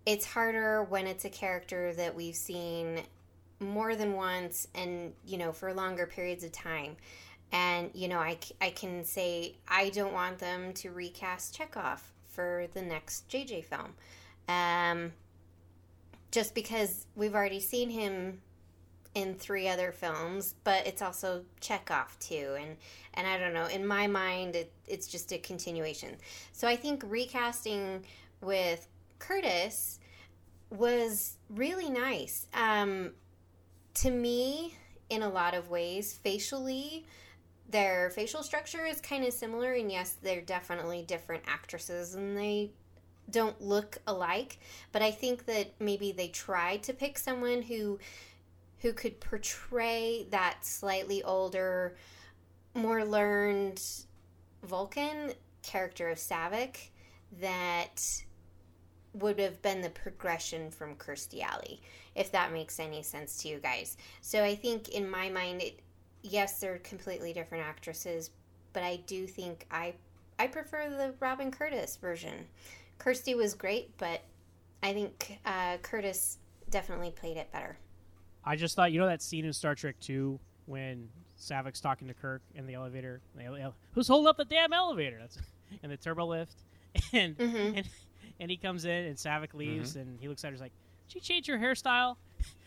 It's 0.06 0.26
harder 0.26 0.84
when 0.84 1.06
it's 1.06 1.26
a 1.26 1.30
character 1.30 1.93
that 1.93 2.15
we've 2.15 2.36
seen 2.36 3.02
more 3.60 3.95
than 3.95 4.13
once 4.13 4.67
and 4.76 5.13
you 5.26 5.38
know 5.38 5.52
for 5.52 5.73
longer 5.73 6.06
periods 6.06 6.43
of 6.43 6.52
time 6.52 6.95
and 7.51 7.89
you 7.93 8.07
know 8.07 8.19
I, 8.19 8.38
I 8.62 8.69
can 8.71 9.03
say 9.03 9.55
i 9.67 9.89
don't 9.89 10.13
want 10.13 10.39
them 10.39 10.73
to 10.73 10.91
recast 10.91 11.57
Chekov 11.57 11.99
for 12.29 12.67
the 12.73 12.81
next 12.81 13.27
jj 13.29 13.63
film. 13.63 13.93
Um, 14.47 15.12
just 16.31 16.55
because 16.55 17.05
we've 17.15 17.36
already 17.36 17.60
seen 17.60 17.89
him 17.89 18.41
in 19.15 19.33
three 19.33 19.67
other 19.67 19.91
films 19.91 20.55
but 20.63 20.86
it's 20.86 21.01
also 21.01 21.43
Chekov 21.62 22.17
too. 22.19 22.55
And 22.60 22.77
and 23.13 23.27
i 23.27 23.38
don't 23.38 23.53
know 23.53 23.65
in 23.67 23.86
my 23.86 24.07
mind 24.07 24.55
it, 24.55 24.71
it's 24.88 25.07
just 25.07 25.31
a 25.31 25.38
continuation. 25.38 26.15
So 26.51 26.67
i 26.67 26.75
think 26.75 27.03
recasting 27.05 28.03
with 28.41 28.88
curtis 29.19 29.99
was 30.69 31.38
really 31.49 31.89
nice. 31.89 32.47
Um, 32.53 33.12
to 33.95 34.12
me, 34.12 34.75
in 35.10 35.23
a 35.23 35.29
lot 35.29 35.53
of 35.53 35.69
ways, 35.69 36.13
facially, 36.13 37.05
their 37.69 38.10
facial 38.10 38.43
structure 38.43 38.86
is 38.86 39.01
kind 39.01 39.25
of 39.25 39.34
similar, 39.34 39.73
and 39.73 39.91
yes, 39.91 40.15
they're 40.21 40.41
definitely 40.41 41.03
different 41.03 41.43
actresses, 41.47 42.15
and 42.15 42.38
they 42.38 42.71
don't 43.30 43.62
look 43.62 43.97
alike. 44.08 44.60
But 44.91 45.01
I 45.01 45.12
think 45.12 45.45
that 45.45 45.73
maybe 45.80 46.12
they 46.12 46.30
tried 46.30 46.84
to 46.84 46.93
pick 46.93 47.17
someone 47.17 47.62
who 47.62 47.99
who 48.80 48.93
could 48.93 49.19
portray 49.19 50.27
that 50.30 50.60
slightly 50.62 51.23
older, 51.23 51.97
more 52.75 53.03
learned 53.03 53.82
Vulcan 54.63 55.34
character 55.63 56.10
of 56.10 56.19
Saavik 56.19 56.89
that 57.41 58.23
would 59.13 59.39
have 59.39 59.62
been 59.62 59.82
the 59.82 59.89
progression 59.89 60.69
from 60.69 60.95
Kirstie 60.95 61.41
Alley, 61.41 61.82
if 62.15 62.32
that 62.32 62.53
makes 62.53 62.80
any 62.80 63.01
sense 63.01 63.41
to 63.41 63.47
you 63.47 63.58
guys. 63.58 63.97
So 64.21 64.43
I 64.43 64.56
think 64.56 64.89
in 64.89 65.10
my 65.10 65.30
mind, 65.30 65.62
it, 65.63 65.80
yes, 66.23 66.60
they're 66.60 66.80
completely 66.80 67.34
different 67.34 67.63
actresses, 67.63 68.32
but 68.73 68.84
I 68.84 68.97
do 69.08 69.27
think 69.27 69.65
I 69.71 69.93
I 70.39 70.47
prefer 70.47 70.89
the 70.89 71.13
Robin 71.19 71.51
Curtis 71.51 71.97
version. 71.97 72.45
Kirstie 72.99 73.36
was 73.36 73.53
great, 73.53 73.97
but 73.97 74.21
I 74.84 74.93
think 74.93 75.39
uh, 75.45 75.77
Curtis 75.82 76.38
definitely 76.69 77.12
played 77.12 77.38
it 77.38 77.51
better. 77.51 77.77
I 78.45 78.56
just 78.56 78.75
thought, 78.75 78.91
you 78.91 78.99
know, 78.99 79.08
that 79.08 79.21
scene 79.21 79.45
in 79.45 79.53
Star 79.53 79.75
Trek 79.75 79.95
Two 79.99 80.39
when 80.65 81.10
Saavik's 81.39 81.82
talking 81.82 82.08
to 82.08 82.13
Kirk 82.13 82.41
in 82.56 82.67
the 82.67 82.73
elevator, 82.73 83.21
who's 83.93 84.08
holding 84.08 84.27
up 84.27 84.38
the 84.38 84.45
damn 84.45 84.73
elevator? 84.73 85.17
That's 85.19 85.38
and 85.84 85.91
the 85.91 85.97
turbo 85.97 86.25
lift, 86.25 86.56
and 87.13 87.38
mm-hmm. 87.38 87.77
and 87.77 87.89
and 88.39 88.51
he 88.51 88.58
comes 88.58 88.86
in 88.86 89.06
and 89.06 89.15
Saavik 89.17 89.53
leaves 89.53 89.91
mm-hmm. 89.91 90.01
and 90.01 90.19
he 90.19 90.27
looks 90.27 90.43
at 90.43 90.49
her 90.49 90.53
he's 90.53 90.62
like, 90.62 90.73
Did 91.08 91.15
you 91.15 91.21
change 91.21 91.47
your 91.47 91.58
hairstyle? 91.58 92.17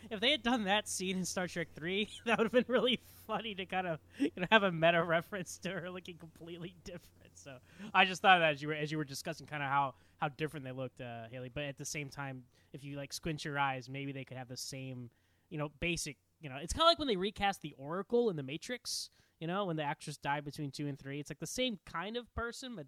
If 0.09 0.19
they 0.19 0.31
had 0.31 0.43
done 0.43 0.65
that 0.65 0.87
scene 0.87 1.17
in 1.17 1.25
Star 1.25 1.47
Trek 1.47 1.69
Three, 1.75 2.09
that 2.25 2.37
would 2.37 2.45
have 2.45 2.51
been 2.51 2.65
really 2.67 2.99
funny 3.27 3.55
to 3.55 3.65
kind 3.65 3.87
of 3.87 3.99
you 4.17 4.31
know 4.35 4.47
have 4.51 4.63
a 4.63 4.71
meta 4.71 5.03
reference 5.03 5.57
to 5.59 5.69
her 5.69 5.89
looking 5.89 6.17
completely 6.17 6.75
different. 6.83 7.07
So 7.33 7.57
I 7.93 8.05
just 8.05 8.21
thought 8.21 8.39
that 8.39 8.53
as 8.53 8.61
you 8.61 8.67
were 8.67 8.73
as 8.73 8.91
you 8.91 8.97
were 8.97 9.05
discussing 9.05 9.47
kind 9.47 9.63
of 9.63 9.69
how 9.69 9.95
how 10.17 10.29
different 10.29 10.65
they 10.65 10.71
looked, 10.71 11.01
uh, 11.01 11.23
Hayley. 11.31 11.49
But 11.53 11.63
at 11.63 11.77
the 11.77 11.85
same 11.85 12.09
time, 12.09 12.43
if 12.73 12.83
you 12.83 12.97
like 12.97 13.13
squint 13.13 13.43
your 13.43 13.57
eyes, 13.57 13.89
maybe 13.89 14.11
they 14.11 14.23
could 14.23 14.37
have 14.37 14.47
the 14.47 14.57
same, 14.57 15.09
you 15.49 15.57
know, 15.57 15.69
basic. 15.79 16.17
You 16.39 16.49
know, 16.49 16.57
it's 16.61 16.73
kind 16.73 16.83
of 16.83 16.87
like 16.87 16.99
when 16.99 17.07
they 17.07 17.17
recast 17.17 17.61
the 17.61 17.73
Oracle 17.77 18.29
in 18.29 18.35
the 18.35 18.43
Matrix. 18.43 19.09
You 19.39 19.47
know, 19.47 19.65
when 19.65 19.75
the 19.75 19.83
actress 19.83 20.17
died 20.17 20.45
between 20.45 20.69
two 20.69 20.87
and 20.87 20.99
three, 20.99 21.19
it's 21.19 21.31
like 21.31 21.39
the 21.39 21.47
same 21.47 21.79
kind 21.91 22.15
of 22.15 22.31
person, 22.35 22.75
but 22.75 22.85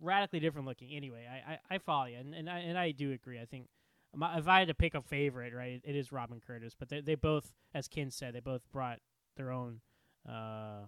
radically 0.00 0.40
different 0.40 0.66
looking. 0.66 0.90
Anyway, 0.92 1.28
I, 1.30 1.52
I, 1.52 1.58
I 1.76 1.78
follow 1.78 2.06
you, 2.06 2.16
and, 2.16 2.34
and 2.34 2.50
I 2.50 2.58
and 2.58 2.76
I 2.76 2.90
do 2.90 3.12
agree. 3.12 3.40
I 3.40 3.44
think 3.44 3.68
if 4.14 4.48
I 4.48 4.58
had 4.60 4.68
to 4.68 4.74
pick 4.74 4.94
a 4.94 5.02
favorite, 5.02 5.54
right, 5.54 5.80
it 5.84 5.96
is 5.96 6.12
Robin 6.12 6.40
Curtis. 6.44 6.74
But 6.78 6.88
they 6.88 7.00
they 7.00 7.14
both, 7.14 7.52
as 7.74 7.88
Ken 7.88 8.10
said, 8.10 8.34
they 8.34 8.40
both 8.40 8.62
brought 8.72 8.98
their 9.36 9.50
own. 9.50 9.80
Uh, 10.28 10.86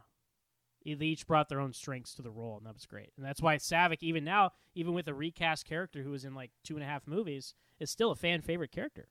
they 0.85 1.07
each 1.07 1.27
brought 1.27 1.49
their 1.49 1.61
own 1.61 1.73
strengths 1.73 2.15
to 2.15 2.23
the 2.23 2.31
role, 2.31 2.59
and 2.59 2.67
that 2.67 2.75
was 2.75 2.87
great. 2.87 3.11
And 3.17 3.25
that's 3.25 3.41
why 3.41 3.57
Saavik, 3.57 4.03
even 4.03 4.23
now, 4.25 4.53
even 4.75 4.93
with 4.93 5.09
a 5.09 5.15
recast 5.15 5.65
character 5.65 6.03
who 6.03 6.11
was 6.11 6.25
in 6.25 6.35
like 6.35 6.51
two 6.63 6.75
and 6.75 6.83
a 6.83 6.87
half 6.87 7.07
movies, 7.07 7.55
is 7.81 7.91
still 7.91 8.11
a 8.11 8.17
fan 8.17 8.43
favorite 8.43 8.71
character. 8.71 9.09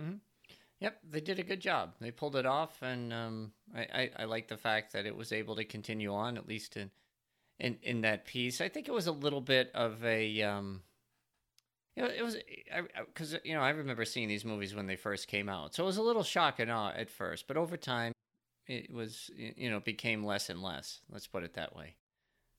Mm-hmm. 0.00 0.16
Yep, 0.80 0.98
they 1.10 1.20
did 1.20 1.38
a 1.38 1.42
good 1.42 1.60
job. 1.60 1.94
They 2.00 2.10
pulled 2.10 2.36
it 2.36 2.44
off, 2.44 2.82
and 2.82 3.12
um, 3.12 3.52
I, 3.74 3.80
I, 3.80 4.10
I 4.20 4.24
like 4.24 4.48
the 4.48 4.58
fact 4.58 4.92
that 4.92 5.06
it 5.06 5.16
was 5.16 5.32
able 5.32 5.56
to 5.56 5.64
continue 5.64 6.12
on 6.12 6.36
at 6.36 6.46
least 6.46 6.76
in 6.76 6.90
in 7.58 7.78
in 7.82 8.02
that 8.02 8.26
piece. 8.26 8.60
I 8.60 8.68
think 8.68 8.88
it 8.88 8.92
was 8.92 9.06
a 9.06 9.12
little 9.12 9.40
bit 9.40 9.70
of 9.74 10.04
a 10.04 10.42
um, 10.42 10.82
you 11.96 12.02
know, 12.02 12.10
it 12.10 12.22
was 12.22 12.36
because 13.06 13.36
you 13.44 13.54
know 13.54 13.62
I 13.62 13.70
remember 13.70 14.04
seeing 14.04 14.28
these 14.28 14.44
movies 14.44 14.74
when 14.74 14.86
they 14.86 14.96
first 14.96 15.28
came 15.28 15.48
out, 15.48 15.74
so 15.74 15.82
it 15.82 15.86
was 15.86 15.96
a 15.96 16.02
little 16.02 16.22
shock 16.22 16.58
and 16.58 16.70
awe 16.70 16.92
at 16.94 17.10
first, 17.10 17.48
but 17.48 17.56
over 17.56 17.76
time, 17.76 18.12
it 18.66 18.92
was 18.92 19.30
you 19.36 19.70
know 19.70 19.80
became 19.80 20.24
less 20.24 20.50
and 20.50 20.62
less. 20.62 21.00
Let's 21.10 21.26
put 21.26 21.42
it 21.42 21.54
that 21.54 21.74
way. 21.74 21.96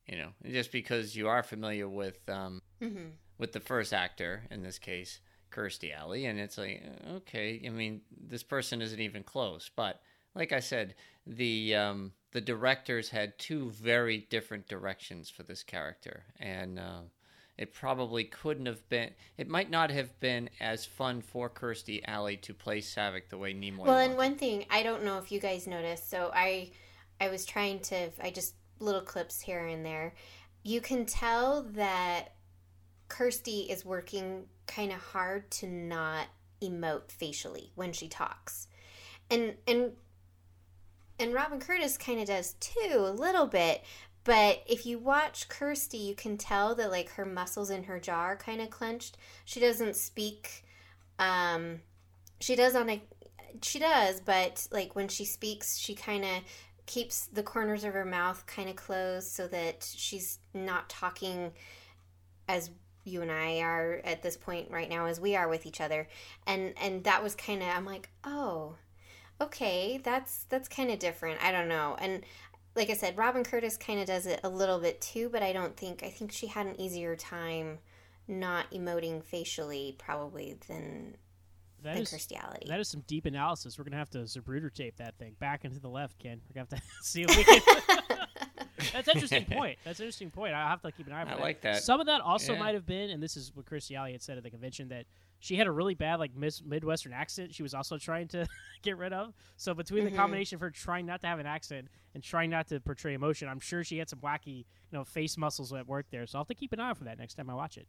You 0.08 0.18
know, 0.18 0.30
just 0.50 0.72
because 0.72 1.16
you 1.16 1.28
are 1.28 1.44
familiar 1.44 1.88
with 1.88 2.18
um, 2.30 2.62
mm-hmm. 2.82 3.10
with 3.38 3.52
the 3.52 3.60
first 3.60 3.94
actor 3.94 4.44
in 4.50 4.64
this 4.64 4.80
case, 4.80 5.20
Kirstie 5.52 5.96
Alley, 5.96 6.26
and 6.26 6.40
it's 6.40 6.58
like, 6.58 6.82
okay, 7.08 7.62
I 7.66 7.70
mean, 7.70 8.02
this 8.12 8.44
person 8.44 8.82
isn't 8.82 9.00
even 9.00 9.24
close. 9.24 9.70
But 9.76 10.02
like 10.38 10.54
I 10.54 10.60
said, 10.60 10.96
the 11.26 11.76
um, 11.76 12.14
the 12.32 12.42
directors 12.42 13.10
had 13.10 13.38
two 13.40 13.72
very 13.72 14.28
different 14.30 14.68
directions 14.68 15.30
for 15.30 15.44
this 15.44 15.64
character, 15.64 16.24
and 16.40 16.80
uh, 16.80 17.02
it 17.58 17.74
probably 17.74 18.24
couldn't 18.24 18.68
have 18.68 18.88
been. 18.90 19.12
It 19.38 19.48
might 19.48 19.70
not 19.70 19.90
have 19.90 20.18
been 20.20 20.50
as 20.60 20.86
fun 20.86 21.22
for 21.22 21.50
Kirstie 21.50 22.04
Alley 22.06 22.38
to 22.38 22.54
play 22.54 22.80
Saavik 22.80 23.30
the 23.30 23.38
way 23.38 23.54
Nimoy. 23.54 23.80
Well, 23.80 23.96
wanted. 23.96 24.10
and 24.10 24.18
one 24.18 24.36
thing 24.36 24.66
I 24.70 24.84
don't 24.84 25.04
know 25.04 25.18
if 25.18 25.32
you 25.32 25.40
guys 25.40 25.68
noticed, 25.68 26.10
so 26.10 26.32
I 26.34 26.72
I 27.20 27.30
was 27.30 27.46
trying 27.46 27.80
to 27.82 28.10
I 28.22 28.30
just 28.30 28.56
little 28.80 29.02
clips 29.02 29.42
here 29.42 29.66
and 29.66 29.86
there. 29.86 30.14
You 30.64 30.82
can 30.82 31.06
tell 31.06 31.64
that 31.74 32.34
Kirstie 33.10 33.70
is 33.70 33.84
working 33.84 34.46
kind 34.68 34.92
of 34.92 35.00
hard 35.00 35.50
to 35.50 35.68
not 35.68 36.28
emote 36.62 37.12
facially 37.12 37.72
when 37.76 37.94
she 37.94 38.08
talks. 38.08 38.68
And 39.32 39.56
and 39.68 39.94
and 41.20 41.34
Robin 41.34 41.60
Curtis 41.60 41.98
kind 41.98 42.20
of 42.20 42.28
does 42.28 42.54
too 42.60 42.96
a 42.96 43.12
little 43.12 43.48
bit, 43.48 43.84
but 44.24 44.64
if 44.68 44.86
you 44.86 45.00
watch 45.00 45.48
Kirstie, 45.50 46.06
you 46.06 46.16
can 46.16 46.38
tell 46.38 46.76
that 46.76 46.92
like 46.92 47.10
her 47.12 47.26
muscles 47.26 47.70
in 47.70 47.84
her 47.86 48.00
jaw 48.00 48.22
are 48.22 48.36
kind 48.36 48.62
of 48.62 48.70
clenched. 48.70 49.18
She 49.46 49.60
doesn't 49.60 49.96
speak 49.96 50.64
um 51.20 51.82
she 52.40 52.56
does 52.56 52.76
on 52.76 52.90
a 52.90 53.02
she 53.62 53.80
does, 53.80 54.20
but 54.20 54.68
like 54.72 54.96
when 54.96 55.08
she 55.08 55.26
speaks, 55.26 55.78
she 55.78 55.96
kind 55.96 56.24
of 56.24 56.44
keeps 56.86 57.28
the 57.28 57.44
corners 57.44 57.84
of 57.84 57.94
her 57.94 58.06
mouth 58.06 58.46
kind 58.46 58.70
of 58.70 58.76
closed 58.76 59.28
so 59.28 59.48
that 59.48 59.90
she's 59.96 60.40
not 60.54 60.90
talking 60.90 61.52
as 62.48 62.70
you 63.04 63.22
and 63.22 63.32
I 63.32 63.60
are 63.60 64.02
at 64.04 64.22
this 64.22 64.38
point 64.38 64.70
right 64.72 64.90
now 64.90 65.06
as 65.06 65.20
we 65.20 65.36
are 65.36 65.48
with 65.48 65.66
each 65.66 65.82
other. 65.82 66.08
And 66.46 66.74
and 66.82 67.04
that 67.06 67.24
was 67.24 67.36
kind 67.36 67.62
of 67.62 67.70
I'm 67.70 67.86
like, 67.86 68.10
"Oh, 68.24 68.76
okay, 69.42 70.00
that's 70.04 70.44
that's 70.50 70.68
kind 70.68 70.92
of 70.92 71.00
different. 71.00 71.44
I 71.44 71.52
don't 71.52 71.68
know." 71.68 71.96
And 72.00 72.24
like 72.76 72.90
I 72.90 72.94
said, 72.94 73.18
Robin 73.18 73.44
Curtis 73.44 73.76
kind 73.78 74.00
of 74.00 74.06
does 74.06 74.26
it 74.26 74.40
a 74.44 74.50
little 74.50 74.80
bit 74.80 75.02
too, 75.02 75.30
but 75.30 75.42
I 75.42 75.52
don't 75.52 75.76
think 75.76 76.04
I 76.04 76.10
think 76.10 76.32
she 76.32 76.48
had 76.48 76.68
an 76.68 76.80
easier 76.80 77.16
time 77.16 77.80
not 78.28 78.70
emoting 78.72 79.24
facially 79.24 79.96
probably 79.98 80.58
than 80.68 81.16
that 81.84 81.94
than 81.94 82.04
is, 82.04 82.12
Kirstie 82.12 82.42
Alley. 82.42 82.64
That 82.68 82.80
is 82.80 82.88
some 82.88 83.04
deep 83.08 83.26
analysis. 83.26 83.78
We're 83.78 83.86
gonna 83.86 83.98
have 83.98 84.10
to 84.12 84.20
Zapruder 84.20 84.74
tape 84.74 84.98
that 84.98 85.18
thing 85.18 85.36
back 85.40 85.66
into 85.66 85.80
the 85.80 85.90
left, 85.90 86.20
Ken. 86.20 86.42
We're 86.50 86.64
gonna 86.64 86.68
have 86.72 86.80
to 86.80 86.86
see 87.02 87.24
if 87.28 87.36
we 87.36 87.44
can. 88.08 88.17
That's 88.94 89.08
an 89.08 89.16
interesting 89.16 89.46
point. 89.46 89.78
That's 89.84 90.00
an 90.00 90.06
interesting 90.06 90.32
point. 90.32 90.54
I 90.54 90.70
have 90.70 90.82
to 90.82 90.92
keep 90.92 91.08
an 91.08 91.14
eye 91.14 91.22
on. 91.22 91.28
I 91.28 91.36
that. 91.36 91.40
like 91.40 91.62
that. 91.62 91.84
Some 91.84 92.00
of 92.00 92.08
that 92.08 92.22
also 92.22 92.54
yeah. 92.54 92.60
might 92.60 92.76
have 92.76 92.86
been, 92.86 93.10
and 93.10 93.22
this 93.22 93.36
is 93.36 93.52
what 93.56 93.66
Kirstie 93.66 93.98
Alley 93.98 94.12
had 94.12 94.22
said 94.22 94.38
at 94.38 94.44
the 94.44 94.50
convention 94.50 94.90
that 94.90 95.06
she 95.40 95.56
had 95.56 95.68
a 95.68 95.72
really 95.72 95.96
bad 95.96 96.20
like 96.20 96.36
mis- 96.36 96.64
Midwestern 96.64 97.14
accent. 97.14 97.54
She 97.54 97.64
was 97.64 97.74
also 97.74 97.98
trying 98.00 98.28
to 98.30 98.48
get 98.82 98.98
rid 98.98 99.14
of. 99.14 99.34
So 99.56 99.74
between 99.74 100.04
mm-hmm. 100.04 100.14
the 100.14 100.18
combination 100.18 100.56
of 100.56 100.62
her 100.62 100.70
trying 100.72 101.06
not 101.06 101.22
to 101.22 101.28
have 101.28 101.40
an 101.40 101.46
accent 101.46 101.88
and 102.14 102.24
trying 102.24 102.50
not 102.50 102.68
to 102.68 102.80
portray 102.80 103.14
emotion, 103.14 103.48
I'm 103.48 103.60
sure 103.60 103.84
she 103.84 103.98
had 103.98 104.10
some 104.10 104.20
wacky, 104.20 104.58
you 104.58 104.66
know, 104.92 105.04
face 105.04 105.38
muscles 105.38 105.74
at 105.74 105.88
work 105.88 106.06
there. 106.12 106.26
So 106.28 106.38
I'll 106.38 106.44
have 106.44 106.48
to 106.48 106.56
keep 106.56 106.74
an 106.74 106.80
eye 106.80 106.90
out 106.90 106.98
for 106.98 107.06
that 107.06 107.18
next 107.18 107.36
time 107.36 107.50
I 107.50 107.54
watch 107.54 107.78
it. 107.78 107.88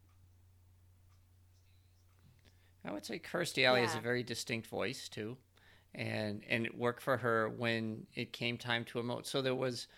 I 2.85 2.93
would 2.93 3.05
say 3.05 3.19
Kirstie 3.19 3.67
Alley 3.67 3.83
has 3.83 3.95
a 3.95 4.01
very 4.01 4.23
distinct 4.23 4.67
voice 4.69 5.09
too, 5.09 5.37
and 5.95 6.43
and 6.49 6.65
it 6.65 6.77
worked 6.77 7.03
for 7.03 7.17
her 7.19 7.49
when 7.49 8.07
it 8.15 8.33
came 8.33 8.57
time 8.57 8.85
to 8.87 8.99
emote. 8.99 9.27
So 9.27 9.43
there 9.43 9.55
was, 9.55 9.89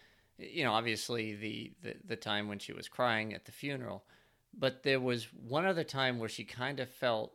you 0.41 0.64
know, 0.64 0.72
obviously 0.72 1.34
the 1.34 1.72
the, 1.82 1.95
the 2.05 2.16
time 2.16 2.49
when 2.49 2.59
she 2.59 2.72
was 2.72 2.88
crying 2.88 3.34
at 3.34 3.45
the 3.45 3.53
funeral, 3.53 4.05
but 4.57 4.82
there 4.82 5.01
was 5.01 5.28
one 5.32 5.66
other 5.66 5.84
time 5.84 6.18
where 6.18 6.28
she 6.28 6.45
kind 6.45 6.80
of 6.80 6.88
felt 6.88 7.32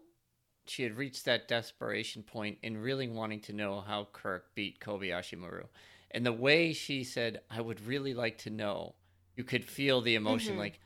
she 0.67 0.83
had 0.83 0.97
reached 0.97 1.25
that 1.25 1.47
desperation 1.47 2.23
point 2.23 2.57
in 2.63 2.77
really 2.77 3.07
wanting 3.07 3.39
to 3.41 3.53
know 3.53 3.81
how 3.81 4.07
Kirk 4.11 4.53
beat 4.55 4.79
Kobayashi 4.79 5.37
Maru. 5.37 5.65
And 6.11 6.25
the 6.25 6.33
way 6.33 6.73
she 6.73 7.03
said, 7.03 7.41
I 7.49 7.61
would 7.61 7.85
really 7.85 8.13
like 8.13 8.39
to 8.39 8.49
know, 8.49 8.95
you 9.35 9.43
could 9.43 9.65
feel 9.65 10.01
the 10.01 10.15
emotion 10.15 10.51
mm-hmm. 10.51 10.61
like 10.61 10.79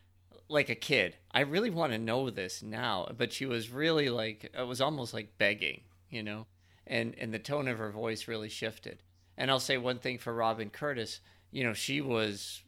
like 0.52 0.70
a 0.70 0.76
kid. 0.76 1.16
I 1.32 1.42
really 1.42 1.70
want 1.70 1.94
to 1.94 2.00
know 2.00 2.32
this 2.32 2.64
now. 2.64 3.08
But 3.16 3.32
she 3.32 3.46
was 3.46 3.70
really 3.70 4.10
like 4.10 4.52
it 4.58 4.68
was 4.68 4.82
almost 4.82 5.14
like 5.14 5.38
begging, 5.38 5.82
you 6.10 6.24
know? 6.24 6.48
And 6.88 7.16
and 7.20 7.34
the 7.34 7.40
tone 7.40 7.68
of 7.68 7.78
her 7.78 7.92
voice 7.92 8.28
really 8.28 8.50
shifted. 8.50 9.04
And 9.38 9.50
I'll 9.50 9.60
say 9.60 9.78
one 9.78 10.00
thing 10.00 10.18
for 10.18 10.34
Robin 10.34 10.70
Curtis, 10.70 11.22
you 11.52 11.64
know, 11.64 11.74
she 11.74 12.02
was 12.02 12.64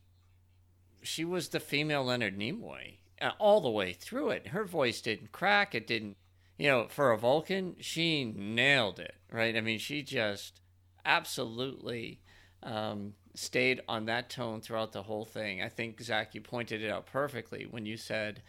she 1.03 1.25
was 1.25 1.49
the 1.49 1.59
female 1.59 2.03
Leonard 2.03 2.37
Nimoy 2.37 2.97
uh, 3.21 3.31
all 3.39 3.61
the 3.61 3.69
way 3.69 3.93
through 3.93 4.29
it. 4.31 4.47
Her 4.47 4.65
voice 4.65 5.01
didn't 5.01 5.31
crack. 5.31 5.73
It 5.73 5.87
didn't, 5.87 6.17
you 6.57 6.67
know, 6.67 6.87
for 6.89 7.11
a 7.11 7.17
Vulcan, 7.17 7.75
she 7.79 8.25
nailed 8.25 8.99
it, 8.99 9.15
right? 9.31 9.55
I 9.55 9.61
mean, 9.61 9.79
she 9.79 10.03
just 10.03 10.61
absolutely 11.05 12.21
um, 12.63 13.13
stayed 13.33 13.81
on 13.87 14.05
that 14.05 14.29
tone 14.29 14.61
throughout 14.61 14.91
the 14.91 15.03
whole 15.03 15.25
thing. 15.25 15.61
I 15.61 15.69
think, 15.69 16.01
Zach, 16.01 16.35
you 16.35 16.41
pointed 16.41 16.83
it 16.83 16.91
out 16.91 17.05
perfectly 17.05 17.65
when 17.69 17.85
you 17.85 17.97
said, 17.97 18.41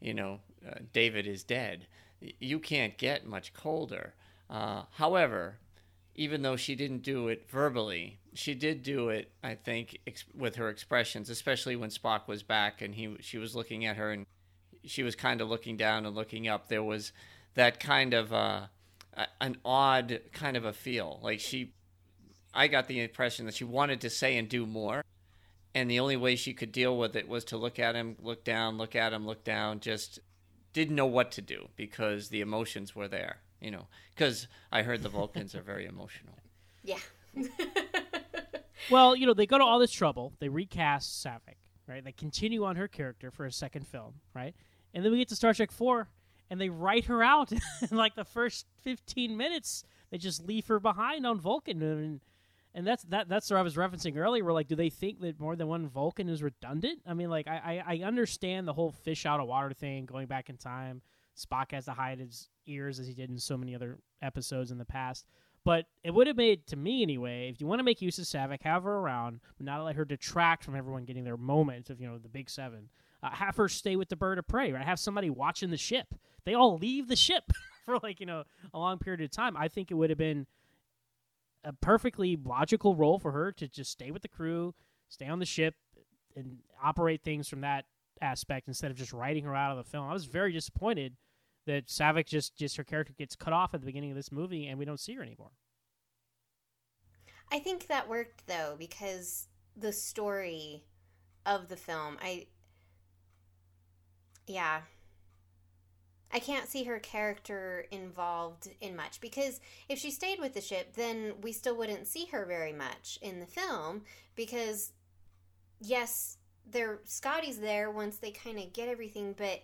you 0.00 0.14
know, 0.14 0.40
uh, 0.66 0.78
David 0.92 1.26
is 1.26 1.42
dead. 1.42 1.86
You 2.20 2.58
can't 2.58 2.96
get 2.98 3.26
much 3.26 3.52
colder. 3.52 4.14
Uh, 4.50 4.82
however, 4.92 5.58
even 6.18 6.42
though 6.42 6.56
she 6.56 6.74
didn't 6.74 7.04
do 7.04 7.28
it 7.28 7.48
verbally, 7.48 8.18
she 8.34 8.52
did 8.52 8.82
do 8.82 9.08
it. 9.08 9.30
I 9.40 9.54
think 9.54 10.00
ex- 10.04 10.24
with 10.36 10.56
her 10.56 10.68
expressions, 10.68 11.30
especially 11.30 11.76
when 11.76 11.90
Spock 11.90 12.26
was 12.26 12.42
back 12.42 12.82
and 12.82 12.92
he 12.92 13.16
she 13.20 13.38
was 13.38 13.54
looking 13.54 13.86
at 13.86 13.96
her 13.96 14.10
and 14.10 14.26
she 14.84 15.04
was 15.04 15.14
kind 15.14 15.40
of 15.40 15.48
looking 15.48 15.76
down 15.76 16.04
and 16.04 16.16
looking 16.16 16.48
up. 16.48 16.66
There 16.68 16.82
was 16.82 17.12
that 17.54 17.78
kind 17.78 18.14
of 18.14 18.32
uh, 18.32 18.66
an 19.40 19.58
odd 19.64 20.20
kind 20.32 20.56
of 20.56 20.64
a 20.64 20.72
feel. 20.72 21.20
Like 21.22 21.38
she, 21.38 21.72
I 22.52 22.66
got 22.66 22.88
the 22.88 23.00
impression 23.00 23.46
that 23.46 23.54
she 23.54 23.64
wanted 23.64 24.00
to 24.00 24.10
say 24.10 24.36
and 24.36 24.48
do 24.48 24.66
more, 24.66 25.04
and 25.72 25.88
the 25.88 26.00
only 26.00 26.16
way 26.16 26.34
she 26.34 26.52
could 26.52 26.72
deal 26.72 26.98
with 26.98 27.14
it 27.14 27.28
was 27.28 27.44
to 27.44 27.56
look 27.56 27.78
at 27.78 27.94
him, 27.94 28.16
look 28.20 28.42
down, 28.42 28.76
look 28.76 28.96
at 28.96 29.12
him, 29.12 29.24
look 29.24 29.44
down. 29.44 29.78
Just 29.78 30.18
didn't 30.72 30.96
know 30.96 31.06
what 31.06 31.30
to 31.32 31.42
do 31.42 31.68
because 31.76 32.30
the 32.30 32.40
emotions 32.40 32.96
were 32.96 33.06
there. 33.06 33.38
You 33.60 33.70
know, 33.72 33.86
because 34.14 34.46
I 34.70 34.82
heard 34.82 35.02
the 35.02 35.08
Vulcans 35.08 35.54
are 35.54 35.62
very 35.62 35.86
emotional. 35.86 36.34
Yeah. 36.84 36.98
Well, 38.90 39.14
you 39.14 39.26
know, 39.26 39.34
they 39.34 39.46
go 39.46 39.58
to 39.58 39.64
all 39.64 39.78
this 39.78 39.92
trouble. 39.92 40.32
They 40.38 40.48
recast 40.48 41.24
Saavik, 41.24 41.56
right? 41.86 42.02
They 42.02 42.12
continue 42.12 42.64
on 42.64 42.76
her 42.76 42.88
character 42.88 43.30
for 43.30 43.44
a 43.44 43.52
second 43.52 43.86
film, 43.86 44.14
right? 44.34 44.54
And 44.94 45.04
then 45.04 45.12
we 45.12 45.18
get 45.18 45.28
to 45.28 45.36
Star 45.36 45.52
Trek 45.52 45.70
4, 45.70 46.08
and 46.50 46.60
they 46.60 46.70
write 46.70 47.04
her 47.06 47.22
out 47.22 47.52
in 47.90 47.96
like 47.96 48.14
the 48.14 48.24
first 48.24 48.66
15 48.82 49.36
minutes. 49.36 49.84
They 50.10 50.18
just 50.18 50.46
leave 50.46 50.66
her 50.68 50.80
behind 50.80 51.26
on 51.26 51.38
Vulcan. 51.38 51.82
And, 51.82 52.20
and 52.74 52.86
that's 52.86 53.02
that. 53.04 53.28
That's 53.28 53.50
what 53.50 53.58
I 53.58 53.62
was 53.62 53.76
referencing 53.76 54.16
earlier. 54.16 54.42
Where 54.42 54.54
like, 54.54 54.68
do 54.68 54.76
they 54.76 54.88
think 54.88 55.20
that 55.20 55.38
more 55.38 55.54
than 55.54 55.68
one 55.68 55.86
Vulcan 55.88 56.30
is 56.30 56.42
redundant? 56.42 57.00
I 57.06 57.12
mean, 57.12 57.28
like, 57.28 57.46
I, 57.46 57.82
I, 57.86 57.94
I 57.94 58.06
understand 58.06 58.66
the 58.66 58.72
whole 58.72 58.92
fish 58.92 59.26
out 59.26 59.40
of 59.40 59.48
water 59.48 59.74
thing, 59.74 60.06
going 60.06 60.26
back 60.28 60.48
in 60.48 60.56
time. 60.56 61.02
Spock 61.38 61.72
has 61.72 61.84
to 61.84 61.92
hide 61.92 62.18
his 62.18 62.48
ears 62.66 62.98
as 62.98 63.06
he 63.06 63.14
did 63.14 63.30
in 63.30 63.38
so 63.38 63.56
many 63.56 63.74
other 63.74 63.98
episodes 64.22 64.70
in 64.70 64.78
the 64.78 64.84
past. 64.84 65.26
But 65.64 65.86
it 66.02 66.12
would 66.12 66.26
have 66.26 66.36
made, 66.36 66.66
to 66.68 66.76
me 66.76 67.02
anyway, 67.02 67.50
if 67.50 67.60
you 67.60 67.66
want 67.66 67.78
to 67.78 67.84
make 67.84 68.00
use 68.00 68.18
of 68.18 68.24
Saavik, 68.24 68.62
have 68.62 68.84
her 68.84 68.96
around, 68.96 69.40
but 69.56 69.66
not 69.66 69.84
let 69.84 69.96
her 69.96 70.04
detract 70.04 70.64
from 70.64 70.76
everyone 70.76 71.04
getting 71.04 71.24
their 71.24 71.36
moment 71.36 71.90
of, 71.90 72.00
you 72.00 72.08
know, 72.08 72.18
the 72.18 72.28
big 72.28 72.48
seven. 72.48 72.88
Uh, 73.22 73.30
have 73.30 73.56
her 73.56 73.68
stay 73.68 73.96
with 73.96 74.08
the 74.08 74.16
bird 74.16 74.38
of 74.38 74.46
prey, 74.46 74.72
right? 74.72 74.84
Have 74.84 75.00
somebody 75.00 75.28
watching 75.28 75.70
the 75.70 75.76
ship. 75.76 76.14
They 76.44 76.54
all 76.54 76.78
leave 76.78 77.08
the 77.08 77.16
ship 77.16 77.44
for 77.84 77.98
like, 78.02 78.20
you 78.20 78.26
know, 78.26 78.44
a 78.72 78.78
long 78.78 78.98
period 78.98 79.20
of 79.20 79.30
time. 79.30 79.56
I 79.56 79.68
think 79.68 79.90
it 79.90 79.94
would 79.94 80.10
have 80.10 80.18
been 80.18 80.46
a 81.64 81.72
perfectly 81.72 82.38
logical 82.42 82.94
role 82.94 83.18
for 83.18 83.32
her 83.32 83.52
to 83.52 83.68
just 83.68 83.90
stay 83.90 84.10
with 84.10 84.22
the 84.22 84.28
crew, 84.28 84.74
stay 85.08 85.26
on 85.26 85.38
the 85.38 85.46
ship, 85.46 85.74
and 86.36 86.58
operate 86.82 87.22
things 87.22 87.48
from 87.48 87.60
that 87.62 87.84
aspect 88.22 88.68
instead 88.68 88.90
of 88.90 88.96
just 88.96 89.12
writing 89.12 89.44
her 89.44 89.54
out 89.54 89.76
of 89.76 89.84
the 89.84 89.90
film. 89.90 90.08
I 90.08 90.12
was 90.12 90.24
very 90.24 90.52
disappointed 90.52 91.16
that 91.68 91.86
Saavik 91.86 92.26
just 92.26 92.56
just 92.56 92.76
her 92.78 92.84
character 92.84 93.12
gets 93.16 93.36
cut 93.36 93.52
off 93.52 93.74
at 93.74 93.80
the 93.80 93.86
beginning 93.86 94.10
of 94.10 94.16
this 94.16 94.32
movie 94.32 94.66
and 94.66 94.78
we 94.78 94.86
don't 94.86 94.98
see 94.98 95.14
her 95.14 95.22
anymore. 95.22 95.52
I 97.52 97.58
think 97.58 97.86
that 97.86 98.08
worked 98.08 98.46
though 98.46 98.74
because 98.78 99.46
the 99.76 99.92
story 99.92 100.82
of 101.46 101.68
the 101.68 101.76
film, 101.76 102.16
I 102.20 102.46
yeah. 104.46 104.80
I 106.30 106.40
can't 106.40 106.68
see 106.68 106.84
her 106.84 106.98
character 106.98 107.86
involved 107.90 108.68
in 108.82 108.94
much 108.96 109.20
because 109.20 109.60
if 109.88 109.98
she 109.98 110.10
stayed 110.10 110.40
with 110.40 110.52
the 110.52 110.60
ship, 110.60 110.94
then 110.94 111.34
we 111.40 111.52
still 111.52 111.76
wouldn't 111.76 112.06
see 112.06 112.26
her 112.32 112.44
very 112.44 112.72
much 112.72 113.18
in 113.22 113.40
the 113.40 113.46
film 113.46 114.02
because 114.36 114.92
yes, 115.80 116.38
there 116.70 117.00
Scotty's 117.04 117.60
there 117.60 117.90
once 117.90 118.16
they 118.16 118.30
kind 118.30 118.58
of 118.58 118.72
get 118.72 118.88
everything, 118.88 119.34
but 119.36 119.62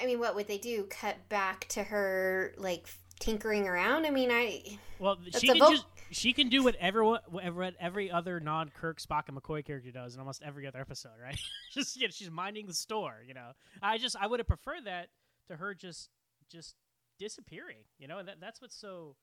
I 0.00 0.06
mean, 0.06 0.18
what 0.18 0.34
would 0.34 0.48
they 0.48 0.58
do? 0.58 0.84
Cut 0.84 1.28
back 1.28 1.68
to 1.68 1.82
her 1.84 2.54
like 2.56 2.88
tinkering 3.20 3.68
around? 3.68 4.04
I 4.06 4.10
mean, 4.10 4.30
I 4.30 4.62
Well, 4.98 5.18
she 5.38 5.46
can 5.46 5.58
Vul- 5.58 5.70
just 5.70 5.86
she 6.10 6.32
can 6.32 6.48
do 6.48 6.62
what 6.62 6.74
everyone 6.76 7.20
whatever 7.28 7.70
every 7.80 8.10
other 8.10 8.40
non 8.40 8.70
Kirk 8.70 9.00
Spock 9.00 9.28
and 9.28 9.36
McCoy 9.36 9.64
character 9.64 9.90
does 9.90 10.14
in 10.14 10.20
almost 10.20 10.42
every 10.42 10.66
other 10.66 10.80
episode, 10.80 11.12
right? 11.22 11.38
just 11.72 11.96
you 11.96 12.06
know, 12.06 12.10
she's 12.10 12.30
minding 12.30 12.66
the 12.66 12.74
store, 12.74 13.20
you 13.26 13.34
know. 13.34 13.52
I 13.82 13.98
just 13.98 14.16
I 14.20 14.26
would 14.26 14.40
have 14.40 14.46
preferred 14.46 14.84
that 14.86 15.08
to 15.48 15.56
her 15.56 15.74
just 15.74 16.10
just 16.50 16.74
disappearing, 17.18 17.84
you 17.98 18.08
know. 18.08 18.18
And 18.18 18.28
that, 18.28 18.40
that's 18.40 18.60
what's 18.60 18.76
so 18.76 19.16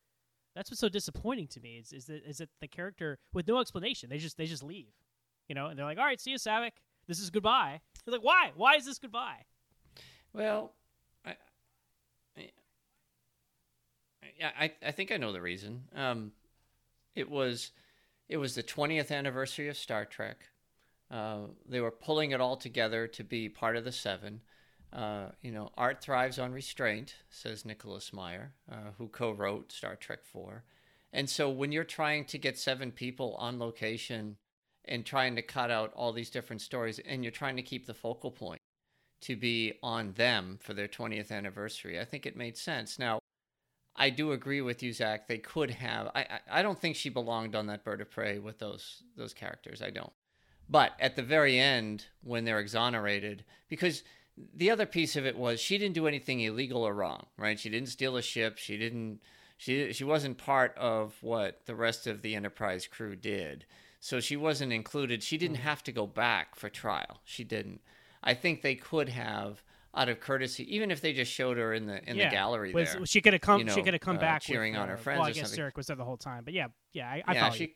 that's 0.55 0.71
what's 0.71 0.81
so 0.81 0.89
disappointing 0.89 1.47
to 1.49 1.59
me 1.59 1.77
is 1.77 1.93
is 1.93 2.05
that 2.05 2.23
is 2.25 2.37
that 2.37 2.49
the 2.61 2.67
character 2.67 3.19
with 3.33 3.47
no 3.47 3.59
explanation 3.59 4.09
they 4.09 4.17
just 4.17 4.37
they 4.37 4.45
just 4.45 4.63
leave, 4.63 4.93
you 5.47 5.55
know, 5.55 5.67
and 5.67 5.77
they're 5.77 5.85
like, 5.85 5.97
all 5.97 6.05
right, 6.05 6.19
see 6.19 6.31
you, 6.31 6.37
Saavik. 6.37 6.71
This 7.07 7.19
is 7.19 7.29
goodbye. 7.29 7.81
They're 8.05 8.13
like, 8.13 8.23
why? 8.23 8.51
Why 8.55 8.75
is 8.75 8.85
this 8.85 8.99
goodbye? 8.99 9.45
Well, 10.33 10.73
I, 11.25 11.35
I, 14.41 14.71
I 14.85 14.91
think 14.91 15.11
I 15.11 15.17
know 15.17 15.31
the 15.31 15.41
reason. 15.41 15.83
Um, 15.95 16.31
it 17.15 17.29
was, 17.29 17.71
it 18.27 18.37
was 18.37 18.55
the 18.55 18.63
20th 18.63 19.11
anniversary 19.11 19.67
of 19.67 19.77
Star 19.77 20.05
Trek. 20.05 20.37
Uh, 21.11 21.47
they 21.67 21.81
were 21.81 21.91
pulling 21.91 22.31
it 22.31 22.41
all 22.41 22.55
together 22.55 23.07
to 23.07 23.23
be 23.23 23.49
part 23.49 23.75
of 23.75 23.83
the 23.83 23.91
seven. 23.91 24.41
Uh, 24.93 25.29
you 25.41 25.51
know, 25.51 25.71
art 25.77 26.01
thrives 26.01 26.39
on 26.39 26.51
restraint, 26.51 27.15
says 27.29 27.65
Nicholas 27.65 28.13
Meyer, 28.13 28.53
uh, 28.71 28.91
who 28.97 29.07
co-wrote 29.07 29.71
Star 29.71 29.95
Trek 29.95 30.19
Four. 30.23 30.63
And 31.13 31.29
so, 31.29 31.49
when 31.49 31.71
you're 31.71 31.83
trying 31.83 32.25
to 32.25 32.37
get 32.37 32.57
seven 32.57 32.91
people 32.91 33.35
on 33.35 33.59
location 33.59 34.37
and 34.85 35.05
trying 35.05 35.35
to 35.35 35.41
cut 35.43 35.69
out 35.69 35.91
all 35.95 36.11
these 36.11 36.31
different 36.31 36.61
stories, 36.61 36.99
and 36.99 37.23
you're 37.23 37.31
trying 37.31 37.55
to 37.55 37.61
keep 37.61 37.85
the 37.85 37.93
focal 37.93 38.31
point 38.31 38.58
to 39.21 39.35
be 39.35 39.73
on 39.83 40.13
them 40.13 40.57
for 40.61 40.73
their 40.73 40.87
20th 40.87 41.31
anniversary. 41.31 41.99
I 41.99 42.05
think 42.05 42.25
it 42.25 42.37
made 42.37 42.57
sense. 42.57 42.97
Now, 42.97 43.19
I 43.95 44.09
do 44.09 44.31
agree 44.31 44.61
with 44.61 44.81
you, 44.81 44.93
Zach. 44.93 45.27
They 45.27 45.37
could 45.37 45.71
have. 45.71 46.07
I, 46.15 46.21
I 46.21 46.59
I 46.59 46.61
don't 46.61 46.79
think 46.79 46.95
she 46.95 47.09
belonged 47.09 47.55
on 47.55 47.67
that 47.67 47.83
bird 47.83 47.99
of 48.01 48.09
prey 48.09 48.39
with 48.39 48.59
those 48.59 49.03
those 49.17 49.33
characters. 49.33 49.81
I 49.81 49.89
don't. 49.89 50.13
But 50.69 50.93
at 50.99 51.15
the 51.15 51.23
very 51.23 51.59
end, 51.59 52.05
when 52.23 52.45
they're 52.45 52.59
exonerated, 52.59 53.43
because 53.67 54.03
the 54.53 54.71
other 54.71 54.85
piece 54.85 55.15
of 55.15 55.25
it 55.25 55.37
was 55.37 55.59
she 55.59 55.77
didn't 55.77 55.95
do 55.95 56.07
anything 56.07 56.39
illegal 56.39 56.83
or 56.83 56.93
wrong, 56.93 57.25
right? 57.37 57.59
She 57.59 57.69
didn't 57.69 57.89
steal 57.89 58.15
a 58.15 58.21
ship. 58.21 58.57
She 58.57 58.77
didn't. 58.77 59.19
She 59.57 59.91
she 59.91 60.05
wasn't 60.05 60.37
part 60.37 60.77
of 60.77 61.17
what 61.21 61.65
the 61.65 61.75
rest 61.75 62.07
of 62.07 62.21
the 62.21 62.35
Enterprise 62.35 62.87
crew 62.87 63.15
did. 63.15 63.65
So 63.99 64.21
she 64.21 64.37
wasn't 64.37 64.71
included. 64.71 65.23
She 65.23 65.37
didn't 65.37 65.57
hmm. 65.57 65.63
have 65.63 65.83
to 65.83 65.91
go 65.91 66.07
back 66.07 66.55
for 66.55 66.69
trial. 66.69 67.19
She 67.25 67.43
didn't. 67.43 67.81
I 68.23 68.33
think 68.33 68.61
they 68.61 68.75
could 68.75 69.09
have, 69.09 69.63
out 69.95 70.09
of 70.09 70.19
courtesy, 70.19 70.75
even 70.75 70.91
if 70.91 71.01
they 71.01 71.13
just 71.13 71.31
showed 71.31 71.57
her 71.57 71.73
in 71.73 71.85
the 71.85 72.07
in 72.09 72.17
yeah, 72.17 72.29
the 72.29 72.35
gallery 72.35 72.73
was- 72.73 72.93
there. 72.93 73.05
She 73.05 73.21
could 73.21 73.33
have 73.33 73.41
come. 73.41 73.61
you 73.61 73.69
she 73.69 73.81
could 73.81 73.93
have 73.93 74.01
come 74.01 74.17
uh, 74.17 74.21
back 74.21 74.41
cheering 74.41 74.73
with, 74.73 74.81
on 74.81 74.87
her 74.89 74.95
uh, 74.95 74.97
friends 74.97 75.19
Well, 75.19 75.27
I 75.29 75.31
guess 75.31 75.47
something. 75.47 75.59
Eric 75.59 75.77
was 75.77 75.87
there 75.87 75.95
the 75.95 76.05
whole 76.05 76.17
time, 76.17 76.43
but 76.43 76.53
yeah, 76.53 76.67
yeah, 76.93 77.07
I, 77.09 77.23
I 77.25 77.33
yeah, 77.33 77.49
she, 77.49 77.73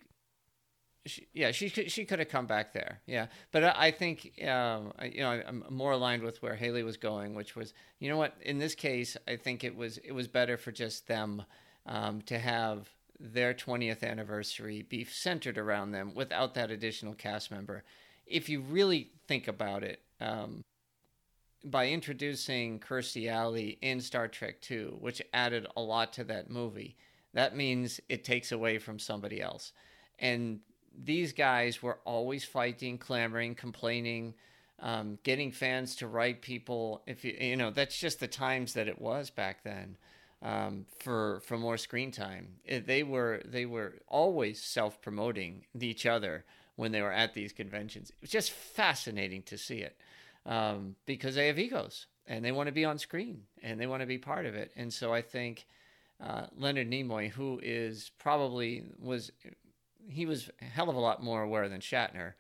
she, 1.05 1.27
yeah, 1.33 1.51
she 1.51 1.69
could 1.69 1.91
she 1.91 2.05
could 2.05 2.19
have 2.19 2.29
come 2.29 2.45
back 2.45 2.73
there. 2.73 3.01
Yeah, 3.05 3.27
but 3.51 3.63
I, 3.63 3.73
I 3.87 3.91
think 3.91 4.31
um, 4.43 4.93
I- 4.99 5.05
you 5.05 5.21
know 5.21 5.29
I'm 5.31 5.63
more 5.69 5.91
aligned 5.91 6.23
with 6.23 6.41
where 6.41 6.55
Hayley 6.55 6.83
was 6.83 6.97
going, 6.97 7.35
which 7.35 7.55
was 7.55 7.73
you 7.99 8.09
know 8.09 8.17
what 8.17 8.35
in 8.41 8.57
this 8.59 8.75
case 8.75 9.17
I 9.27 9.35
think 9.35 9.63
it 9.63 9.75
was 9.75 9.97
it 9.97 10.11
was 10.11 10.27
better 10.27 10.57
for 10.57 10.71
just 10.71 11.07
them 11.07 11.43
um, 11.85 12.21
to 12.23 12.37
have 12.37 12.89
their 13.19 13.53
20th 13.53 14.03
anniversary 14.03 14.81
be 14.81 15.05
centered 15.05 15.57
around 15.57 15.91
them 15.91 16.13
without 16.13 16.53
that 16.55 16.71
additional 16.71 17.13
cast 17.13 17.51
member. 17.51 17.83
If 18.25 18.49
you 18.49 18.61
really 18.61 19.11
think 19.27 19.47
about 19.47 19.83
it, 19.83 20.01
um, 20.23 20.63
by 21.63 21.89
introducing 21.89 22.79
Kirstie 22.79 23.29
Alley 23.29 23.77
in 23.81 24.01
Star 24.01 24.27
Trek 24.27 24.61
Two, 24.61 24.97
which 24.99 25.21
added 25.33 25.67
a 25.75 25.81
lot 25.81 26.13
to 26.13 26.23
that 26.25 26.49
movie, 26.49 26.97
that 27.33 27.55
means 27.55 27.99
it 28.09 28.23
takes 28.23 28.51
away 28.51 28.77
from 28.77 28.99
somebody 28.99 29.41
else. 29.41 29.71
And 30.19 30.59
these 30.95 31.33
guys 31.33 31.81
were 31.81 31.99
always 32.05 32.43
fighting, 32.43 32.97
clamoring, 32.97 33.55
complaining, 33.55 34.35
um, 34.79 35.17
getting 35.23 35.51
fans 35.51 35.95
to 35.97 36.07
write 36.07 36.41
people. 36.41 37.01
If 37.07 37.23
you 37.23 37.35
you 37.39 37.55
know, 37.55 37.71
that's 37.71 37.97
just 37.97 38.19
the 38.19 38.27
times 38.27 38.73
that 38.73 38.87
it 38.87 39.01
was 39.01 39.29
back 39.29 39.63
then. 39.63 39.97
Um, 40.41 40.87
for 40.99 41.39
for 41.45 41.57
more 41.57 41.77
screen 41.77 42.11
time, 42.11 42.55
it, 42.65 42.85
they 42.85 43.03
were 43.03 43.41
they 43.45 43.65
were 43.65 43.93
always 44.09 44.61
self 44.61 45.01
promoting 45.01 45.65
each 45.79 46.05
other 46.05 46.43
when 46.75 46.91
they 46.91 47.01
were 47.01 47.13
at 47.13 47.33
these 47.33 47.53
conventions. 47.53 48.09
It 48.09 48.17
was 48.19 48.29
just 48.29 48.51
fascinating 48.51 49.43
to 49.43 49.57
see 49.57 49.77
it 49.77 49.95
um, 50.45 50.95
because 51.05 51.35
they 51.35 51.47
have 51.47 51.59
egos 51.59 52.07
and 52.25 52.43
they 52.43 52.51
want 52.51 52.67
to 52.67 52.73
be 52.73 52.85
on 52.85 52.97
screen 52.97 53.43
and 53.61 53.79
they 53.79 53.87
want 53.87 54.01
to 54.01 54.07
be 54.07 54.17
part 54.17 54.45
of 54.45 54.55
it. 54.55 54.71
And 54.75 54.91
so 54.91 55.13
I 55.13 55.21
think 55.21 55.65
uh, 56.21 56.47
Leonard 56.57 56.89
Nimoy, 56.89 57.29
who 57.29 57.59
is 57.63 58.11
probably 58.19 58.83
was 58.99 59.31
he 60.07 60.25
was 60.25 60.49
a 60.61 60.65
hell 60.65 60.89
of 60.89 60.95
a 60.95 60.99
lot 60.99 61.23
more 61.23 61.43
aware 61.43 61.69
than 61.69 61.79
Shatner 61.79 62.33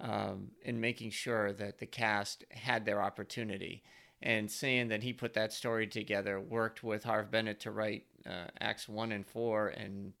um, 0.00 0.52
in 0.62 0.80
making 0.80 1.10
sure 1.10 1.52
that 1.52 1.78
the 1.78 1.86
cast 1.86 2.44
had 2.50 2.84
their 2.84 3.02
opportunity 3.02 3.82
and 4.20 4.50
seeing 4.50 4.88
that 4.88 5.02
he 5.02 5.12
put 5.12 5.34
that 5.34 5.52
story 5.52 5.86
together, 5.86 6.40
worked 6.40 6.82
with 6.82 7.04
Harve 7.04 7.30
Bennett 7.30 7.60
to 7.60 7.70
write 7.70 8.04
uh, 8.26 8.46
acts 8.60 8.88
one 8.88 9.12
and 9.12 9.26
four, 9.26 9.68
and 9.68 10.12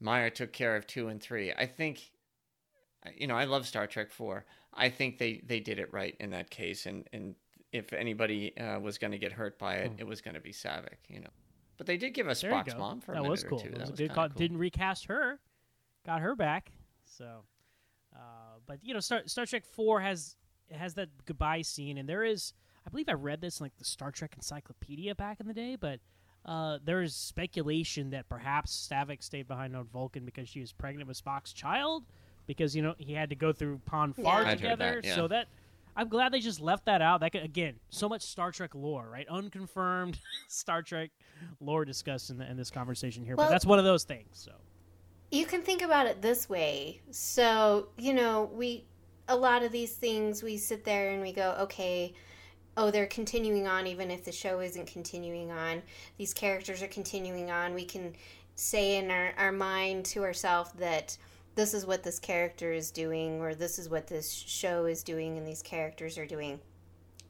Meyer 0.00 0.30
took 0.30 0.52
care 0.52 0.76
of 0.76 0.86
two 0.86 1.08
and 1.08 1.20
three. 1.20 1.52
I 1.52 1.66
think, 1.66 2.12
you 3.16 3.26
know, 3.26 3.34
I 3.36 3.44
love 3.44 3.66
Star 3.66 3.86
Trek 3.86 4.10
four. 4.10 4.44
I 4.72 4.88
think 4.88 5.18
they 5.18 5.40
they 5.46 5.60
did 5.60 5.78
it 5.78 5.92
right 5.92 6.16
in 6.20 6.30
that 6.30 6.50
case, 6.50 6.86
and 6.86 7.08
and 7.12 7.34
if 7.72 7.92
anybody 7.92 8.56
uh, 8.58 8.78
was 8.80 8.98
going 8.98 9.10
to 9.12 9.18
get 9.18 9.32
hurt 9.32 9.58
by 9.58 9.76
it, 9.76 9.92
Hmm. 9.92 9.98
it 10.00 10.06
was 10.06 10.20
going 10.20 10.34
to 10.34 10.40
be 10.40 10.52
Saavik, 10.52 10.98
you 11.08 11.20
know. 11.20 11.30
But 11.76 11.86
they 11.86 11.96
did 11.96 12.10
give 12.14 12.28
us 12.28 12.42
Spock's 12.42 12.76
mom 12.76 13.00
for 13.00 13.12
a 13.12 13.14
that 13.16 13.22
minute 13.22 13.30
was 13.30 13.44
or 13.44 13.48
cool. 13.48 13.58
two. 13.58 13.68
That 13.70 13.74
That 13.78 13.80
was 13.82 13.90
was 13.90 13.98
good 14.00 14.12
call. 14.12 14.28
cool. 14.28 14.38
Didn't 14.38 14.58
recast 14.58 15.06
her, 15.06 15.40
got 16.06 16.20
her 16.20 16.36
back. 16.36 16.70
So, 17.04 17.44
uh, 18.14 18.18
but 18.66 18.78
you 18.82 18.94
know, 18.94 19.00
Star 19.00 19.22
Star 19.26 19.44
Trek 19.46 19.64
Four 19.66 20.00
has 20.00 20.36
has 20.70 20.94
that 20.94 21.08
goodbye 21.26 21.62
scene, 21.62 21.98
and 21.98 22.08
there 22.08 22.24
is, 22.24 22.52
I 22.86 22.90
believe, 22.90 23.08
I 23.08 23.12
read 23.12 23.40
this 23.40 23.60
in 23.60 23.64
like 23.64 23.76
the 23.76 23.84
Star 23.84 24.10
Trek 24.10 24.32
Encyclopedia 24.36 25.14
back 25.14 25.40
in 25.40 25.46
the 25.46 25.54
day, 25.54 25.76
but. 25.76 26.00
Uh, 26.46 26.78
there 26.84 27.00
is 27.00 27.16
speculation 27.16 28.10
that 28.10 28.28
perhaps 28.28 28.86
Saavik 28.92 29.22
stayed 29.22 29.48
behind 29.48 29.74
on 29.74 29.86
Vulcan 29.86 30.26
because 30.26 30.46
she 30.46 30.60
was 30.60 30.72
pregnant 30.74 31.08
with 31.08 31.18
Spock's 31.18 31.54
child, 31.54 32.04
because 32.46 32.74
you 32.74 32.82
know 32.82 32.94
he 32.98 33.12
had 33.12 33.30
to 33.30 33.36
go 33.36 33.52
through 33.52 33.80
Pon 33.86 34.12
farr 34.12 34.44
I'd 34.44 34.58
together. 34.58 35.00
that, 35.02 35.08
yeah. 35.08 35.14
So 35.14 35.28
that 35.28 35.48
I'm 35.96 36.08
glad 36.08 36.32
they 36.32 36.40
just 36.40 36.60
left 36.60 36.86
that 36.86 37.00
out. 37.02 37.20
That 37.20 37.30
could, 37.30 37.44
again, 37.44 37.74
so 37.90 38.08
much 38.08 38.22
Star 38.22 38.50
Trek 38.50 38.74
lore, 38.74 39.08
right? 39.10 39.26
Unconfirmed 39.28 40.18
Star 40.48 40.82
Trek 40.82 41.10
lore 41.60 41.84
discussed 41.84 42.30
in, 42.30 42.38
the, 42.38 42.50
in 42.50 42.56
this 42.56 42.70
conversation 42.70 43.24
here, 43.24 43.36
Well- 43.36 43.46
but 43.46 43.50
that's 43.50 43.66
one 43.66 43.78
of 43.78 43.84
those 43.84 44.04
things. 44.04 44.26
So 44.32 44.52
You 45.30 45.46
can 45.46 45.62
think 45.62 45.82
about 45.82 46.06
it 46.06 46.20
this 46.20 46.48
way. 46.48 47.00
So, 47.10 47.88
you 47.96 48.12
know, 48.12 48.50
we 48.52 48.84
a 49.28 49.36
lot 49.36 49.62
of 49.62 49.72
these 49.72 49.92
things 49.92 50.42
we 50.42 50.56
sit 50.58 50.84
there 50.84 51.10
and 51.10 51.22
we 51.22 51.32
go, 51.32 51.56
okay, 51.60 52.12
oh, 52.76 52.90
they're 52.90 53.06
continuing 53.06 53.66
on 53.66 53.86
even 53.86 54.10
if 54.10 54.24
the 54.24 54.32
show 54.32 54.60
isn't 54.60 54.86
continuing 54.86 55.50
on. 55.50 55.80
These 56.18 56.34
characters 56.34 56.82
are 56.82 56.88
continuing 56.88 57.50
on. 57.50 57.72
We 57.72 57.84
can 57.84 58.14
say 58.56 58.96
in 58.96 59.10
our, 59.10 59.32
our 59.38 59.52
mind 59.52 60.04
to 60.06 60.22
ourselves 60.24 60.72
that 60.72 61.16
this 61.54 61.74
is 61.74 61.86
what 61.86 62.02
this 62.02 62.18
character 62.18 62.72
is 62.72 62.90
doing 62.90 63.40
or 63.40 63.54
this 63.54 63.78
is 63.78 63.88
what 63.88 64.06
this 64.06 64.30
show 64.30 64.86
is 64.86 65.02
doing 65.02 65.38
and 65.38 65.46
these 65.46 65.62
characters 65.62 66.18
are 66.18 66.26
doing. 66.26 66.60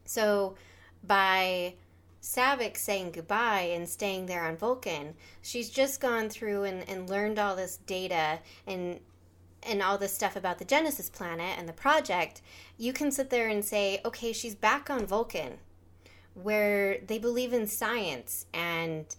So, 0.05 0.55
by 1.03 1.75
Saavik 2.21 2.75
saying 2.77 3.11
goodbye 3.11 3.69
and 3.73 3.87
staying 3.87 4.25
there 4.25 4.43
on 4.43 4.57
Vulcan, 4.57 5.13
she's 5.41 5.69
just 5.69 6.01
gone 6.01 6.29
through 6.29 6.63
and, 6.63 6.87
and 6.89 7.09
learned 7.09 7.37
all 7.37 7.55
this 7.55 7.77
data 7.77 8.39
and 8.65 8.99
and 9.65 9.81
all 9.81 9.97
this 9.97 10.13
stuff 10.13 10.35
about 10.35 10.59
the 10.59 10.65
Genesis 10.65 11.09
planet 11.09 11.57
and 11.57 11.67
the 11.67 11.73
project, 11.73 12.41
you 12.77 12.93
can 12.93 13.11
sit 13.11 13.31
there 13.31 13.47
and 13.47 13.65
say, 13.65 13.99
okay, 14.05 14.31
she's 14.31 14.53
back 14.53 14.91
on 14.91 15.07
Vulcan, 15.07 15.57
where 16.35 16.99
they 16.99 17.17
believe 17.17 17.51
in 17.51 17.65
science 17.65 18.45
and 18.53 19.15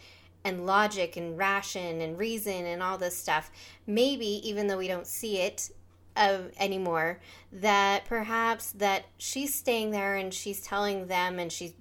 and 0.46 0.64
logic 0.64 1.16
and 1.16 1.36
ration 1.36 2.00
and 2.00 2.18
reason 2.18 2.64
and 2.66 2.80
all 2.80 2.96
this 2.96 3.16
stuff. 3.16 3.50
Maybe 3.86 4.48
even 4.48 4.68
though 4.68 4.78
we 4.78 4.86
don't 4.86 5.06
see 5.06 5.38
it 5.38 5.70
uh, 6.16 6.42
anymore, 6.58 7.18
that 7.52 8.04
perhaps 8.06 8.70
that 8.72 9.06
she's 9.18 9.52
staying 9.52 9.90
there 9.90 10.14
and 10.14 10.32
she's 10.32 10.60
telling 10.60 11.08
them 11.08 11.40
and 11.40 11.50
she's 11.50 11.74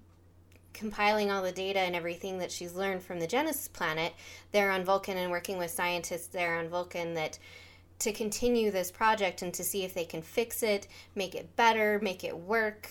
compiling 0.73 1.31
all 1.31 1.43
the 1.43 1.51
data 1.51 1.79
and 1.79 1.95
everything 1.95 2.39
that 2.39 2.51
she's 2.51 2.73
learned 2.73 3.03
from 3.03 3.19
the 3.19 3.27
Genesis 3.27 3.67
planet 3.67 4.13
there 4.51 4.71
on 4.71 4.83
Vulcan 4.83 5.15
and 5.15 5.31
working 5.31 5.57
with 5.59 5.69
scientists 5.69 6.27
there 6.27 6.57
on 6.57 6.67
Vulcan 6.67 7.13
that 7.13 7.37
to 7.99 8.11
continue 8.11 8.71
this 8.71 8.91
project 8.91 9.43
and 9.43 9.53
to 9.53 9.63
see 9.63 9.83
if 9.83 9.93
they 9.93 10.03
can 10.03 10.21
fix 10.23 10.63
it, 10.63 10.87
make 11.13 11.35
it 11.35 11.55
better, 11.55 11.99
make 12.01 12.23
it 12.23 12.35
work. 12.35 12.89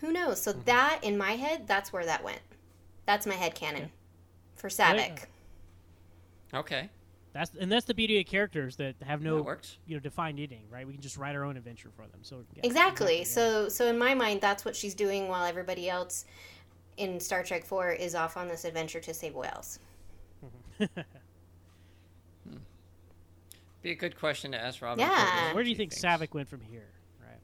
Who 0.00 0.12
knows? 0.12 0.40
So 0.40 0.52
that 0.52 1.00
in 1.02 1.16
my 1.16 1.32
head, 1.32 1.66
that's 1.66 1.92
where 1.92 2.04
that 2.04 2.22
went. 2.22 2.40
That's 3.06 3.26
my 3.26 3.34
head 3.34 3.54
canon 3.54 3.90
for 4.64 4.70
Saavik. 4.70 5.24
Okay, 6.54 6.88
that's 7.34 7.50
and 7.60 7.70
that's 7.70 7.84
the 7.84 7.92
beauty 7.92 8.18
of 8.18 8.24
characters 8.24 8.76
that 8.76 8.94
have 9.02 9.20
no 9.20 9.36
that 9.36 9.42
works. 9.42 9.76
you 9.86 9.94
know 9.94 10.00
defined 10.00 10.40
ending, 10.40 10.62
right? 10.70 10.86
We 10.86 10.94
can 10.94 11.02
just 11.02 11.18
write 11.18 11.36
our 11.36 11.44
own 11.44 11.58
adventure 11.58 11.90
for 11.94 12.06
them. 12.06 12.20
So 12.22 12.44
yeah, 12.54 12.62
Exactly. 12.64 13.18
yeah. 13.18 13.24
So 13.24 13.68
so 13.68 13.88
in 13.88 13.98
my 13.98 14.14
mind, 14.14 14.40
that's 14.40 14.64
what 14.64 14.74
she's 14.74 14.94
doing 14.94 15.28
while 15.28 15.44
everybody 15.44 15.90
else 15.90 16.24
in 16.96 17.20
Star 17.20 17.42
Trek 17.42 17.66
Four 17.66 17.92
is 17.92 18.14
off 18.14 18.38
on 18.38 18.48
this 18.48 18.64
adventure 18.64 19.00
to 19.00 19.12
save 19.12 19.34
whales. 19.34 19.78
Mm-hmm. 20.80 21.00
Hmm. 22.48 22.56
Be 23.82 23.90
a 23.92 23.94
good 23.94 24.18
question 24.18 24.52
to 24.52 24.58
ask 24.58 24.82
Robin. 24.82 24.98
Yeah. 25.00 25.54
Where 25.54 25.62
do 25.64 25.70
you 25.70 25.76
think 25.76 25.92
thinks. 25.92 26.04
Saavik 26.04 26.34
went 26.34 26.46
from 26.48 26.60
here? 26.60 26.88
Right. 27.22 27.40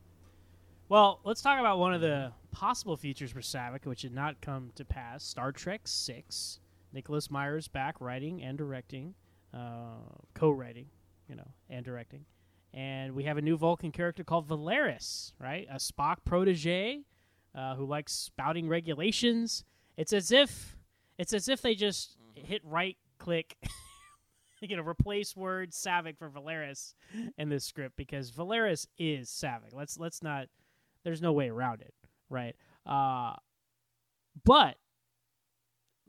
Well, 0.91 1.21
let's 1.25 1.41
talk 1.41 1.59
about 1.59 1.79
one 1.79 1.95
of 1.95 2.03
the 2.03 2.33
possible 2.51 2.99
features 2.99 3.31
for 3.31 3.41
Saavik, 3.41 3.87
which 3.87 4.03
did 4.03 4.15
not 4.15 4.39
come 4.43 4.71
to 4.75 4.85
pass. 4.85 5.25
Star 5.25 5.53
Trek 5.53 5.83
Six. 5.85 6.61
Nicholas 6.93 7.31
Myers 7.31 7.69
back 7.69 8.01
writing 8.01 8.43
and 8.43 8.59
directing, 8.59 9.15
uh, 9.55 10.01
co-writing, 10.35 10.87
you 11.29 11.37
know, 11.37 11.49
and 11.69 11.85
directing. 11.85 12.25
And 12.73 13.15
we 13.15 13.25
have 13.25 13.37
a 13.37 13.43
new 13.43 13.57
Vulcan 13.57 13.91
character 13.93 14.23
called 14.23 14.49
Valeris, 14.49 15.33
right? 15.41 15.67
A 15.71 15.77
Spock 15.77 16.19
protege 16.25 17.05
uh, 17.55 17.75
who 17.75 17.85
likes 17.85 18.13
spouting 18.13 18.69
regulations. 18.69 19.65
It's 19.97 20.13
as 20.13 20.31
if 20.31 20.77
it's 21.19 21.33
as 21.33 21.49
if 21.49 21.63
they 21.63 21.75
just 21.75 22.17
hit 22.35 22.63
right 22.65 22.97
click, 23.19 23.57
you 24.61 24.77
know, 24.77 24.83
replace 24.83 25.37
word 25.37 25.73
Saavik 25.73 26.17
for 26.19 26.31
Valeris 26.31 26.95
in 27.37 27.49
this 27.49 27.65
script 27.65 27.97
because 27.97 28.31
Valeris 28.31 28.87
is 28.99 29.29
Saavik. 29.29 29.73
Let's 29.73 29.99
let's 29.99 30.23
not. 30.23 30.47
There's 31.03 31.23
no 31.23 31.33
way 31.33 31.49
around 31.49 31.81
it, 31.81 31.95
right? 32.29 32.55
Uh, 32.87 33.35
but 34.45 34.77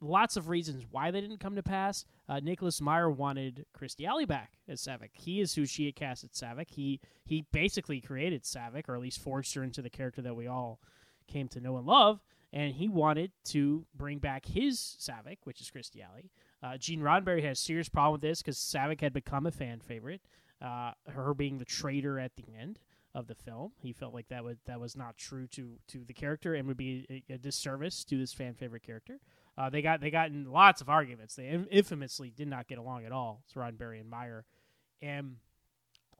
lots 0.01 0.35
of 0.35 0.49
reasons 0.49 0.85
why 0.89 1.11
they 1.11 1.21
didn't 1.21 1.39
come 1.39 1.55
to 1.55 1.63
pass. 1.63 2.05
Uh, 2.27 2.39
Nicholas 2.39 2.81
Meyer 2.81 3.09
wanted 3.09 3.65
Kirstie 3.77 4.07
Alley 4.07 4.25
back 4.25 4.53
as 4.67 4.81
Saavik. 4.81 5.11
He 5.13 5.39
is 5.39 5.53
who 5.53 5.65
she 5.65 5.85
had 5.85 5.95
cast 5.95 6.23
as 6.23 6.31
Saavik. 6.31 6.71
He 6.71 6.99
he 7.23 7.45
basically 7.51 8.01
created 8.01 8.43
Saavik, 8.43 8.89
or 8.89 8.95
at 8.95 9.01
least 9.01 9.21
forged 9.21 9.53
her 9.55 9.63
into 9.63 9.81
the 9.81 9.89
character 9.89 10.21
that 10.21 10.35
we 10.35 10.47
all 10.47 10.79
came 11.27 11.47
to 11.49 11.61
know 11.61 11.77
and 11.77 11.85
love. 11.85 12.19
And 12.51 12.73
he 12.73 12.89
wanted 12.89 13.31
to 13.45 13.85
bring 13.95 14.17
back 14.19 14.45
his 14.45 14.77
Saavik, 14.77 15.37
which 15.45 15.61
is 15.61 15.71
Kirstie 15.71 16.03
Alley. 16.03 16.31
Uh, 16.61 16.77
Gene 16.77 16.99
Roddenberry 16.99 17.41
had 17.41 17.53
a 17.53 17.55
serious 17.55 17.87
problem 17.87 18.13
with 18.13 18.21
this 18.21 18.41
because 18.41 18.57
Saavik 18.57 18.99
had 18.99 19.13
become 19.13 19.45
a 19.45 19.51
fan 19.51 19.79
favorite. 19.79 20.21
Uh, 20.61 20.91
her 21.07 21.33
being 21.33 21.57
the 21.57 21.65
traitor 21.65 22.19
at 22.19 22.35
the 22.35 22.45
end 22.59 22.79
of 23.15 23.27
the 23.27 23.35
film, 23.35 23.71
he 23.77 23.93
felt 23.93 24.13
like 24.13 24.27
that 24.29 24.43
would 24.43 24.59
that 24.65 24.79
was 24.79 24.95
not 24.95 25.17
true 25.17 25.47
to 25.47 25.77
to 25.87 26.03
the 26.05 26.13
character 26.13 26.53
and 26.53 26.67
would 26.67 26.77
be 26.77 27.23
a, 27.29 27.33
a 27.33 27.37
disservice 27.37 28.03
to 28.03 28.17
this 28.17 28.33
fan 28.33 28.53
favorite 28.53 28.83
character. 28.83 29.19
Uh, 29.57 29.69
they 29.69 29.81
got 29.81 30.01
they 30.01 30.09
got 30.09 30.29
in 30.29 30.49
lots 30.49 30.81
of 30.81 30.89
arguments. 30.89 31.35
They 31.35 31.47
infamously 31.69 32.31
did 32.31 32.47
not 32.47 32.67
get 32.67 32.77
along 32.77 33.05
at 33.05 33.11
all. 33.11 33.43
Roddenberry 33.55 33.99
and 33.99 34.09
Meyer, 34.09 34.45
and 35.01 35.35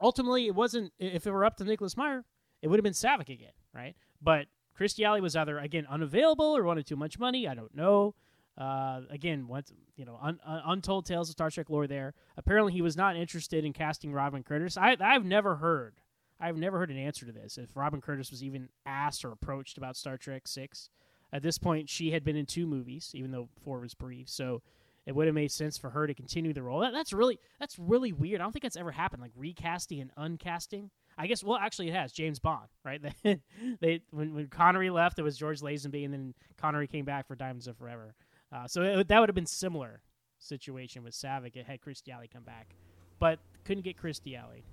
ultimately 0.00 0.46
it 0.46 0.54
wasn't. 0.54 0.92
If 0.98 1.26
it 1.26 1.30
were 1.30 1.44
up 1.44 1.56
to 1.56 1.64
Nicholas 1.64 1.96
Meyer, 1.96 2.24
it 2.60 2.68
would 2.68 2.78
have 2.78 2.84
been 2.84 2.92
Saavik 2.92 3.30
again, 3.30 3.52
right? 3.74 3.96
But 4.20 4.46
Kirstie 4.78 5.04
Alley 5.04 5.20
was 5.20 5.34
either 5.34 5.58
again 5.58 5.86
unavailable 5.88 6.56
or 6.56 6.62
wanted 6.62 6.86
too 6.86 6.96
much 6.96 7.18
money. 7.18 7.48
I 7.48 7.54
don't 7.54 7.74
know. 7.74 8.14
Uh, 8.56 9.00
again, 9.08 9.48
what 9.48 9.70
you 9.96 10.04
know, 10.04 10.18
un, 10.20 10.38
un, 10.44 10.62
untold 10.66 11.06
tales 11.06 11.28
of 11.28 11.32
Star 11.32 11.50
Trek 11.50 11.70
lore. 11.70 11.86
There, 11.86 12.14
apparently 12.36 12.72
he 12.72 12.82
was 12.82 12.96
not 12.96 13.16
interested 13.16 13.64
in 13.64 13.72
casting 13.72 14.12
Robin 14.12 14.42
Curtis. 14.42 14.76
I, 14.76 14.96
I've 15.00 15.24
never 15.24 15.56
heard, 15.56 15.94
I've 16.38 16.58
never 16.58 16.78
heard 16.78 16.90
an 16.90 16.98
answer 16.98 17.24
to 17.24 17.32
this. 17.32 17.56
If 17.56 17.70
Robin 17.74 18.00
Curtis 18.02 18.30
was 18.30 18.42
even 18.42 18.68
asked 18.84 19.24
or 19.24 19.32
approached 19.32 19.78
about 19.78 19.96
Star 19.96 20.18
Trek 20.18 20.46
Six, 20.46 20.90
at 21.32 21.42
this 21.42 21.58
point 21.58 21.88
she 21.88 22.10
had 22.10 22.24
been 22.24 22.36
in 22.36 22.46
two 22.46 22.66
movies, 22.66 23.12
even 23.14 23.30
though 23.30 23.48
four 23.64 23.80
was 23.80 23.94
brief. 23.94 24.28
So 24.28 24.62
it 25.06 25.14
would 25.14 25.26
have 25.26 25.34
made 25.34 25.50
sense 25.50 25.76
for 25.76 25.90
her 25.90 26.06
to 26.06 26.14
continue 26.14 26.52
the 26.52 26.62
role. 26.62 26.80
That, 26.80 26.92
that's 26.92 27.12
really, 27.12 27.38
that's 27.58 27.78
really 27.78 28.12
weird. 28.12 28.40
I 28.40 28.44
don't 28.44 28.52
think 28.52 28.62
that's 28.62 28.76
ever 28.76 28.92
happened, 28.92 29.22
like 29.22 29.32
recasting 29.36 30.00
and 30.00 30.10
uncasting. 30.16 30.90
I 31.18 31.26
guess. 31.26 31.44
Well, 31.44 31.58
actually, 31.58 31.88
it 31.88 31.94
has 31.94 32.12
James 32.12 32.38
Bond, 32.38 32.68
right? 32.84 33.02
they, 33.80 34.00
when 34.10 34.34
when 34.34 34.46
Connery 34.48 34.88
left, 34.88 35.18
it 35.18 35.22
was 35.22 35.36
George 35.36 35.60
Lazenby, 35.60 36.04
and 36.04 36.14
then 36.14 36.34
Connery 36.56 36.86
came 36.86 37.04
back 37.04 37.26
for 37.26 37.34
Diamonds 37.34 37.68
Are 37.68 37.74
Forever. 37.74 38.14
Uh, 38.50 38.66
so 38.66 38.82
it, 38.82 39.08
that 39.08 39.20
would 39.20 39.28
have 39.28 39.34
been 39.34 39.46
similar 39.46 40.00
situation 40.38 41.02
with 41.02 41.14
Saavik. 41.14 41.56
It 41.56 41.66
had 41.66 41.80
Kirstie 41.80 42.12
Alley 42.14 42.28
come 42.32 42.44
back, 42.44 42.74
but 43.18 43.38
couldn't 43.64 43.84
get 43.84 43.96
Kirstie 43.96 44.38
Alley. 44.38 44.64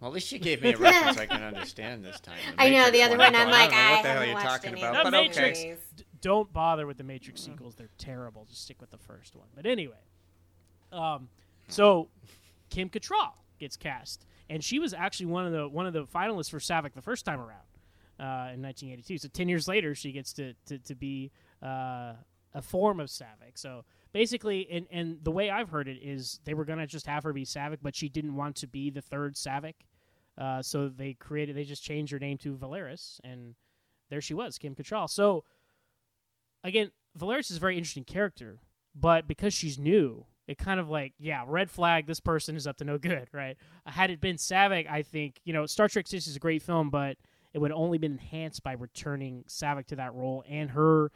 Well, 0.00 0.10
at 0.10 0.14
least 0.14 0.30
you 0.30 0.38
gave 0.38 0.62
me 0.62 0.72
a 0.72 0.76
reference 0.78 1.18
I 1.18 1.26
can 1.26 1.42
understand 1.42 2.04
this 2.04 2.20
time. 2.20 2.38
I 2.56 2.70
know 2.70 2.90
the 2.90 3.02
other 3.02 3.18
one. 3.18 3.34
I'm 3.34 3.50
like, 3.50 3.72
I, 3.72 3.92
I, 3.92 3.92
what 3.96 4.02
the 4.02 4.08
hell 4.08 4.12
haven't 4.14 4.28
you're 4.28 4.34
watched 4.36 4.46
talking 4.64 4.78
about, 4.78 4.96
of 4.96 5.02
but 5.04 5.10
Matrix. 5.10 5.58
okay. 5.58 5.76
D- 5.96 6.04
don't 6.20 6.52
bother 6.52 6.86
with 6.86 6.98
the 6.98 7.04
Matrix 7.04 7.40
sequels; 7.40 7.74
they're 7.74 7.90
terrible. 7.98 8.44
Just 8.48 8.62
stick 8.62 8.80
with 8.80 8.90
the 8.90 8.98
first 8.98 9.34
one. 9.36 9.46
But 9.54 9.66
anyway, 9.66 9.96
um, 10.92 11.28
so 11.68 12.08
Kim 12.70 12.88
Cattrall 12.88 13.32
gets 13.58 13.76
cast, 13.76 14.24
and 14.48 14.62
she 14.62 14.78
was 14.78 14.94
actually 14.94 15.26
one 15.26 15.46
of 15.46 15.52
the 15.52 15.68
one 15.68 15.86
of 15.86 15.92
the 15.92 16.04
finalists 16.04 16.50
for 16.50 16.58
Saavik 16.58 16.94
the 16.94 17.02
first 17.02 17.24
time 17.24 17.40
around 17.40 17.66
uh, 18.20 18.54
in 18.54 18.62
1982. 18.62 19.18
So 19.18 19.28
ten 19.28 19.48
years 19.48 19.66
later, 19.68 19.94
she 19.94 20.12
gets 20.12 20.32
to 20.34 20.54
to, 20.66 20.78
to 20.78 20.94
be 20.94 21.30
uh, 21.62 22.12
a 22.54 22.62
form 22.62 23.00
of 23.00 23.08
Saavik. 23.08 23.56
So 23.56 23.84
basically, 24.18 24.66
and 24.68 24.88
and 24.90 25.18
the 25.22 25.30
way 25.30 25.48
I've 25.48 25.68
heard 25.68 25.86
it 25.86 25.98
is 26.02 26.40
they 26.44 26.52
were 26.52 26.64
gonna 26.64 26.88
just 26.88 27.06
have 27.06 27.22
her 27.22 27.32
be 27.32 27.44
Saavik, 27.44 27.78
but 27.80 27.94
she 27.94 28.08
didn't 28.08 28.34
want 28.34 28.56
to 28.56 28.66
be 28.66 28.90
the 28.90 29.00
third 29.00 29.36
Saavik. 29.36 29.74
Uh, 30.36 30.60
so 30.60 30.88
they 30.88 31.14
created, 31.14 31.54
they 31.54 31.62
just 31.62 31.84
changed 31.84 32.10
her 32.10 32.18
name 32.18 32.36
to 32.38 32.56
Valeris, 32.56 33.20
and 33.22 33.54
there 34.10 34.20
she 34.20 34.34
was, 34.34 34.58
Kim 34.58 34.74
Cattrall. 34.74 35.08
So 35.08 35.44
again, 36.64 36.90
Valeris 37.16 37.52
is 37.52 37.58
a 37.58 37.60
very 37.60 37.76
interesting 37.76 38.02
character, 38.02 38.58
but 38.92 39.28
because 39.28 39.54
she's 39.54 39.78
new, 39.78 40.26
it 40.48 40.58
kind 40.58 40.80
of 40.80 40.88
like, 40.88 41.14
yeah, 41.20 41.44
red 41.46 41.70
flag, 41.70 42.08
this 42.08 42.18
person 42.18 42.56
is 42.56 42.66
up 42.66 42.76
to 42.78 42.84
no 42.84 42.98
good, 42.98 43.28
right? 43.32 43.56
Had 43.86 44.10
it 44.10 44.20
been 44.20 44.36
Saavik, 44.36 44.90
I 44.90 45.02
think, 45.02 45.40
you 45.44 45.52
know, 45.52 45.64
Star 45.66 45.86
Trek 45.86 46.08
6 46.08 46.26
is 46.26 46.34
a 46.34 46.40
great 46.40 46.62
film, 46.62 46.90
but 46.90 47.18
it 47.52 47.58
would 47.58 47.72
only 47.72 47.98
been 47.98 48.12
enhanced 48.12 48.64
by 48.64 48.72
returning 48.72 49.44
Saavik 49.48 49.86
to 49.86 49.96
that 49.96 50.12
role 50.12 50.42
and 50.48 50.70
her 50.70 51.12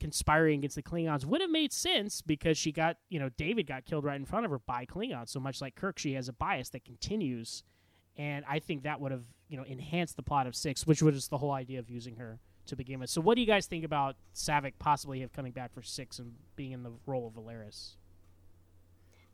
conspiring 0.00 0.60
against 0.60 0.76
the 0.76 0.82
Klingons 0.82 1.24
would 1.24 1.40
have 1.40 1.50
made 1.50 1.72
sense 1.72 2.22
because 2.22 2.56
she 2.56 2.72
got, 2.72 2.96
you 3.08 3.18
know, 3.18 3.28
David 3.30 3.66
got 3.66 3.84
killed 3.84 4.04
right 4.04 4.16
in 4.16 4.24
front 4.24 4.44
of 4.44 4.50
her 4.50 4.58
by 4.58 4.86
Klingons. 4.86 5.28
So 5.30 5.40
much 5.40 5.60
like 5.60 5.74
Kirk, 5.74 5.98
she 5.98 6.14
has 6.14 6.28
a 6.28 6.32
bias 6.32 6.70
that 6.70 6.84
continues. 6.84 7.64
And 8.16 8.44
I 8.48 8.58
think 8.58 8.82
that 8.82 9.00
would 9.00 9.12
have, 9.12 9.24
you 9.48 9.56
know, 9.56 9.64
enhanced 9.64 10.16
the 10.16 10.22
plot 10.22 10.46
of 10.46 10.56
Six, 10.56 10.86
which 10.86 11.02
was 11.02 11.28
the 11.28 11.38
whole 11.38 11.52
idea 11.52 11.78
of 11.78 11.88
using 11.88 12.16
her 12.16 12.38
to 12.68 12.76
begin 12.76 13.00
with. 13.00 13.10
So, 13.10 13.20
what 13.20 13.34
do 13.34 13.40
you 13.40 13.46
guys 13.46 13.66
think 13.66 13.84
about 13.84 14.16
Saavik 14.34 14.74
possibly 14.78 15.20
have 15.20 15.32
coming 15.32 15.52
back 15.52 15.72
for 15.72 15.82
six 15.82 16.18
and 16.18 16.34
being 16.56 16.72
in 16.72 16.82
the 16.82 16.92
role 17.06 17.26
of 17.26 17.34
Valeris? 17.34 17.96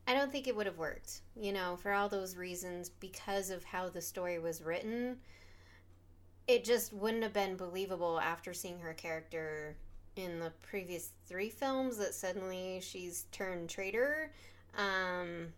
I 0.07 0.15
don't 0.15 0.31
think 0.31 0.47
it 0.47 0.57
would 0.57 0.67
have 0.67 0.79
worked, 0.79 1.23
you 1.35 1.53
know, 1.53 1.77
for 1.77 1.93
all 1.93 2.09
those 2.09 2.37
reasons, 2.37 2.89
because 2.89 3.51
of 3.51 3.65
how 3.65 3.89
the 3.89 4.01
story 4.01 4.39
was 4.39 4.63
written. 4.63 5.19
It 6.47 6.65
just 6.65 6.93
wouldn't 6.93 7.23
have 7.23 7.33
been 7.33 7.57
believable 7.57 8.21
after 8.21 8.53
seeing 8.53 8.79
her 8.81 8.93
character 8.93 9.77
in 10.17 10.39
the 10.41 10.53
previous 10.63 11.11
three 11.27 11.51
films 11.51 11.97
that 11.99 12.15
suddenly 12.15 12.81
she's 12.83 13.25
turned 13.33 13.69
traitor. 13.69 14.31
Um, 14.77 15.49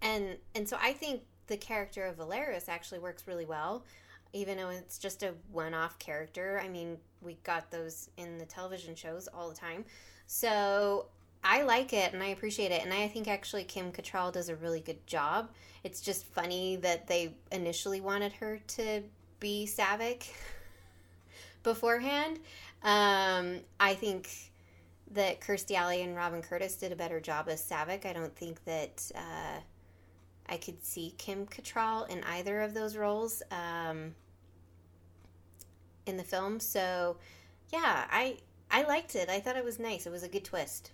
and 0.00 0.36
and 0.54 0.68
so 0.68 0.76
I 0.80 0.92
think 0.92 1.22
the 1.46 1.56
character 1.56 2.04
of 2.06 2.16
Valeris 2.16 2.68
actually 2.68 2.98
works 3.00 3.26
really 3.26 3.44
well, 3.46 3.84
even 4.32 4.56
though 4.56 4.70
it's 4.70 4.98
just 4.98 5.22
a 5.22 5.34
one-off 5.50 5.98
character. 5.98 6.60
I 6.62 6.68
mean, 6.68 6.98
we 7.20 7.38
got 7.44 7.70
those 7.70 8.10
in 8.16 8.38
the 8.38 8.46
television 8.46 8.94
shows 8.94 9.28
all 9.28 9.48
the 9.48 9.56
time, 9.56 9.84
so 10.26 11.06
I 11.44 11.62
like 11.62 11.92
it 11.92 12.12
and 12.12 12.22
I 12.22 12.28
appreciate 12.28 12.72
it, 12.72 12.84
and 12.84 12.92
I 12.92 13.08
think 13.08 13.28
actually 13.28 13.64
Kim 13.64 13.92
Cattrall 13.92 14.32
does 14.32 14.48
a 14.48 14.56
really 14.56 14.80
good 14.80 15.04
job. 15.06 15.50
It's 15.84 16.00
just 16.00 16.24
funny 16.26 16.76
that 16.76 17.08
they 17.08 17.34
initially 17.50 18.00
wanted 18.00 18.32
her 18.34 18.60
to 18.68 19.02
be 19.40 19.68
Saavik 19.68 20.28
beforehand. 21.62 22.38
Um, 22.82 23.60
I 23.78 23.94
think 23.94 24.28
that 25.12 25.40
Kirstie 25.40 25.76
Alley 25.76 26.02
and 26.02 26.16
Robin 26.16 26.42
Curtis 26.42 26.76
did 26.76 26.92
a 26.92 26.96
better 26.96 27.20
job 27.20 27.48
as 27.48 27.62
Saavik. 27.62 28.06
I 28.06 28.12
don't 28.12 28.34
think 28.34 28.64
that 28.64 29.10
uh, 29.14 29.60
I 30.48 30.56
could 30.56 30.84
see 30.84 31.14
Kim 31.18 31.46
Cattrall 31.46 32.08
in 32.08 32.22
either 32.24 32.60
of 32.60 32.74
those 32.74 32.96
roles 32.96 33.42
um, 33.50 34.14
in 36.06 36.16
the 36.16 36.24
film. 36.24 36.60
So, 36.60 37.16
yeah, 37.72 38.06
I 38.10 38.38
I 38.70 38.82
liked 38.84 39.14
it. 39.14 39.28
I 39.28 39.38
thought 39.40 39.56
it 39.56 39.64
was 39.64 39.78
nice. 39.78 40.06
It 40.06 40.10
was 40.10 40.22
a 40.22 40.28
good 40.28 40.44
twist. 40.44 40.92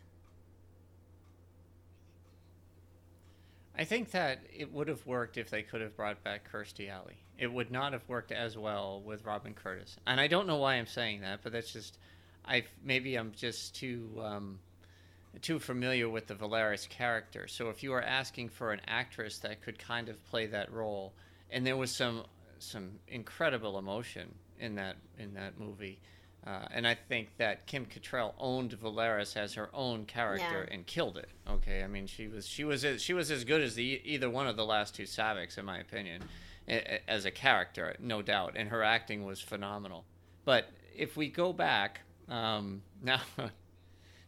I 3.77 3.85
think 3.85 4.11
that 4.11 4.41
it 4.53 4.73
would 4.73 4.89
have 4.89 5.07
worked 5.07 5.39
if 5.39 5.51
they 5.51 5.63
could 5.63 5.81
have 5.81 5.97
brought 5.97 6.25
back 6.25 6.51
Kirstie 6.53 6.91
Alley. 6.91 7.19
It 7.39 7.53
would 7.53 7.71
not 7.71 7.93
have 7.93 8.03
worked 8.09 8.33
as 8.33 8.59
well 8.59 9.01
with 9.05 9.25
Robin 9.25 9.55
Curtis, 9.55 9.97
and 10.07 10.21
I 10.21 10.27
don't 10.27 10.47
know 10.47 10.57
why 10.57 10.75
I'm 10.75 10.87
saying 10.87 11.21
that, 11.21 11.41
but 11.43 11.53
that's 11.53 11.73
just 11.73 11.97
I 12.45 12.65
maybe 12.83 13.15
I'm 13.17 13.33
just 13.33 13.77
too 13.77 14.11
um, 14.23 14.59
too 15.41 15.59
familiar 15.59 16.09
with 16.09 16.27
the 16.27 16.35
Valeris 16.35 16.89
character. 16.89 17.47
So 17.47 17.69
if 17.71 17.83
you 17.83 17.93
are 17.93 18.03
asking 18.03 18.49
for 18.49 18.73
an 18.73 18.81
actress 18.89 19.39
that 19.39 19.63
could 19.63 19.79
kind 19.79 20.09
of 20.09 20.23
play 20.31 20.47
that 20.47 20.73
role, 20.73 21.13
and 21.51 21.65
there 21.67 21.77
was 21.77 21.93
some 21.95 22.25
some 22.59 22.99
incredible 23.07 23.79
emotion 23.79 24.35
in 24.59 24.75
that 24.77 24.97
in 25.19 25.35
that 25.35 25.59
movie. 25.61 26.01
Uh, 26.47 26.65
and 26.71 26.87
I 26.87 26.95
think 26.95 27.37
that 27.39 27.67
Kim 27.67 27.85
Cattrall 27.85 28.33
owned 28.39 28.71
Valeris 28.73 29.37
as 29.37 29.55
her 29.55 29.69
own 29.75 30.07
character 30.07 30.65
Yeah. 30.67 30.75
and 30.75 30.87
killed 30.87 31.19
it. 31.19 31.29
Okay, 31.49 31.83
I 31.83 31.87
mean 31.89 32.07
she 32.07 32.27
was 32.29 32.47
she 32.49 32.65
was 32.65 32.85
as- 32.85 33.03
she 33.03 33.13
was 33.13 33.31
as 33.31 33.45
good 33.45 33.61
as 33.61 33.75
the 33.75 34.01
either 34.05 34.31
one 34.31 34.47
of 34.47 34.57
the 34.57 34.65
last 34.65 34.95
two 34.95 35.03
Saaviks 35.03 35.59
in 35.59 35.65
my 35.65 35.79
opinion, 35.79 36.23
as 36.69 37.25
a 37.25 37.31
character, 37.31 37.97
no 37.99 38.23
doubt, 38.23 38.55
and 38.57 38.69
her 38.69 38.83
acting 38.83 39.25
was 39.25 39.41
phenomenal. 39.41 40.05
But 40.45 40.69
if 40.95 41.17
we 41.17 41.29
go 41.29 41.53
back 41.53 42.01
um, 42.29 42.83
now, 43.03 43.21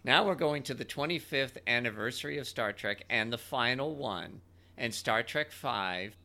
now 0.04 0.26
we're 0.26 0.34
going 0.34 0.62
to 0.64 0.74
the 0.74 0.84
25th 0.84 1.58
anniversary 1.66 2.38
of 2.38 2.48
Star 2.48 2.72
Trek 2.72 3.04
and 3.10 3.32
the 3.32 3.38
final 3.38 3.94
one, 3.94 4.40
and 4.76 4.94
Star 4.94 5.22
Trek 5.22 5.52
Five 5.52 6.16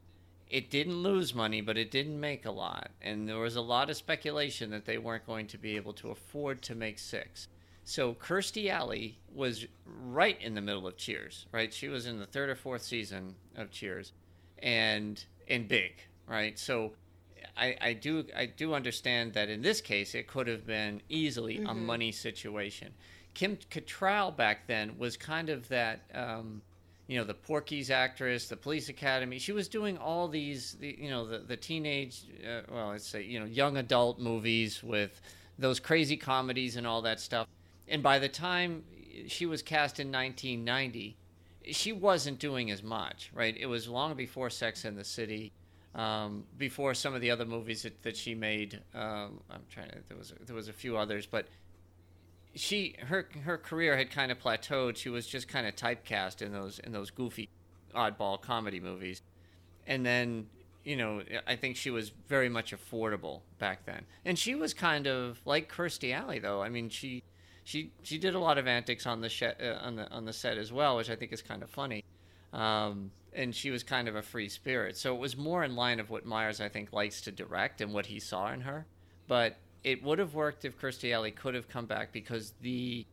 it 0.49 0.69
didn't 0.69 1.01
lose 1.01 1.33
money, 1.33 1.61
but 1.61 1.77
it 1.77 1.91
didn't 1.91 2.19
make 2.19 2.45
a 2.45 2.51
lot. 2.51 2.91
And 3.01 3.27
there 3.27 3.39
was 3.39 3.55
a 3.55 3.61
lot 3.61 3.89
of 3.89 3.97
speculation 3.97 4.69
that 4.71 4.85
they 4.85 4.97
weren't 4.97 5.25
going 5.25 5.47
to 5.47 5.57
be 5.57 5.75
able 5.75 5.93
to 5.93 6.11
afford 6.11 6.61
to 6.63 6.75
make 6.75 6.99
six. 6.99 7.47
So 7.83 8.13
Kirstie 8.13 8.69
Alley 8.69 9.19
was 9.33 9.65
right 9.85 10.39
in 10.41 10.55
the 10.55 10.61
middle 10.61 10.87
of 10.87 10.97
Cheers, 10.97 11.45
right? 11.51 11.73
She 11.73 11.87
was 11.87 12.05
in 12.05 12.19
the 12.19 12.25
third 12.25 12.49
or 12.49 12.55
fourth 12.55 12.83
season 12.83 13.35
of 13.55 13.71
Cheers, 13.71 14.11
and 14.59 15.23
and 15.47 15.67
big, 15.67 15.93
right? 16.27 16.57
So 16.57 16.93
I, 17.57 17.75
I 17.81 17.93
do 17.93 18.25
I 18.35 18.45
do 18.45 18.73
understand 18.73 19.33
that 19.33 19.49
in 19.49 19.61
this 19.61 19.81
case 19.81 20.15
it 20.15 20.27
could 20.27 20.47
have 20.47 20.65
been 20.65 21.01
easily 21.09 21.63
a 21.63 21.73
money 21.73 22.11
situation. 22.11 22.93
Kim 23.33 23.57
Cattrall 23.69 24.35
back 24.35 24.67
then 24.67 24.97
was 24.97 25.17
kind 25.17 25.49
of 25.49 25.67
that. 25.69 26.01
Um, 26.13 26.61
you 27.07 27.19
know 27.19 27.23
the 27.23 27.35
Porky's 27.35 27.91
actress, 27.91 28.47
the 28.47 28.57
Police 28.57 28.89
Academy. 28.89 29.37
She 29.37 29.51
was 29.51 29.67
doing 29.67 29.95
all 29.97 30.27
these, 30.27 30.75
the, 30.79 30.97
you 30.99 31.11
know, 31.11 31.27
the 31.27 31.37
the 31.37 31.55
teenage, 31.55 32.23
uh, 32.43 32.61
well, 32.67 32.87
let's 32.87 33.07
say, 33.07 33.21
you 33.21 33.39
know, 33.39 33.45
young 33.45 33.77
adult 33.77 34.19
movies 34.19 34.83
with 34.83 35.21
those 35.59 35.79
crazy 35.79 36.17
comedies 36.17 36.75
and 36.77 36.87
all 36.87 37.03
that 37.03 37.19
stuff. 37.19 37.47
And 37.87 38.01
by 38.01 38.19
the 38.19 38.27
time 38.27 38.83
she 39.27 39.45
was 39.45 39.61
cast 39.61 39.99
in 39.99 40.11
1990, 40.11 41.15
she 41.71 41.91
wasn't 41.91 42.39
doing 42.39 42.71
as 42.71 42.83
much, 42.83 43.31
right? 43.33 43.55
It 43.57 43.65
was 43.65 43.87
long 43.87 44.15
before 44.15 44.49
Sex 44.49 44.85
and 44.85 44.97
the 44.97 45.03
City, 45.03 45.51
um, 45.93 46.43
before 46.57 46.93
some 46.93 47.13
of 47.15 47.21
the 47.21 47.31
other 47.31 47.45
movies 47.45 47.83
that, 47.83 48.03
that 48.03 48.17
she 48.17 48.35
made. 48.35 48.81
Um, 48.93 49.39
I'm 49.49 49.63
trying 49.69 49.89
to. 49.89 49.97
There 50.07 50.17
was 50.17 50.33
there 50.45 50.55
was 50.55 50.67
a 50.67 50.73
few 50.73 50.97
others, 50.97 51.25
but 51.25 51.47
she 52.55 52.95
her 53.07 53.27
her 53.43 53.57
career 53.57 53.97
had 53.97 54.11
kind 54.11 54.31
of 54.31 54.39
plateaued. 54.39 54.97
She 54.97 55.09
was 55.09 55.27
just 55.27 55.47
kind 55.47 55.67
of 55.67 55.75
typecast 55.75 56.41
in 56.41 56.51
those 56.51 56.79
in 56.79 56.91
those 56.91 57.11
goofy, 57.11 57.49
oddball 57.93 58.41
comedy 58.41 58.79
movies, 58.79 59.21
and 59.87 60.05
then 60.05 60.47
you 60.83 60.95
know 60.95 61.21
I 61.47 61.55
think 61.55 61.75
she 61.75 61.89
was 61.89 62.11
very 62.27 62.49
much 62.49 62.73
affordable 62.73 63.41
back 63.59 63.85
then, 63.85 64.05
and 64.23 64.37
she 64.37 64.55
was 64.55 64.73
kind 64.73 65.07
of 65.07 65.39
like 65.45 65.71
Kirstie 65.71 66.13
Alley 66.13 66.39
though. 66.39 66.61
I 66.61 66.69
mean 66.69 66.89
she 66.89 67.23
she 67.65 67.91
she 68.03 68.17
did 68.17 68.35
a 68.35 68.39
lot 68.39 68.57
of 68.57 68.67
antics 68.67 69.05
on 69.05 69.19
the 69.19 69.27
sh- 69.27 69.43
uh, 69.43 69.79
on 69.81 69.97
the 69.97 70.09
on 70.11 70.23
the 70.23 70.31
set 70.31 70.57
as 70.57 70.71
well, 70.71 70.95
which 70.95 71.09
I 71.09 71.15
think 71.15 71.33
is 71.33 71.41
kind 71.41 71.63
of 71.63 71.69
funny. 71.69 72.05
Um, 72.53 73.11
and 73.33 73.53
she 73.53 73.71
was 73.71 73.83
kind 73.83 74.07
of 74.07 74.15
a 74.15 74.21
free 74.21 74.47
spirit, 74.47 74.95
so 74.95 75.13
it 75.13 75.19
was 75.19 75.35
more 75.35 75.63
in 75.65 75.75
line 75.75 75.99
of 75.99 76.09
what 76.09 76.25
Myers 76.25 76.61
I 76.61 76.69
think 76.69 76.93
likes 76.93 77.19
to 77.21 77.31
direct 77.31 77.81
and 77.81 77.91
what 77.91 78.05
he 78.05 78.19
saw 78.19 78.53
in 78.53 78.61
her. 78.61 78.85
But 79.27 79.57
it 79.83 80.03
would 80.03 80.19
have 80.19 80.35
worked 80.35 80.63
if 80.63 80.79
Kirstie 80.79 81.11
Alley 81.11 81.31
could 81.31 81.55
have 81.55 81.67
come 81.67 81.85
back 81.85 82.13
because 82.13 82.53
the 82.61 83.05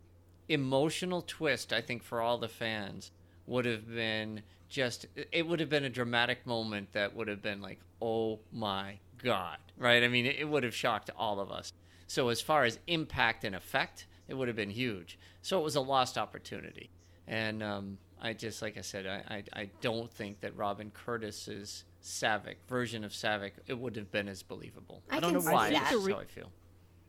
emotional 0.48 1.22
twist 1.22 1.72
I 1.72 1.80
think 1.80 2.02
for 2.02 2.20
all 2.20 2.36
the 2.36 2.48
fans 2.48 3.10
would 3.46 3.64
have 3.64 3.88
been 3.88 4.42
just 4.68 5.06
it 5.32 5.46
would 5.46 5.60
have 5.60 5.70
been 5.70 5.84
a 5.84 5.90
dramatic 5.90 6.46
moment 6.46 6.92
that 6.92 7.16
would 7.16 7.28
have 7.28 7.42
been 7.42 7.62
like 7.62 7.78
oh 8.02 8.38
my 8.52 8.98
god 9.22 9.58
right 9.78 10.02
I 10.02 10.08
mean 10.08 10.26
it 10.26 10.48
would 10.48 10.62
have 10.64 10.74
shocked 10.74 11.10
all 11.16 11.40
of 11.40 11.50
us 11.50 11.72
so 12.06 12.28
as 12.28 12.40
far 12.40 12.64
as 12.64 12.78
impact 12.86 13.44
and 13.44 13.54
effect 13.54 14.06
it 14.28 14.34
would 14.34 14.48
have 14.48 14.56
been 14.56 14.70
huge 14.70 15.18
so 15.40 15.58
it 15.58 15.62
was 15.62 15.76
a 15.76 15.80
lost 15.80 16.16
opportunity 16.18 16.90
and 17.26 17.62
um, 17.62 17.98
I 18.22 18.32
just 18.32 18.62
like 18.62 18.78
I 18.78 18.82
said, 18.82 19.06
I, 19.06 19.34
I 19.34 19.62
I 19.62 19.70
don't 19.80 20.10
think 20.10 20.40
that 20.40 20.56
Robin 20.56 20.92
Curtis's 20.92 21.84
Saavik 22.02 22.56
version 22.68 23.04
of 23.04 23.10
Saavik 23.10 23.52
it 23.66 23.78
would 23.78 23.96
have 23.96 24.12
been 24.12 24.28
as 24.28 24.42
believable. 24.42 25.02
I 25.10 25.18
don't 25.18 25.32
know 25.32 25.40
why. 25.40 25.70
that. 25.70 25.90
That's 25.90 26.08
how 26.08 26.18
I 26.18 26.24
feel. 26.24 26.50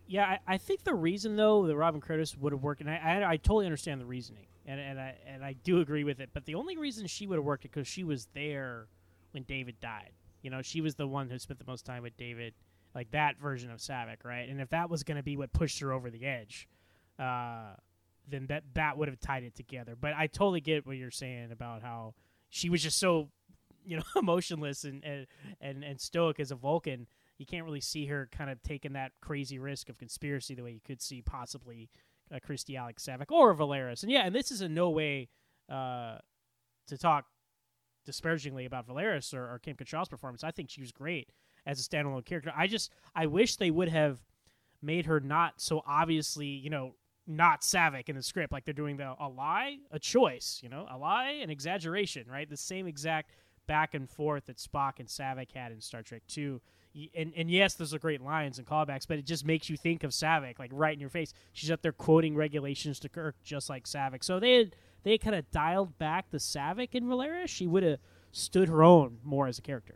Yeah, 0.07 0.25
I, 0.25 0.39
I 0.55 0.57
think 0.57 0.83
the 0.83 0.95
reason 0.95 1.35
though 1.35 1.67
that 1.67 1.75
Robin 1.75 2.01
Curtis 2.01 2.35
would 2.37 2.51
have 2.51 2.63
worked, 2.63 2.81
and 2.81 2.89
I, 2.89 2.97
I, 2.97 3.31
I 3.31 3.37
totally 3.37 3.65
understand 3.65 4.01
the 4.01 4.05
reasoning, 4.05 4.47
and 4.65 4.79
and 4.79 4.99
I 4.99 5.15
and 5.27 5.45
I 5.45 5.53
do 5.53 5.81
agree 5.81 6.03
with 6.03 6.19
it. 6.19 6.29
But 6.33 6.45
the 6.45 6.55
only 6.55 6.77
reason 6.77 7.05
she 7.05 7.27
would 7.27 7.37
have 7.37 7.45
worked 7.45 7.65
it 7.65 7.71
because 7.71 7.87
she 7.87 8.03
was 8.03 8.27
there 8.33 8.87
when 9.31 9.43
David 9.43 9.79
died. 9.79 10.11
You 10.41 10.49
know, 10.49 10.61
she 10.61 10.81
was 10.81 10.95
the 10.95 11.07
one 11.07 11.29
who 11.29 11.37
spent 11.37 11.59
the 11.59 11.65
most 11.67 11.85
time 11.85 12.01
with 12.01 12.17
David, 12.17 12.53
like 12.95 13.11
that 13.11 13.37
version 13.37 13.69
of 13.69 13.79
Saavik, 13.79 14.25
right? 14.25 14.49
And 14.49 14.59
if 14.59 14.69
that 14.69 14.89
was 14.89 15.03
going 15.03 15.17
to 15.17 15.23
be 15.23 15.37
what 15.37 15.53
pushed 15.53 15.79
her 15.79 15.93
over 15.93 16.09
the 16.09 16.25
edge, 16.25 16.67
uh, 17.19 17.75
then 18.29 18.47
that 18.47 18.63
that 18.73 18.97
would 18.97 19.07
have 19.07 19.19
tied 19.19 19.43
it 19.43 19.55
together. 19.55 19.95
But 19.99 20.13
I 20.13 20.27
totally 20.27 20.61
get 20.61 20.85
what 20.85 20.97
you're 20.97 21.11
saying 21.11 21.51
about 21.51 21.81
how 21.81 22.13
she 22.49 22.69
was 22.69 22.81
just 22.81 22.97
so, 22.99 23.29
you 23.85 23.97
know, 23.97 24.03
emotionless 24.15 24.83
and 24.83 25.03
and 25.03 25.27
and, 25.61 25.83
and 25.83 25.99
stoic 25.99 26.39
as 26.39 26.51
a 26.51 26.55
Vulcan 26.55 27.07
you 27.37 27.45
can't 27.45 27.65
really 27.65 27.81
see 27.81 28.05
her 28.05 28.29
kind 28.31 28.49
of 28.49 28.61
taking 28.63 28.93
that 28.93 29.11
crazy 29.21 29.59
risk 29.59 29.89
of 29.89 29.97
conspiracy 29.97 30.55
the 30.55 30.63
way 30.63 30.71
you 30.71 30.79
could 30.85 31.01
see 31.01 31.21
possibly 31.21 31.89
uh, 32.33 32.39
Kirstie 32.47 32.77
Alley's 32.77 32.95
Saavik 32.97 33.31
or 33.31 33.53
Valeris. 33.53 34.03
And 34.03 34.11
yeah, 34.11 34.25
and 34.25 34.35
this 34.35 34.51
is 34.51 34.61
in 34.61 34.73
no 34.73 34.89
way 34.89 35.29
uh, 35.69 36.17
to 36.87 36.97
talk 36.97 37.25
disparagingly 38.05 38.65
about 38.65 38.87
Valeris 38.87 39.33
or, 39.33 39.43
or 39.43 39.59
Kim 39.59 39.75
Cattrall's 39.75 40.09
performance. 40.09 40.43
I 40.43 40.51
think 40.51 40.69
she 40.69 40.81
was 40.81 40.91
great 40.91 41.29
as 41.65 41.79
a 41.79 41.83
standalone 41.83 42.25
character. 42.25 42.53
I 42.55 42.67
just 42.67 42.91
I 43.15 43.25
wish 43.25 43.55
they 43.55 43.71
would 43.71 43.89
have 43.89 44.19
made 44.81 45.05
her 45.05 45.19
not 45.19 45.53
so 45.57 45.81
obviously, 45.87 46.47
you 46.47 46.69
know, 46.69 46.95
not 47.27 47.61
Saavik 47.61 48.09
in 48.09 48.15
the 48.15 48.23
script. 48.23 48.51
Like 48.51 48.65
they're 48.65 48.73
doing 48.73 48.97
the 48.97 49.15
a 49.19 49.27
lie, 49.29 49.77
a 49.91 49.99
choice, 49.99 50.59
you 50.63 50.69
know, 50.69 50.85
a 50.89 50.97
lie, 50.97 51.39
an 51.41 51.49
exaggeration, 51.49 52.27
right? 52.29 52.49
The 52.49 52.57
same 52.57 52.87
exact 52.87 53.31
back 53.67 53.93
and 53.93 54.09
forth 54.09 54.45
that 54.47 54.57
Spock 54.57 54.99
and 54.99 55.07
Saavik 55.07 55.51
had 55.53 55.71
in 55.71 55.79
Star 55.81 56.01
Trek 56.03 56.23
Two 56.27 56.61
and 57.15 57.33
and 57.35 57.49
yes, 57.49 57.73
those 57.73 57.93
are 57.93 57.99
great 57.99 58.21
lines 58.21 58.59
and 58.59 58.67
callbacks, 58.67 59.07
but 59.07 59.17
it 59.17 59.25
just 59.25 59.45
makes 59.45 59.67
you 59.69 59.75
think 59.77 60.03
of 60.03 60.11
Saavik 60.11 60.59
like 60.59 60.69
right 60.73 60.93
in 60.93 60.99
your 60.99 61.09
face. 61.09 61.33
She's 61.51 61.71
up 61.71 61.81
there 61.81 61.91
quoting 61.91 62.35
regulations 62.35 62.99
to 62.99 63.09
Kirk, 63.09 63.35
just 63.43 63.69
like 63.69 63.85
Saavik. 63.85 64.23
So 64.23 64.39
they 64.39 64.57
had, 64.57 64.75
they 65.03 65.17
kind 65.17 65.35
of 65.35 65.49
dialed 65.49 65.97
back 65.97 66.29
the 66.29 66.37
Saavik 66.37 66.89
in 66.93 67.05
Valeris. 67.05 67.47
She 67.49 67.65
would 67.65 67.81
have 67.83 67.97
stood 68.31 68.69
her 68.69 68.83
own 68.83 69.17
more 69.23 69.47
as 69.47 69.57
a 69.57 69.61
character. 69.63 69.95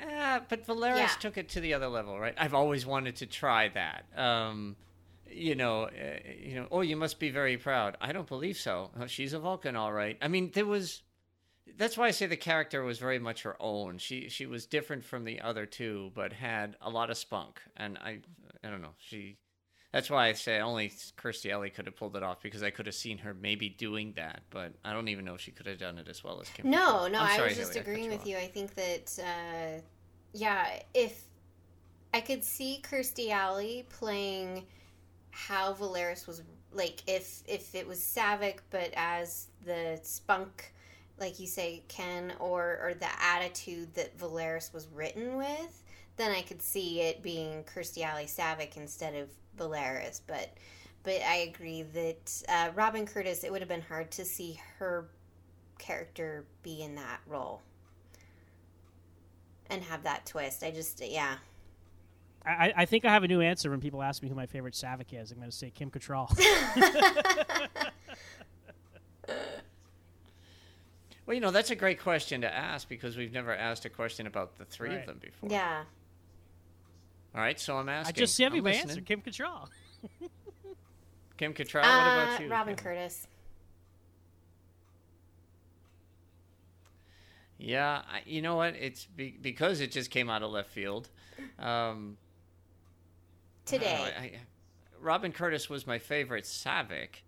Uh, 0.00 0.40
but 0.48 0.64
Valeris 0.64 0.96
Yeah. 0.96 1.08
took 1.18 1.36
it 1.38 1.48
to 1.50 1.60
the 1.60 1.74
other 1.74 1.88
level, 1.88 2.20
right? 2.20 2.34
I've 2.38 2.54
always 2.54 2.86
wanted 2.86 3.16
to 3.16 3.26
try 3.26 3.68
that. 3.68 4.04
Um, 4.16 4.76
you 5.36 5.54
know, 5.54 5.84
uh, 5.84 6.18
you 6.42 6.56
know. 6.56 6.66
Oh, 6.70 6.80
you 6.80 6.96
must 6.96 7.18
be 7.18 7.30
very 7.30 7.56
proud. 7.56 7.96
I 8.00 8.12
don't 8.12 8.28
believe 8.28 8.56
so. 8.56 8.90
Oh, 8.98 9.06
she's 9.06 9.32
a 9.32 9.38
Vulcan, 9.38 9.76
all 9.76 9.92
right. 9.92 10.16
I 10.20 10.28
mean, 10.28 10.50
there 10.54 10.66
was. 10.66 11.02
That's 11.76 11.98
why 11.98 12.06
I 12.06 12.10
say 12.12 12.26
the 12.26 12.36
character 12.36 12.82
was 12.82 12.98
very 12.98 13.18
much 13.18 13.42
her 13.42 13.56
own. 13.60 13.98
She 13.98 14.28
she 14.28 14.46
was 14.46 14.66
different 14.66 15.04
from 15.04 15.24
the 15.24 15.40
other 15.40 15.66
two, 15.66 16.12
but 16.14 16.32
had 16.32 16.76
a 16.80 16.88
lot 16.90 17.10
of 17.10 17.18
spunk. 17.18 17.60
And 17.76 17.98
I 17.98 18.20
I 18.64 18.70
don't 18.70 18.82
know. 18.82 18.94
She. 18.98 19.38
That's 19.92 20.10
why 20.10 20.26
I 20.28 20.32
say 20.34 20.60
only 20.60 20.90
Kirstie 21.16 21.50
Alley 21.50 21.70
could 21.70 21.86
have 21.86 21.96
pulled 21.96 22.16
it 22.16 22.22
off 22.22 22.42
because 22.42 22.62
I 22.62 22.68
could 22.70 22.84
have 22.84 22.94
seen 22.94 23.18
her 23.18 23.32
maybe 23.32 23.70
doing 23.70 24.12
that, 24.16 24.42
but 24.50 24.74
I 24.84 24.92
don't 24.92 25.08
even 25.08 25.24
know 25.24 25.34
if 25.34 25.40
she 25.40 25.52
could 25.52 25.66
have 25.66 25.78
done 25.78 25.96
it 25.96 26.06
as 26.06 26.22
well 26.22 26.38
as 26.40 26.50
Kim. 26.50 26.68
No, 26.68 27.06
no, 27.08 27.20
I'm 27.20 27.40
I 27.40 27.44
was 27.44 27.56
just 27.56 27.72
Hayley, 27.72 27.80
agreeing 27.80 28.10
with 28.10 28.20
off. 28.20 28.26
you. 28.26 28.36
I 28.36 28.46
think 28.46 28.74
that, 28.74 29.18
uh, 29.18 29.80
yeah, 30.34 30.80
if 30.92 31.24
I 32.12 32.20
could 32.20 32.44
see 32.44 32.82
Kirstie 32.82 33.30
Alley 33.30 33.86
playing 33.88 34.66
how 35.36 35.74
Valeris 35.74 36.26
was 36.26 36.42
like, 36.72 37.02
if 37.06 37.42
if 37.46 37.74
it 37.74 37.86
was 37.86 37.98
Saavik, 37.98 38.58
but 38.70 38.90
as 38.96 39.48
the 39.64 40.00
spunk, 40.02 40.72
like 41.20 41.38
you 41.38 41.46
say, 41.46 41.82
Ken, 41.88 42.32
or 42.40 42.78
or 42.82 42.94
the 42.94 43.08
attitude 43.22 43.94
that 43.94 44.18
Valeris 44.18 44.72
was 44.72 44.88
written 44.88 45.36
with, 45.36 45.82
then 46.16 46.30
I 46.32 46.40
could 46.40 46.62
see 46.62 47.02
it 47.02 47.22
being 47.22 47.64
Kirstie 47.64 48.02
Alley 48.02 48.24
Saavik 48.24 48.76
instead 48.76 49.14
of 49.14 49.28
Valeris. 49.58 50.22
But 50.26 50.54
but 51.02 51.20
I 51.22 51.52
agree 51.54 51.82
that 51.82 52.42
uh, 52.48 52.70
Robin 52.74 53.06
Curtis, 53.06 53.44
it 53.44 53.52
would 53.52 53.60
have 53.60 53.68
been 53.68 53.82
hard 53.82 54.10
to 54.12 54.24
see 54.24 54.58
her 54.78 55.08
character 55.78 56.46
be 56.62 56.82
in 56.82 56.94
that 56.96 57.20
role 57.26 57.62
and 59.70 59.82
have 59.84 60.02
that 60.04 60.26
twist. 60.26 60.64
I 60.64 60.70
just, 60.70 61.00
yeah. 61.06 61.36
I, 62.46 62.72
I 62.76 62.84
think 62.84 63.04
I 63.04 63.10
have 63.12 63.24
a 63.24 63.28
new 63.28 63.40
answer 63.40 63.70
when 63.70 63.80
people 63.80 64.02
ask 64.02 64.22
me 64.22 64.28
who 64.28 64.34
my 64.34 64.46
favorite 64.46 64.74
Saavik 64.74 65.20
is. 65.20 65.32
I'm 65.32 65.38
going 65.38 65.50
to 65.50 65.56
say 65.56 65.70
Kim 65.70 65.90
Cattrall. 65.90 66.30
Well, 71.26 71.34
you 71.34 71.40
know, 71.40 71.50
that's 71.50 71.72
a 71.72 71.74
great 71.74 72.00
question 72.00 72.42
to 72.42 72.54
ask 72.54 72.88
because 72.88 73.16
we've 73.16 73.32
never 73.32 73.52
asked 73.52 73.84
a 73.84 73.88
question 73.90 74.28
about 74.28 74.58
the 74.58 74.64
three 74.64 74.90
Right. 74.90 75.00
of 75.00 75.06
them 75.06 75.18
before. 75.20 75.50
Yeah. 75.50 75.82
All 77.34 77.40
right, 77.40 77.58
so 77.58 77.76
I'm 77.78 77.88
asking. 77.88 77.96
I 77.96 78.00
asking. 78.10 78.14
just 78.14 78.38
gave 78.38 78.54
you 78.54 78.62
my 78.62 78.70
listening. 78.70 78.90
answer, 78.90 79.00
Kim 79.02 79.20
Cattrall. 79.22 79.68
Kim 81.36 81.52
Cattrall, 81.52 81.82
what 81.82 81.84
about 81.84 82.40
Uh, 82.40 82.44
you? 82.44 82.48
Robin 82.48 82.76
Kim? 82.76 82.84
Curtis. 82.84 83.26
Yeah, 87.58 88.02
I, 88.08 88.22
you 88.24 88.40
know 88.40 88.54
what? 88.54 88.74
It's 88.76 89.06
be, 89.06 89.30
because 89.42 89.80
it 89.80 89.90
just 89.90 90.10
came 90.12 90.30
out 90.30 90.42
of 90.44 90.52
left 90.52 90.70
field. 90.70 91.08
Um, 91.58 91.58
I 91.58 91.64
don't 91.64 91.96
know, 91.98 92.16
Today. 93.66 93.98
I, 94.16 94.20
I, 94.22 94.32
Robin 95.00 95.32
Curtis 95.32 95.68
was 95.68 95.86
my 95.86 95.98
favorite 95.98 96.44
Saavik, 96.44 97.22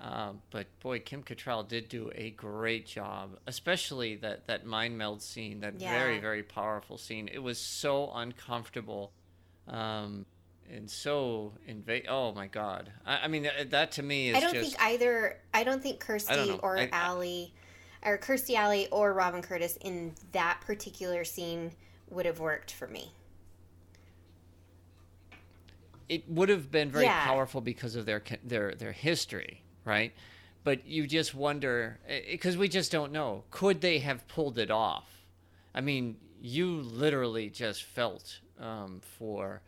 um, 0.00 0.42
but 0.50 0.66
boy, 0.80 1.00
Kim 1.00 1.22
Cattrall 1.22 1.66
did 1.66 1.88
do 1.88 2.10
a 2.14 2.30
great 2.30 2.86
job, 2.86 3.38
especially 3.46 4.16
that 4.16 4.46
that 4.46 4.66
mind 4.66 4.98
meld 4.98 5.22
scene, 5.22 5.60
that 5.60 5.74
very 5.74 6.16
Yeah. 6.16 6.20
very 6.20 6.42
powerful 6.42 6.98
scene. 6.98 7.28
It 7.32 7.38
was 7.40 7.58
so 7.58 8.10
uncomfortable, 8.14 9.12
um, 9.66 10.26
and 10.70 10.88
so 10.90 11.54
inva- 11.68 12.06
Oh 12.08 12.32
my 12.32 12.46
god! 12.46 12.92
I, 13.06 13.20
I 13.24 13.28
mean, 13.28 13.44
that, 13.44 13.70
that 13.70 13.92
to 13.92 14.02
me 14.02 14.30
is 14.30 14.36
I 14.36 14.40
don't 14.40 14.54
just. 14.54 14.70
think 14.76 14.82
either, 14.82 15.38
I 15.54 15.64
don't 15.64 15.82
think 15.82 16.04
don't 16.06 16.60
or 16.62 16.78
I- 16.78 16.88
Allie, 16.92 17.52
or 18.04 18.18
Kirstie 18.18 18.54
Alley 18.54 18.86
or 18.92 19.12
Robin 19.12 19.42
Curtis 19.42 19.76
in 19.80 20.14
that 20.32 20.60
particular 20.60 21.24
scene 21.24 21.72
would 22.10 22.26
have 22.26 22.38
worked 22.38 22.72
for 22.72 22.86
me. 22.86 23.12
It 26.08 26.28
would 26.28 26.48
have 26.48 26.70
been 26.70 26.90
very 26.90 27.04
Yeah. 27.04 27.24
powerful 27.24 27.60
because 27.60 27.96
of 27.96 28.06
their 28.06 28.22
their 28.42 28.74
their 28.74 28.92
history, 28.92 29.62
right? 29.84 30.12
But 30.64 30.86
you 30.86 31.06
just 31.06 31.34
wonder 31.34 31.98
because 32.30 32.56
we 32.56 32.68
just 32.68 32.90
don't 32.92 33.12
know. 33.12 33.44
Could 33.50 33.80
they 33.80 33.98
have 34.00 34.26
pulled 34.28 34.58
it 34.58 34.70
off? 34.70 35.08
I 35.74 35.80
mean, 35.80 36.16
you 36.40 36.76
literally 36.80 37.48
just 37.50 37.84
felt 37.84 38.40
um, 38.58 39.00
for 39.00 39.62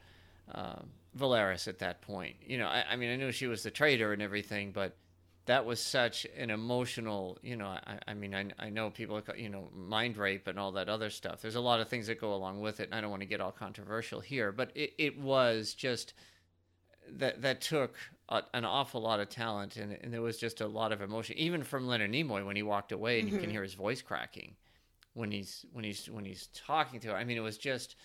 um, 0.52 0.88
Valeris 1.16 1.68
at 1.68 1.78
that 1.78 2.00
point. 2.02 2.36
You 2.44 2.58
know, 2.58 2.66
I, 2.66 2.84
I 2.90 2.96
mean, 2.96 3.10
I 3.10 3.16
knew 3.16 3.32
she 3.32 3.46
was 3.46 3.62
the 3.62 3.70
traitor 3.70 4.12
and 4.12 4.20
everything, 4.20 4.72
but 4.72 4.96
that 5.46 5.64
was 5.64 5.80
such 5.80 6.26
an 6.36 6.50
emotional. 6.50 7.38
You 7.42 7.56
know, 7.56 7.66
I, 7.66 7.98
I 8.08 8.14
mean, 8.14 8.34
I, 8.34 8.46
I 8.58 8.68
know 8.70 8.90
people, 8.90 9.22
you 9.36 9.48
know, 9.48 9.68
mind 9.74 10.16
rape 10.16 10.46
and 10.48 10.58
all 10.58 10.72
that 10.72 10.88
other 10.88 11.10
stuff. 11.10 11.40
There's 11.40 11.54
a 11.54 11.60
lot 11.60 11.80
of 11.80 11.88
things 11.88 12.08
that 12.08 12.20
go 12.20 12.34
along 12.34 12.60
with 12.60 12.80
it, 12.80 12.84
and 12.84 12.94
I 12.94 13.00
don't 13.00 13.10
want 13.10 13.22
to 13.22 13.26
get 13.28 13.40
all 13.40 13.52
controversial 13.52 14.20
here, 14.20 14.52
but 14.52 14.70
it, 14.74 14.92
it 14.98 15.18
was 15.18 15.74
just 15.74 16.14
that 17.18 17.42
that 17.42 17.60
took 17.60 17.94
a, 18.28 18.42
an 18.54 18.64
awful 18.64 19.00
lot 19.00 19.20
of 19.20 19.28
talent, 19.28 19.76
and, 19.76 19.96
and 20.02 20.12
there 20.12 20.22
was 20.22 20.38
just 20.38 20.60
a 20.60 20.66
lot 20.66 20.92
of 20.92 21.00
emotion, 21.00 21.36
even 21.36 21.62
from 21.62 21.86
Leonard 21.86 22.12
Nimoy 22.12 22.44
when 22.44 22.56
he 22.56 22.62
walked 22.62 22.92
away, 22.92 23.20
and 23.20 23.28
you 23.28 23.38
can 23.38 23.50
hear 23.50 23.62
his 23.62 23.74
voice 23.74 24.02
cracking 24.02 24.54
when 25.14 25.30
he's 25.30 25.66
when 25.72 25.84
he's 25.84 26.08
when 26.08 26.24
he's 26.24 26.48
talking 26.54 27.00
to 27.00 27.08
her. 27.08 27.16
I 27.16 27.24
mean, 27.24 27.36
it 27.36 27.40
was 27.40 27.58
just 27.58 27.96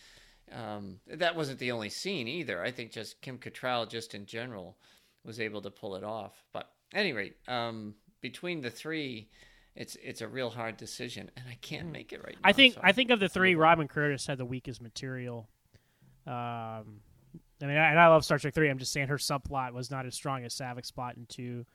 um, 0.51 0.99
that 1.07 1.35
wasn't 1.35 1.59
the 1.59 1.71
only 1.71 1.89
scene 1.89 2.27
either. 2.27 2.61
I 2.63 2.71
think 2.71 2.91
just 2.91 3.21
Kim 3.21 3.37
Cattrall, 3.37 3.89
just 3.89 4.15
in 4.15 4.25
general, 4.25 4.77
was 5.23 5.39
able 5.39 5.61
to 5.61 5.69
pull 5.69 5.95
it 5.95 6.03
off. 6.03 6.43
But 6.53 6.69
at 6.93 6.99
any 6.99 7.13
rate, 7.13 7.35
um, 7.47 7.95
between 8.21 8.61
the 8.61 8.69
three, 8.69 9.29
it's 9.75 9.95
it's 10.03 10.21
a 10.21 10.27
real 10.27 10.49
hard 10.49 10.77
decision, 10.77 11.29
and 11.35 11.45
I 11.49 11.57
can't 11.61 11.91
make 11.91 12.13
it 12.13 12.23
right 12.23 12.35
now. 12.35 12.49
I 12.49 12.53
think 12.53 12.75
so 12.75 12.81
I 12.83 12.91
think 12.91 13.11
of 13.11 13.19
the 13.19 13.29
three. 13.29 13.55
Robin 13.55 13.87
Curtis 13.87 14.25
had 14.25 14.37
the 14.37 14.45
weakest 14.45 14.81
material. 14.81 15.49
Um, 16.27 17.01
I 17.61 17.65
mean, 17.65 17.77
and 17.77 17.99
I 17.99 18.07
love 18.07 18.25
Star 18.25 18.37
Trek 18.37 18.53
three. 18.53 18.69
I'm 18.69 18.77
just 18.79 18.91
saying 18.91 19.07
her 19.07 19.17
subplot 19.17 19.73
was 19.73 19.89
not 19.91 20.05
as 20.05 20.15
strong 20.15 20.43
as 20.43 20.53
Saavik's 20.53 20.91
plot 20.91 21.15
in 21.15 21.25
two, 21.25 21.65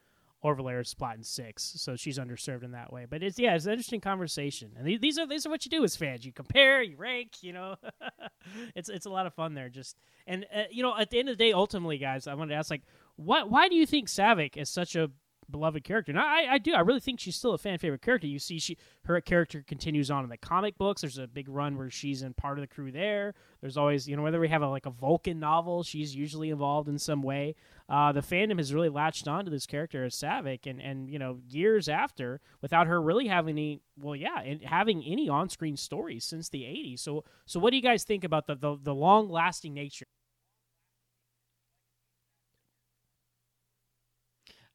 or 0.43 0.55
Valera's 0.55 0.95
plot 0.95 1.17
in 1.17 1.23
six. 1.23 1.63
So 1.77 1.97
she's 1.97 2.19
underserved 2.19 2.63
in 2.65 2.73
that 2.73 2.93
way. 2.93 3.07
But 3.09 3.23
it's 3.23 3.39
yeah, 3.39 3.55
it's 3.55 3.65
an 3.67 3.73
interesting 3.73 4.01
conversation. 4.01 4.73
And 4.77 4.87
these- 4.87 5.19
are 5.19 5.27
these 5.27 5.47
are 5.47 5.51
what 5.51 5.65
you 5.65 5.71
do 5.71 5.85
as 5.85 5.97
fans. 5.97 6.25
You 6.25 6.33
compare, 6.33 6.83
you 6.83 6.97
rank. 6.97 7.43
You 7.43 7.53
know, 7.55 7.77
it's 8.75 8.89
it's 8.89 9.07
a 9.07 9.11
lot 9.11 9.27
of 9.27 9.35
fun 9.35 9.55
there. 9.55 9.69
Just 9.69 9.97
and 10.27 10.47
uh, 10.55 10.65
you 10.71 10.83
know, 10.83 10.97
at 10.97 11.11
the 11.11 11.19
end 11.19 11.29
of 11.29 11.39
the 11.39 11.45
day, 11.45 11.53
ultimately, 11.53 11.99
guys, 11.99 12.27
I 12.27 12.35
wanted 12.35 12.51
to 12.51 12.59
ask 12.59 12.71
like, 12.71 12.83
what? 13.17 13.51
Why 13.51 13.69
do 13.69 13.75
you 13.75 13.87
think 13.87 14.09
Saavik 14.09 14.57
is 14.57 14.69
such 14.69 14.97
a 14.97 15.11
beloved 15.51 15.85
character. 15.85 16.13
And 16.13 16.19
I, 16.19 16.55
I 16.55 16.59
do. 16.59 16.75
I 16.75 16.81
really 16.81 17.01
think 17.01 17.21
she's 17.21 17.37
still 17.37 17.53
a 17.53 17.59
fan 17.59 17.79
favorite 17.79 18.03
character. 18.03 18.27
You 18.27 18.39
see, 18.39 18.59
she 18.59 18.77
her 19.05 19.21
character 19.21 19.65
continues 19.67 20.11
on 20.11 20.25
in 20.25 20.31
the 20.31 20.37
comic 20.37 20.79
books. 20.79 21.01
There's 21.03 21.19
a 21.19 21.27
big 21.27 21.49
run 21.49 21.77
where 21.77 21.91
she's 21.91 22.23
in 22.23 22.35
part 22.35 22.59
of 22.59 22.63
the 22.63 22.69
crew 22.69 22.93
there. 22.93 23.35
There's 23.61 23.77
always, 23.77 24.09
you 24.09 24.17
know, 24.17 24.23
whether 24.23 24.41
we 24.41 24.49
have 24.49 24.63
a, 24.63 24.69
like 24.69 24.87
a 24.87 24.91
Vulcan 24.91 25.39
novel, 25.39 25.83
she's 25.83 26.15
usually 26.15 26.51
involved 26.51 26.89
in 26.89 26.99
some 26.99 27.23
way. 27.23 27.55
Uh, 27.89 28.13
the 28.13 28.21
fandom 28.21 28.59
has 28.59 28.73
really 28.73 28.89
latched 28.89 29.27
on 29.27 29.45
to 29.45 29.51
this 29.51 29.67
character 29.67 30.05
as 30.05 30.15
Saavik, 30.15 30.67
and 30.67 30.81
and 30.81 31.11
you 31.11 31.19
know, 31.19 31.41
years 31.49 31.89
after, 31.89 32.41
without 32.63 32.87
her 32.87 33.03
really 33.03 33.27
having 33.27 33.59
any, 33.59 33.81
well, 33.99 34.17
yeah, 34.17 34.41
and 34.41 34.63
having 34.63 35.03
any 35.05 35.29
on-screen 35.29 35.77
stories 35.77 36.25
since 36.25 36.49
the 36.49 36.63
'80s. 36.63 37.01
So, 37.01 37.25
so 37.47 37.59
what 37.59 37.71
do 37.71 37.77
you 37.77 37.83
guys 37.83 38.05
think 38.05 38.25
about 38.25 38.47
the 38.47 38.55
the, 38.55 38.79
the 38.81 38.95
long-lasting 38.95 39.75
nature? 39.75 40.07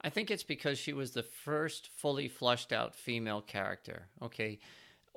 I 0.06 0.10
think 0.10 0.30
it's 0.30 0.44
because 0.44 0.78
she 0.78 0.94
was 0.94 1.12
the 1.12 1.24
first 1.24 1.90
fully 1.98 2.28
flushed 2.28 2.72
out 2.72 2.94
female 2.94 3.42
character. 3.42 4.08
Okay. 4.22 4.60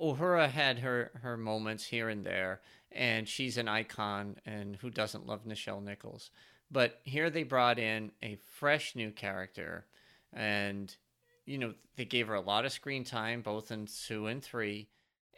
Uhura 0.00 0.48
had 0.48 0.78
her, 0.78 1.10
her 1.22 1.36
moments 1.36 1.84
here 1.84 2.08
and 2.08 2.24
there, 2.24 2.62
and 2.90 3.28
she's 3.28 3.58
an 3.58 3.68
icon, 3.68 4.36
and 4.46 4.76
who 4.76 4.88
doesn't 4.88 5.26
love 5.26 5.44
Nichelle 5.44 5.84
Nichols? 5.84 6.30
But 6.70 7.00
here 7.04 7.28
they 7.28 7.42
brought 7.42 7.78
in 7.78 8.12
a 8.22 8.38
fresh 8.54 8.96
new 8.96 9.10
character, 9.10 9.84
and, 10.32 10.96
you 11.44 11.58
know, 11.58 11.74
they 11.96 12.06
gave 12.06 12.28
her 12.28 12.34
a 12.34 12.40
lot 12.40 12.64
of 12.64 12.72
screen 12.72 13.04
time, 13.04 13.42
both 13.42 13.70
in 13.70 13.88
two 14.06 14.26
and 14.26 14.42
three, 14.42 14.88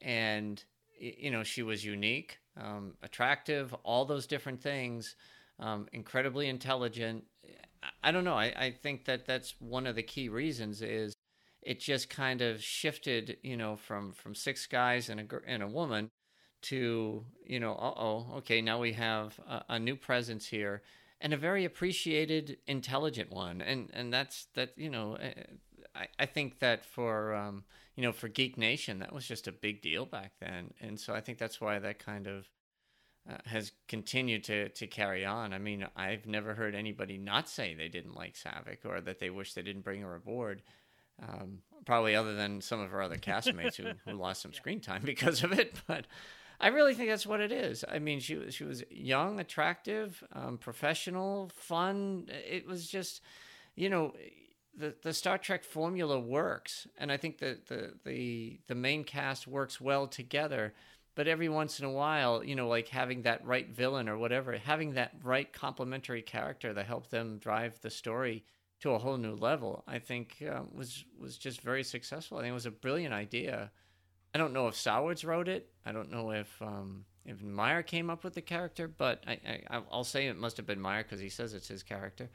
and, 0.00 0.62
you 1.00 1.32
know, 1.32 1.42
she 1.42 1.64
was 1.64 1.84
unique, 1.84 2.38
um, 2.56 2.92
attractive, 3.02 3.74
all 3.82 4.04
those 4.04 4.28
different 4.28 4.62
things, 4.62 5.16
um, 5.58 5.88
incredibly 5.92 6.48
intelligent, 6.48 7.24
I 8.02 8.12
don't 8.12 8.24
know. 8.24 8.34
I, 8.34 8.52
I 8.56 8.70
think 8.70 9.04
that 9.06 9.26
that's 9.26 9.54
one 9.58 9.86
of 9.86 9.96
the 9.96 10.02
key 10.02 10.28
reasons 10.28 10.82
is 10.82 11.14
it 11.62 11.80
just 11.80 12.08
kind 12.10 12.42
of 12.42 12.62
shifted, 12.62 13.38
you 13.42 13.56
know, 13.56 13.76
from 13.76 14.12
from 14.12 14.34
six 14.34 14.66
guys 14.66 15.08
and 15.08 15.20
a 15.20 15.26
and 15.46 15.62
a 15.62 15.68
woman 15.68 16.10
to 16.62 17.24
you 17.46 17.60
know, 17.60 17.72
uh 17.74 17.94
oh, 17.96 18.26
okay, 18.38 18.60
now 18.60 18.78
we 18.78 18.92
have 18.92 19.38
a, 19.48 19.64
a, 19.70 19.78
new 19.78 19.96
presence 19.96 20.46
here 20.46 20.82
and 21.20 21.32
a 21.32 21.36
very 21.36 21.64
appreciated, 21.64 22.58
intelligent 22.66 23.30
one, 23.30 23.60
and 23.60 23.90
and 23.92 24.12
that's 24.12 24.46
that 24.54 24.72
you 24.76 24.90
know, 24.90 25.14
eh, 25.14 25.32
I 25.94 26.08
I 26.18 26.26
think 26.26 26.58
that 26.60 26.84
for 26.84 27.34
um 27.34 27.64
you 27.96 28.02
know 28.02 28.12
for 28.12 28.28
Geek 28.28 28.56
Nation 28.58 28.98
that 29.00 29.12
was 29.12 29.26
just 29.26 29.48
a 29.48 29.52
big 29.52 29.82
deal 29.82 30.06
back 30.06 30.32
then, 30.40 30.72
and 30.80 30.98
so 31.00 31.14
I 31.14 31.20
think 31.20 31.38
that's 31.38 31.60
why 31.60 31.78
that 31.78 31.98
kind 31.98 32.26
of 32.26 32.46
uh, 33.28 33.36
has 33.46 33.72
continued 33.88 34.44
to 34.44 34.68
to 34.70 34.86
carry 34.86 35.24
on. 35.24 35.52
I 35.52 35.58
mean, 35.58 35.86
I've 35.96 36.26
never 36.26 36.54
heard 36.54 36.74
anybody 36.74 37.18
not 37.18 37.48
say 37.48 37.74
they 37.74 37.88
didn't 37.88 38.16
like 38.16 38.34
Saavik 38.34 38.84
or 38.84 39.00
that 39.00 39.18
they 39.18 39.30
wish 39.30 39.54
they 39.54 39.62
didn't 39.62 39.82
bring 39.82 40.02
her 40.02 40.14
aboard. 40.14 40.62
Um, 41.22 41.58
probably 41.84 42.16
other 42.16 42.34
than 42.34 42.62
some 42.62 42.80
of 42.80 42.90
her 42.90 43.02
other 43.02 43.16
castmates 43.16 43.76
who, 43.76 43.90
who 44.06 44.16
lost 44.16 44.40
some 44.40 44.52
screen 44.54 44.80
time 44.80 45.02
because 45.04 45.42
of 45.42 45.52
it. 45.52 45.74
But 45.86 46.06
I 46.60 46.68
really 46.68 46.94
think 46.94 47.08
that's 47.08 47.26
what 47.26 47.40
it 47.40 47.52
is. 47.52 47.84
I 47.88 47.98
mean, 47.98 48.20
she 48.20 48.50
she 48.50 48.64
was 48.64 48.84
young, 48.90 49.40
attractive, 49.40 50.22
um, 50.32 50.58
professional, 50.58 51.50
fun. 51.54 52.26
It 52.28 52.66
was 52.66 52.86
just, 52.86 53.22
you 53.76 53.88
know, 53.88 54.14
the 54.76 54.94
the 55.02 55.12
Star 55.14 55.38
Trek 55.38 55.64
formula 55.64 56.18
works, 56.18 56.86
and 56.98 57.10
I 57.10 57.16
think 57.16 57.38
that 57.38 57.68
the 57.68 57.94
the 58.04 58.60
the 58.66 58.74
main 58.74 59.04
cast 59.04 59.46
works 59.46 59.80
well 59.80 60.06
together 60.06 60.74
but 61.14 61.28
every 61.28 61.48
once 61.48 61.80
in 61.80 61.84
a 61.84 61.90
while, 61.90 62.44
you 62.44 62.54
know, 62.54 62.68
like 62.68 62.88
having 62.88 63.22
that 63.22 63.44
right 63.44 63.68
villain 63.68 64.08
or 64.08 64.16
whatever, 64.16 64.56
having 64.56 64.94
that 64.94 65.12
right 65.22 65.52
complementary 65.52 66.22
character 66.22 66.72
that 66.72 66.86
helped 66.86 67.10
them 67.10 67.38
drive 67.38 67.80
the 67.80 67.90
story 67.90 68.44
to 68.80 68.92
a 68.92 68.98
whole 68.98 69.16
new 69.16 69.34
level, 69.34 69.84
I 69.86 69.98
think 69.98 70.42
uh, 70.48 70.62
was 70.72 71.04
was 71.18 71.36
just 71.36 71.60
very 71.60 71.84
successful. 71.84 72.38
I 72.38 72.42
think 72.42 72.50
it 72.50 72.54
was 72.54 72.66
a 72.66 72.70
brilliant 72.70 73.12
idea. 73.12 73.70
I 74.34 74.38
don't 74.38 74.52
know 74.52 74.68
if 74.68 74.76
Sowards 74.76 75.24
wrote 75.24 75.48
it. 75.48 75.68
I 75.84 75.92
don't 75.92 76.10
know 76.10 76.30
if 76.30 76.50
um, 76.62 77.04
if 77.24 77.42
Meyer 77.42 77.82
came 77.82 78.08
up 78.08 78.24
with 78.24 78.34
the 78.34 78.40
character, 78.40 78.88
but 78.88 79.22
I, 79.26 79.62
I 79.68 79.78
will 79.78 80.04
say 80.04 80.26
it 80.26 80.38
must 80.38 80.56
have 80.56 80.66
been 80.66 80.80
Meyer 80.80 81.02
because 81.02 81.20
he 81.20 81.28
says 81.28 81.52
it's 81.52 81.68
his 81.68 81.82
character 81.82 82.30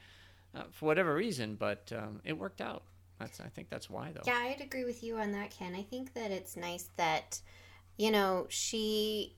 uh, 0.54 0.64
for 0.72 0.86
whatever 0.86 1.16
reason. 1.16 1.56
But 1.56 1.92
um, 1.96 2.22
it 2.24 2.38
worked 2.38 2.62
out. 2.62 2.84
That's 3.20 3.40
I 3.40 3.48
think 3.48 3.70
that's 3.70 3.90
why 3.90 4.12
though. 4.14 4.22
Yeah, 4.28 4.38
I'd 4.38 4.62
agree 4.62 4.84
with 4.84 5.04
you 5.04 5.18
on 5.18 5.32
that, 5.32 5.52
Ken. 5.52 5.74
I 5.74 5.84
think 5.84 6.14
that 6.14 6.32
it's 6.32 6.58
nice 6.58 6.90
that 6.98 7.40
you 7.98 8.12
know, 8.12 8.48
she 8.50 9.36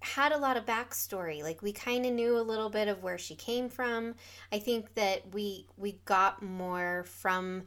had 0.00 0.32
a 0.32 0.38
lot 0.38 0.56
of 0.56 0.66
backstory. 0.66 1.42
Like 1.42 1.62
we 1.62 1.72
kind 1.72 2.04
of 2.04 2.12
knew 2.12 2.36
a 2.38 2.42
little 2.42 2.68
bit 2.68 2.88
of 2.88 3.02
where 3.02 3.18
she 3.18 3.34
came 3.34 3.68
from. 3.68 4.14
I 4.52 4.58
think 4.58 4.94
that 4.94 5.34
we 5.34 5.66
we 5.76 6.00
got 6.04 6.42
more 6.42 7.04
from 7.04 7.64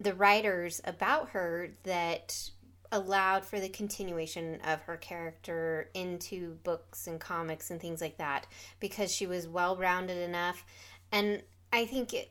the 0.00 0.14
writers 0.14 0.80
about 0.84 1.30
her 1.30 1.70
that 1.82 2.50
allowed 2.90 3.44
for 3.44 3.60
the 3.60 3.68
continuation 3.68 4.58
of 4.66 4.80
her 4.82 4.96
character 4.96 5.90
into 5.92 6.54
books 6.64 7.06
and 7.06 7.20
comics 7.20 7.70
and 7.70 7.80
things 7.80 8.00
like 8.00 8.16
that 8.16 8.46
because 8.80 9.12
she 9.14 9.26
was 9.26 9.46
well 9.46 9.76
rounded 9.76 10.16
enough. 10.16 10.64
And 11.12 11.42
I 11.72 11.84
think 11.84 12.14
it, 12.14 12.30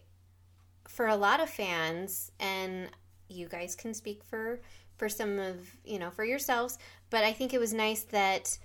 for 0.88 1.08
a 1.08 1.16
lot 1.16 1.40
of 1.40 1.50
fans, 1.50 2.32
and 2.40 2.90
you 3.28 3.48
guys 3.48 3.76
can 3.76 3.94
speak 3.94 4.24
for 4.24 4.62
for 4.98 5.10
some 5.10 5.40
of, 5.40 5.58
you 5.86 6.00
know, 6.00 6.10
for 6.10 6.24
yourselves. 6.24 6.78
But 7.10 7.24
I 7.24 7.32
think 7.32 7.54
it 7.54 7.60
was 7.60 7.74
nice 7.74 8.04
that 8.04 8.58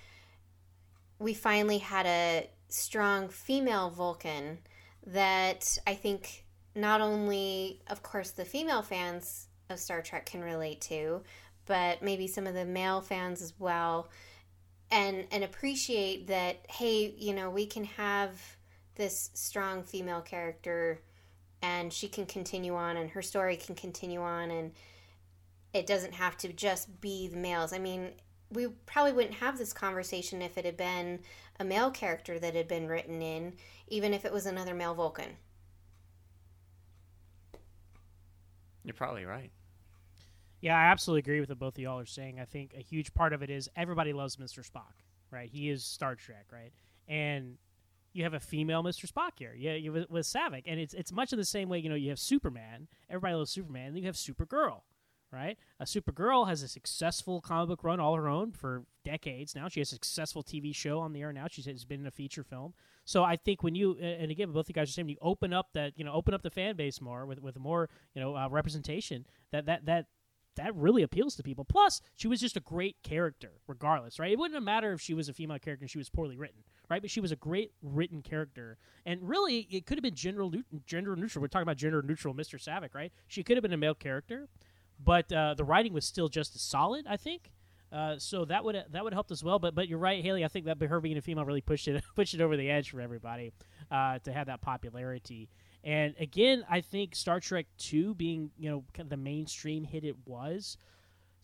we 1.18 1.34
finally 1.34 1.78
had 1.78 2.06
a 2.06 2.48
strong 2.68 3.28
female 3.28 3.90
Vulcan 3.90 4.58
that 5.06 5.78
I 5.86 5.94
think 5.94 6.44
not 6.74 7.00
only, 7.00 7.80
of 7.88 8.02
course, 8.02 8.30
the 8.30 8.44
female 8.44 8.82
fans 8.82 9.48
of 9.68 9.78
Star 9.78 10.02
Trek 10.02 10.26
can 10.26 10.42
relate 10.42 10.80
to, 10.82 11.22
but 11.66 12.02
maybe 12.02 12.26
some 12.26 12.46
of 12.46 12.54
the 12.54 12.64
male 12.64 13.00
fans 13.00 13.42
as 13.42 13.54
well. 13.58 14.08
And, 14.90 15.26
and 15.30 15.42
appreciate 15.42 16.26
that 16.26 16.66
hey 16.68 17.14
you 17.16 17.32
know 17.32 17.48
we 17.48 17.64
can 17.64 17.84
have 17.84 18.38
this 18.94 19.30
strong 19.32 19.84
female 19.84 20.20
character 20.20 21.00
and 21.62 21.90
she 21.90 22.08
can 22.08 22.26
continue 22.26 22.74
on 22.74 22.98
and 22.98 23.08
her 23.10 23.22
story 23.22 23.56
can 23.56 23.74
continue 23.74 24.20
on 24.20 24.50
and 24.50 24.72
it 25.72 25.86
doesn't 25.86 26.14
have 26.14 26.36
to 26.38 26.52
just 26.52 27.00
be 27.00 27.28
the 27.28 27.36
males. 27.36 27.72
I 27.72 27.78
mean, 27.78 28.12
we 28.50 28.68
probably 28.86 29.12
wouldn't 29.12 29.34
have 29.34 29.58
this 29.58 29.72
conversation 29.72 30.42
if 30.42 30.58
it 30.58 30.64
had 30.64 30.76
been 30.76 31.20
a 31.58 31.64
male 31.64 31.90
character 31.90 32.38
that 32.38 32.54
had 32.54 32.68
been 32.68 32.86
written 32.86 33.22
in, 33.22 33.54
even 33.88 34.12
if 34.12 34.24
it 34.24 34.32
was 34.32 34.46
another 34.46 34.74
male 34.74 34.94
Vulcan. 34.94 35.36
You're 38.84 38.94
probably 38.94 39.24
right. 39.24 39.50
Yeah, 40.60 40.78
I 40.78 40.84
absolutely 40.90 41.20
agree 41.20 41.40
with 41.40 41.48
what 41.48 41.58
both 41.58 41.76
of 41.76 41.82
y'all 41.82 41.98
are 41.98 42.06
saying. 42.06 42.38
I 42.38 42.44
think 42.44 42.74
a 42.76 42.82
huge 42.82 43.12
part 43.14 43.32
of 43.32 43.42
it 43.42 43.50
is 43.50 43.68
everybody 43.76 44.12
loves 44.12 44.36
Mr. 44.36 44.68
Spock, 44.68 44.94
right? 45.30 45.48
He 45.50 45.70
is 45.70 45.84
Star 45.84 46.14
Trek, 46.14 46.46
right? 46.52 46.72
And 47.08 47.56
you 48.12 48.22
have 48.24 48.34
a 48.34 48.40
female 48.40 48.82
Mr. 48.82 49.10
Spock 49.10 49.32
here. 49.38 49.54
Yeah, 49.56 49.74
you 49.74 49.92
with, 49.92 50.10
with 50.10 50.26
Saavik, 50.26 50.64
and 50.66 50.78
it's 50.78 50.94
it's 50.94 51.12
much 51.12 51.32
of 51.32 51.38
the 51.38 51.44
same 51.44 51.68
way. 51.68 51.78
You 51.78 51.88
know, 51.88 51.94
you 51.96 52.10
have 52.10 52.18
Superman. 52.18 52.86
Everybody 53.08 53.34
loves 53.34 53.50
Superman. 53.50 53.88
And 53.88 53.98
you 53.98 54.06
have 54.06 54.14
Supergirl, 54.14 54.82
right? 55.32 55.58
A 55.80 55.84
Supergirl 55.84 56.48
has 56.48 56.62
a 56.62 56.68
successful 56.68 57.40
comic 57.40 57.68
book 57.68 57.84
run 57.84 58.00
all 58.00 58.14
her 58.14 58.28
own 58.28 58.52
for 58.52 58.84
decades 59.04 59.54
now. 59.54 59.68
She 59.68 59.80
has 59.80 59.88
a 59.88 59.94
successful 59.94 60.42
TV 60.42 60.74
show 60.74 61.00
on 61.00 61.12
the 61.12 61.22
air 61.22 61.32
now. 61.32 61.46
She 61.48 61.62
has 61.62 61.84
been 61.84 62.00
in 62.00 62.06
a 62.06 62.10
feature 62.10 62.44
film. 62.44 62.74
So 63.04 63.24
I 63.24 63.36
think 63.36 63.62
when 63.62 63.74
you 63.74 63.96
and 63.98 64.30
again, 64.30 64.52
both 64.52 64.68
you 64.68 64.74
guys 64.74 64.90
are 64.90 64.92
saying, 64.92 65.08
you 65.08 65.16
open 65.22 65.52
up 65.52 65.72
that 65.72 65.94
you 65.96 66.04
know 66.04 66.12
open 66.12 66.34
up 66.34 66.42
the 66.42 66.50
fan 66.50 66.76
base 66.76 67.00
more 67.00 67.26
with 67.26 67.40
with 67.40 67.58
more 67.58 67.88
you 68.14 68.20
know 68.20 68.36
uh, 68.36 68.48
representation. 68.48 69.26
That 69.50 69.66
that 69.66 69.86
that 69.86 70.06
that 70.56 70.74
really 70.74 71.02
appeals 71.02 71.34
to 71.36 71.42
people. 71.42 71.64
Plus, 71.64 72.00
she 72.14 72.28
was 72.28 72.40
just 72.40 72.56
a 72.56 72.60
great 72.60 72.96
character, 73.02 73.52
regardless, 73.66 74.18
right? 74.18 74.30
It 74.30 74.38
wouldn't 74.38 74.62
matter 74.62 74.92
if 74.92 75.00
she 75.00 75.14
was 75.14 75.28
a 75.28 75.32
female 75.32 75.58
character 75.58 75.84
and 75.84 75.90
she 75.90 75.98
was 75.98 76.10
poorly 76.10 76.36
written, 76.36 76.62
right? 76.90 77.00
But 77.00 77.10
she 77.10 77.20
was 77.20 77.32
a 77.32 77.36
great 77.36 77.72
written 77.82 78.22
character, 78.22 78.76
and 79.06 79.26
really, 79.26 79.66
it 79.70 79.86
could 79.86 79.96
have 79.96 80.02
been 80.02 80.14
gender 80.14 80.46
gender 80.86 81.16
neutral. 81.16 81.40
We're 81.40 81.48
talking 81.48 81.62
about 81.62 81.76
gender 81.76 82.02
neutral, 82.02 82.34
Mr. 82.34 82.62
Saavik, 82.62 82.94
right? 82.94 83.12
She 83.28 83.42
could 83.42 83.56
have 83.56 83.62
been 83.62 83.72
a 83.72 83.78
male 83.78 83.94
character, 83.94 84.48
but 85.04 85.32
uh, 85.32 85.54
the 85.54 85.64
writing 85.64 85.92
was 85.92 86.04
still 86.04 86.28
just 86.28 86.54
as 86.54 86.62
solid, 86.62 87.06
I 87.08 87.16
think. 87.16 87.52
Uh, 87.92 88.18
so 88.18 88.46
that 88.46 88.64
would 88.64 88.82
that 88.90 89.04
would 89.04 89.12
help 89.12 89.30
as 89.30 89.44
well. 89.44 89.58
But 89.58 89.74
but 89.74 89.86
you're 89.86 89.98
right, 89.98 90.22
Hayley. 90.22 90.44
I 90.44 90.48
think 90.48 90.64
that 90.64 90.80
her 90.80 91.00
being 91.00 91.18
a 91.18 91.20
female 91.20 91.44
really 91.44 91.60
pushed 91.60 91.86
it 91.88 92.02
pushed 92.16 92.34
it 92.34 92.40
over 92.40 92.56
the 92.56 92.70
edge 92.70 92.90
for 92.90 93.00
everybody 93.00 93.52
uh, 93.90 94.18
to 94.20 94.32
have 94.32 94.46
that 94.46 94.62
popularity. 94.62 95.50
And 95.84 96.14
again, 96.18 96.64
I 96.70 96.80
think 96.80 97.14
Star 97.14 97.38
Trek 97.38 97.66
Two 97.76 98.14
being 98.14 98.50
you 98.58 98.70
know 98.70 98.84
kind 98.94 99.06
of 99.06 99.10
the 99.10 99.16
mainstream 99.18 99.84
hit 99.84 100.04
it 100.04 100.16
was. 100.24 100.78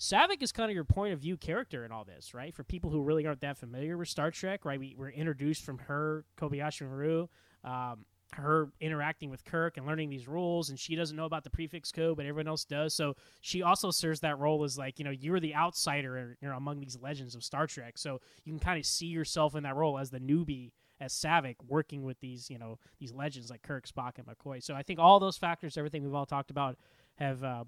Saavik 0.00 0.42
is 0.42 0.52
kind 0.52 0.70
of 0.70 0.74
your 0.76 0.84
point 0.84 1.12
of 1.12 1.18
view 1.18 1.36
character 1.36 1.84
in 1.84 1.90
all 1.90 2.04
this, 2.04 2.32
right? 2.32 2.54
For 2.54 2.62
people 2.62 2.88
who 2.90 3.02
really 3.02 3.26
aren't 3.26 3.40
that 3.40 3.58
familiar 3.58 3.98
with 3.98 4.08
Star 4.08 4.30
Trek, 4.30 4.64
right? 4.64 4.78
We 4.78 4.94
were 4.96 5.10
introduced 5.10 5.64
from 5.64 5.78
her, 5.78 6.24
Kobayashi 6.40 6.82
Maru. 6.82 7.26
Um, 7.64 8.04
her 8.32 8.70
interacting 8.80 9.30
with 9.30 9.44
Kirk 9.44 9.76
and 9.76 9.86
learning 9.86 10.10
these 10.10 10.28
rules, 10.28 10.70
and 10.70 10.78
she 10.78 10.94
doesn't 10.94 11.16
know 11.16 11.24
about 11.24 11.44
the 11.44 11.50
prefix 11.50 11.90
code, 11.90 12.16
but 12.16 12.26
everyone 12.26 12.48
else 12.48 12.64
does. 12.64 12.94
So 12.94 13.14
she 13.40 13.62
also 13.62 13.90
serves 13.90 14.20
that 14.20 14.38
role 14.38 14.64
as 14.64 14.78
like 14.78 14.98
you 14.98 15.04
know 15.04 15.10
you're 15.10 15.40
the 15.40 15.54
outsider 15.54 16.36
you 16.40 16.48
know, 16.48 16.56
among 16.56 16.80
these 16.80 16.98
legends 17.00 17.34
of 17.34 17.42
Star 17.42 17.66
Trek. 17.66 17.98
So 17.98 18.20
you 18.44 18.52
can 18.52 18.60
kind 18.60 18.78
of 18.78 18.86
see 18.86 19.06
yourself 19.06 19.54
in 19.54 19.62
that 19.62 19.76
role 19.76 19.98
as 19.98 20.10
the 20.10 20.20
newbie 20.20 20.72
as 21.00 21.12
Saavik 21.12 21.56
working 21.66 22.02
with 22.02 22.18
these 22.20 22.50
you 22.50 22.58
know 22.58 22.78
these 22.98 23.12
legends 23.12 23.50
like 23.50 23.62
Kirk, 23.62 23.86
Spock, 23.86 24.18
and 24.18 24.26
McCoy. 24.26 24.62
So 24.62 24.74
I 24.74 24.82
think 24.82 24.98
all 24.98 25.20
those 25.20 25.36
factors, 25.36 25.76
everything 25.76 26.02
we've 26.02 26.14
all 26.14 26.26
talked 26.26 26.50
about, 26.50 26.76
have 27.16 27.42
uh, 27.42 27.64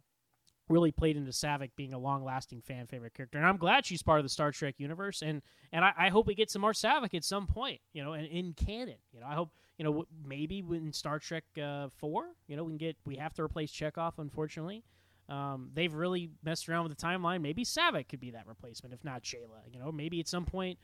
really 0.70 0.92
played 0.92 1.16
into 1.16 1.32
Saavik 1.32 1.70
being 1.76 1.92
a 1.92 1.98
long-lasting 1.98 2.62
fan 2.62 2.86
favorite 2.86 3.14
character, 3.14 3.38
and 3.38 3.46
I'm 3.46 3.58
glad 3.58 3.84
she's 3.84 4.02
part 4.02 4.18
of 4.18 4.24
the 4.24 4.30
Star 4.30 4.52
Trek 4.52 4.76
universe, 4.78 5.22
and 5.22 5.42
and 5.72 5.84
I, 5.84 5.92
I 5.98 6.08
hope 6.08 6.26
we 6.26 6.34
get 6.34 6.50
some 6.50 6.62
more 6.62 6.72
Saavik 6.72 7.14
at 7.14 7.24
some 7.24 7.46
point, 7.46 7.80
you 7.92 8.02
know, 8.02 8.12
and 8.12 8.26
in 8.26 8.54
canon, 8.54 8.96
you 9.12 9.20
know, 9.20 9.26
I 9.26 9.34
hope 9.34 9.50
you 9.76 9.84
know 9.84 10.04
maybe 10.24 10.60
in 10.70 10.92
Star 10.92 11.18
Trek 11.18 11.44
uh, 11.62 11.88
four, 11.98 12.28
you 12.46 12.56
know, 12.56 12.64
we 12.64 12.70
can 12.70 12.78
get 12.78 12.96
we 13.04 13.16
have 13.16 13.34
to 13.34 13.42
replace 13.42 13.70
Chekov, 13.70 14.12
unfortunately. 14.18 14.84
Um, 15.28 15.70
they've 15.74 15.94
really 15.94 16.30
messed 16.42 16.68
around 16.68 16.88
with 16.88 16.98
the 16.98 17.06
timeline. 17.06 17.40
Maybe 17.40 17.64
Saavik 17.64 18.08
could 18.08 18.18
be 18.20 18.32
that 18.32 18.48
replacement, 18.48 18.92
if 18.92 19.04
not 19.04 19.22
Jaylah. 19.22 19.72
You 19.72 19.78
know, 19.78 19.92
maybe 19.92 20.18
at 20.18 20.26
some 20.26 20.44
point 20.44 20.78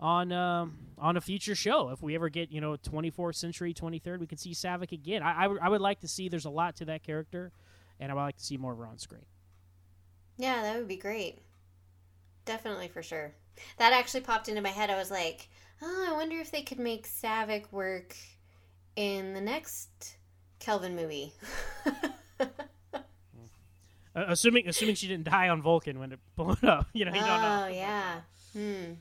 on 0.00 0.32
um, 0.32 0.78
on 0.98 1.16
a 1.16 1.20
future 1.20 1.54
show, 1.54 1.90
if 1.90 2.02
we 2.02 2.14
ever 2.14 2.28
get 2.30 2.50
you 2.50 2.60
know 2.60 2.76
24th 2.76 3.34
century, 3.36 3.74
23rd, 3.74 4.18
we 4.18 4.26
could 4.26 4.40
see 4.40 4.52
Saavik 4.52 4.92
again. 4.92 5.22
I, 5.22 5.40
I, 5.40 5.42
w- 5.42 5.60
I 5.62 5.68
would 5.68 5.82
like 5.82 6.00
to 6.00 6.08
see. 6.08 6.28
There's 6.28 6.46
a 6.46 6.50
lot 6.50 6.76
to 6.76 6.86
that 6.86 7.02
character, 7.02 7.52
and 8.00 8.10
I 8.10 8.14
would 8.14 8.22
like 8.22 8.36
to 8.36 8.44
see 8.44 8.56
more 8.56 8.72
of 8.72 8.78
her 8.78 8.86
on 8.86 8.98
screen. 8.98 9.26
Yeah, 10.40 10.62
that 10.62 10.78
would 10.78 10.88
be 10.88 10.96
great. 10.96 11.38
Definitely 12.46 12.88
for 12.88 13.02
sure. 13.02 13.32
That 13.76 13.92
actually 13.92 14.22
popped 14.22 14.48
into 14.48 14.62
my 14.62 14.70
head. 14.70 14.88
I 14.88 14.96
was 14.96 15.10
like, 15.10 15.50
oh, 15.82 16.06
I 16.08 16.12
wonder 16.14 16.36
if 16.36 16.50
they 16.50 16.62
could 16.62 16.78
make 16.78 17.06
Saavik 17.06 17.70
work 17.70 18.16
in 18.96 19.34
the 19.34 19.40
next 19.40 20.16
Kelvin 20.58 20.96
movie. 20.96 21.34
Uh, 24.12 24.24
assuming 24.26 24.66
assuming 24.66 24.96
she 24.96 25.06
didn't 25.06 25.22
die 25.22 25.48
on 25.48 25.62
Vulcan 25.62 26.00
when 26.00 26.10
it 26.10 26.18
blew 26.36 26.56
up, 26.64 26.88
you 26.92 27.04
know, 27.04 27.12
you 27.14 27.20
oh 27.22 27.26
don't 27.26 27.42
know. 27.42 27.66
yeah. 27.68 28.20
Hmm. 28.52 28.94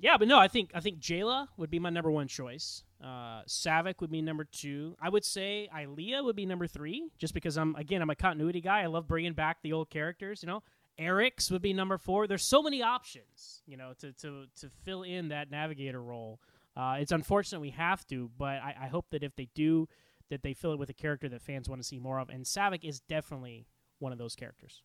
Yeah, 0.00 0.16
but 0.16 0.28
no, 0.28 0.38
I 0.38 0.48
think 0.48 0.70
I 0.74 0.80
think 0.80 1.00
Jaylah 1.00 1.48
would 1.56 1.70
be 1.70 1.78
my 1.78 1.90
number 1.90 2.10
one 2.10 2.28
choice. 2.28 2.84
Uh, 3.02 3.42
Saavik 3.46 4.00
would 4.00 4.10
be 4.10 4.22
number 4.22 4.44
two. 4.44 4.96
I 5.00 5.08
would 5.08 5.24
say 5.24 5.68
Ilia 5.76 6.22
would 6.22 6.36
be 6.36 6.46
number 6.46 6.66
three, 6.66 7.10
just 7.18 7.34
because 7.34 7.56
I'm 7.56 7.74
again 7.76 8.02
I'm 8.02 8.10
a 8.10 8.14
continuity 8.14 8.60
guy. 8.60 8.82
I 8.82 8.86
love 8.86 9.08
bringing 9.08 9.32
back 9.32 9.58
the 9.62 9.72
old 9.72 9.90
characters. 9.90 10.42
You 10.42 10.48
know, 10.48 10.62
Eric's 10.98 11.50
would 11.50 11.62
be 11.62 11.72
number 11.72 11.98
four. 11.98 12.26
There's 12.26 12.44
so 12.44 12.62
many 12.62 12.82
options, 12.82 13.62
you 13.66 13.76
know, 13.76 13.92
to 13.98 14.12
to 14.12 14.46
to 14.60 14.70
fill 14.84 15.02
in 15.02 15.28
that 15.28 15.50
navigator 15.50 16.02
role. 16.02 16.40
Uh, 16.76 16.98
it's 17.00 17.12
unfortunate 17.12 17.60
we 17.60 17.70
have 17.70 18.06
to, 18.06 18.30
but 18.38 18.62
I, 18.62 18.74
I 18.82 18.86
hope 18.86 19.06
that 19.10 19.24
if 19.24 19.34
they 19.34 19.48
do, 19.54 19.88
that 20.30 20.42
they 20.42 20.54
fill 20.54 20.72
it 20.72 20.78
with 20.78 20.90
a 20.90 20.94
character 20.94 21.28
that 21.28 21.42
fans 21.42 21.68
want 21.68 21.80
to 21.82 21.86
see 21.86 21.98
more 21.98 22.20
of. 22.20 22.28
And 22.28 22.44
Saavik 22.44 22.84
is 22.84 23.00
definitely 23.00 23.66
one 23.98 24.12
of 24.12 24.18
those 24.18 24.36
characters. 24.36 24.82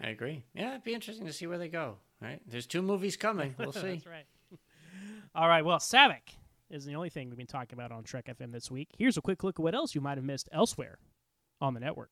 I 0.00 0.08
agree. 0.08 0.44
Yeah, 0.54 0.70
it'd 0.70 0.84
be 0.84 0.94
interesting 0.94 1.26
to 1.26 1.32
see 1.32 1.46
where 1.46 1.58
they 1.58 1.68
go. 1.68 1.96
Right? 2.24 2.40
There's 2.46 2.66
two 2.66 2.82
movies 2.82 3.16
coming. 3.16 3.54
We'll 3.58 3.72
see. 3.72 3.80
That's 3.80 4.06
right. 4.06 4.26
All 5.34 5.48
right. 5.48 5.64
Well, 5.64 5.78
Saavik 5.78 6.36
is 6.70 6.84
the 6.84 6.94
only 6.94 7.10
thing 7.10 7.28
we've 7.28 7.36
been 7.36 7.46
talking 7.46 7.78
about 7.78 7.92
on 7.92 8.02
Trek 8.02 8.26
FM 8.26 8.50
this 8.52 8.70
week. 8.70 8.88
Here's 8.96 9.16
a 9.16 9.20
quick 9.20 9.44
look 9.44 9.60
at 9.60 9.62
what 9.62 9.74
else 9.74 9.94
you 9.94 10.00
might 10.00 10.16
have 10.16 10.24
missed 10.24 10.48
elsewhere 10.50 10.98
on 11.60 11.74
the 11.74 11.80
network. 11.80 12.10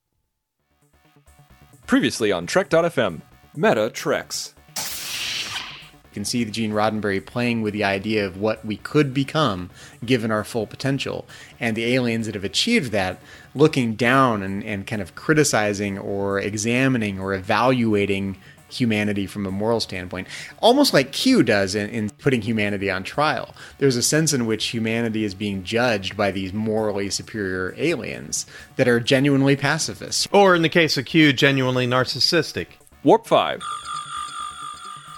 Previously 1.87 2.31
on 2.31 2.47
Trek.fm, 2.47 3.23
Meta 3.57 3.91
Treks. 3.91 4.55
You 4.77 6.15
can 6.15 6.25
see 6.27 6.45
the 6.45 6.51
Gene 6.51 6.73
Roddenberry 6.73 7.25
playing 7.25 7.63
with 7.63 7.73
the 7.73 7.85
idea 7.85 8.27
of 8.27 8.37
what 8.37 8.63
we 8.67 8.77
could 8.77 9.15
become 9.15 9.71
given 10.05 10.31
our 10.31 10.45
full 10.45 10.67
potential. 10.67 11.27
And 11.59 11.75
the 11.75 11.95
aliens 11.95 12.27
that 12.27 12.35
have 12.35 12.45
achieved 12.45 12.93
that 12.93 13.19
looking 13.55 13.95
down 13.95 14.43
and, 14.43 14.63
and 14.63 14.87
kind 14.87 15.01
of 15.01 15.15
criticizing 15.15 15.99
or 15.99 16.39
examining 16.39 17.19
or 17.19 17.33
evaluating 17.33 18.37
humanity 18.73 19.27
from 19.27 19.47
a 19.47 19.51
moral 19.51 19.81
standpoint, 19.81 20.29
almost 20.61 20.93
like 20.93 21.13
Q 21.13 21.43
does 21.43 21.75
in, 21.75 21.89
in, 21.91 22.11
putting 22.11 22.43
humanity 22.43 22.91
on 22.91 23.03
trial. 23.05 23.55
There's 23.79 23.97
a 23.97 24.03
sense 24.03 24.33
in 24.33 24.47
which 24.47 24.67
humanity 24.69 25.25
is 25.25 25.35
being 25.35 25.63
judged 25.65 26.17
by 26.17 26.31
these 26.31 26.53
morally 26.53 27.11
superior 27.11 27.75
aliens 27.77 28.47
that 28.77 28.89
are 28.89 29.01
genuinely 29.01 29.57
pacifists. 29.57 30.27
Or 30.33 30.55
in 30.55 30.63
the 30.63 30.69
case 30.69 30.97
of 30.97 31.05
Q, 31.05 31.33
genuinely 31.33 31.87
narcissistic. 31.87 32.67
Warp 33.05 33.27
5. 33.27 33.61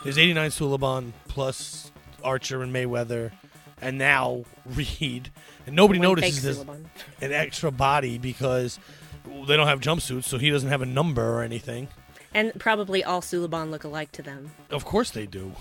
There's 0.03 0.19
89 0.19 0.51
Suliban 0.51 1.13
plus 1.29 1.91
Archer 2.23 2.63
and 2.63 2.75
Mayweather, 2.75 3.33
and 3.81 3.99
now 3.99 4.45
Reed. 4.67 5.31
And 5.67 5.75
nobody 5.75 5.99
One 5.99 6.09
notices 6.09 6.43
this 6.43 6.59
Suliban. 6.59 6.85
an 7.21 7.33
extra 7.33 7.71
body 7.71 8.19
because 8.19 8.79
they 9.47 9.57
don't 9.57 9.67
have 9.67 9.81
jumpsuits, 9.81 10.25
so 10.25 10.37
he 10.39 10.51
doesn't 10.51 10.69
have 10.69 10.83
a 10.83 10.87
number 10.87 11.23
or 11.23 11.43
anything. 11.43 11.89
And 12.35 12.53
probably 12.59 13.05
all 13.05 13.20
Suliban 13.20 13.70
look 13.70 13.85
alike 13.85 14.11
to 14.12 14.22
them. 14.22 14.51
Of 14.70 14.85
course 14.85 15.11
they 15.11 15.26
do. 15.26 15.53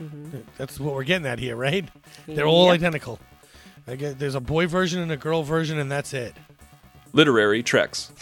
Mhm. 0.00 0.42
That's 0.58 0.78
what 0.78 0.94
we're 0.94 1.02
getting 1.04 1.26
at 1.26 1.38
here, 1.38 1.56
right? 1.56 1.88
They're 2.26 2.46
all 2.46 2.66
Yep. 2.66 2.74
identical. 2.74 3.18
I 3.86 3.96
get, 3.96 4.18
there's 4.18 4.34
a 4.34 4.40
boy 4.40 4.66
version 4.66 5.00
and 5.00 5.10
a 5.10 5.16
girl 5.16 5.42
version, 5.42 5.78
and 5.78 5.90
that's 5.90 6.12
it. 6.12 6.34
Literary 7.12 7.62
Treks. 7.62 8.12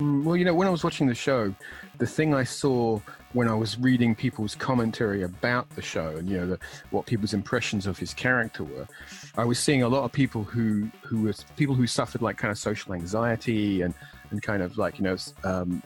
Mm, 0.00 0.24
Well, 0.24 0.36
you 0.36 0.44
know, 0.44 0.54
when 0.54 0.66
I 0.66 0.70
was 0.70 0.82
watching 0.84 1.06
the 1.06 1.14
show, 1.14 1.54
the 1.98 2.06
thing 2.06 2.34
I 2.34 2.44
saw 2.44 3.00
when 3.32 3.48
I 3.48 3.54
was 3.54 3.78
reading 3.78 4.14
people's 4.14 4.54
commentary 4.54 5.22
about 5.22 5.68
the 5.76 5.82
show 5.82 6.16
and 6.16 6.26
you 6.28 6.38
know 6.38 6.46
the, 6.46 6.58
what 6.90 7.04
people's 7.04 7.34
impressions 7.34 7.86
of 7.86 7.98
his 7.98 8.14
character 8.14 8.64
were, 8.64 8.86
I 9.36 9.44
was 9.44 9.58
seeing 9.58 9.82
a 9.82 9.88
lot 9.88 10.04
of 10.04 10.12
people 10.12 10.42
who 10.44 10.90
who 11.02 11.22
were 11.22 11.34
people 11.56 11.74
who 11.74 11.86
suffered 11.86 12.22
like 12.22 12.38
kind 12.38 12.50
of 12.50 12.56
social 12.58 12.94
anxiety 12.94 13.82
and 13.82 13.92
and 14.30 14.42
kind 14.42 14.62
of 14.62 14.78
like 14.78 14.98
you 14.98 15.04
know 15.04 15.16
um, 15.44 15.82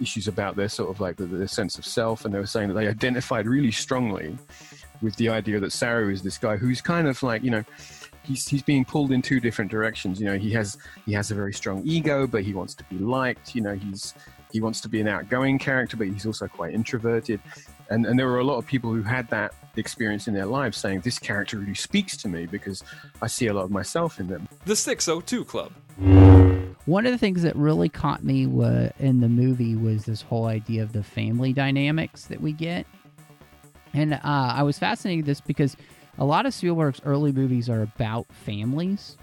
issues 0.00 0.28
about 0.28 0.56
their 0.56 0.68
sort 0.68 0.90
of 0.90 1.00
like 1.00 1.16
the, 1.16 1.26
the 1.26 1.48
sense 1.48 1.78
of 1.78 1.86
self, 1.86 2.24
and 2.24 2.34
they 2.34 2.38
were 2.38 2.46
saying 2.46 2.68
that 2.68 2.74
they 2.74 2.88
identified 2.88 3.46
really 3.46 3.72
strongly 3.72 4.36
with 5.02 5.16
the 5.16 5.28
idea 5.28 5.58
that 5.60 5.72
Saru 5.72 6.10
is 6.10 6.22
this 6.22 6.38
guy 6.38 6.56
who's 6.56 6.80
kind 6.80 7.08
of 7.08 7.22
like 7.22 7.42
you 7.42 7.50
know 7.50 7.64
he's 8.22 8.48
he's 8.48 8.62
being 8.62 8.84
pulled 8.84 9.12
in 9.12 9.22
two 9.22 9.40
different 9.40 9.70
directions. 9.70 10.20
You 10.20 10.26
know, 10.26 10.38
he 10.38 10.50
has 10.52 10.78
he 11.06 11.12
has 11.12 11.30
a 11.30 11.34
very 11.34 11.52
strong 11.52 11.82
ego, 11.84 12.26
but 12.26 12.42
he 12.42 12.54
wants 12.54 12.74
to 12.74 12.84
be 12.84 12.98
liked. 12.98 13.54
You 13.54 13.62
know, 13.62 13.74
he's 13.74 14.14
he 14.52 14.60
wants 14.60 14.80
to 14.82 14.88
be 14.88 15.00
an 15.00 15.08
outgoing 15.08 15.58
character, 15.58 15.96
but 15.96 16.08
he's 16.08 16.26
also 16.26 16.48
quite 16.48 16.74
introverted. 16.74 17.40
And 17.90 18.06
and 18.06 18.18
there 18.18 18.26
were 18.26 18.38
a 18.38 18.44
lot 18.44 18.58
of 18.58 18.66
people 18.66 18.92
who 18.92 19.02
had 19.02 19.28
that 19.28 19.54
experience 19.76 20.28
in 20.28 20.34
their 20.34 20.46
lives, 20.46 20.76
saying 20.78 21.00
this 21.00 21.18
character 21.18 21.58
really 21.58 21.74
speaks 21.74 22.16
to 22.18 22.28
me 22.28 22.46
because 22.46 22.82
I 23.22 23.26
see 23.26 23.48
a 23.48 23.54
lot 23.54 23.64
of 23.64 23.70
myself 23.70 24.20
in 24.20 24.28
them. 24.28 24.48
The 24.64 24.76
602 24.76 25.44
Club. 25.44 25.72
One 26.90 27.06
of 27.06 27.12
the 27.12 27.18
things 27.18 27.42
that 27.42 27.54
really 27.54 27.88
caught 27.88 28.24
me 28.24 28.42
in 28.42 29.20
the 29.20 29.28
movie 29.28 29.76
was 29.76 30.06
this 30.06 30.22
whole 30.22 30.46
idea 30.46 30.82
of 30.82 30.92
the 30.92 31.04
family 31.04 31.52
dynamics 31.52 32.24
that 32.24 32.40
we 32.40 32.50
get. 32.50 32.84
And 33.94 34.14
uh, 34.14 34.18
I 34.24 34.64
was 34.64 34.76
fascinated 34.76 35.20
with 35.20 35.26
this 35.26 35.40
because 35.40 35.76
a 36.18 36.24
lot 36.24 36.46
of 36.46 36.52
Spielberg's 36.52 37.00
early 37.04 37.30
movies 37.30 37.70
are 37.70 37.82
about 37.82 38.26
families, 38.32 39.16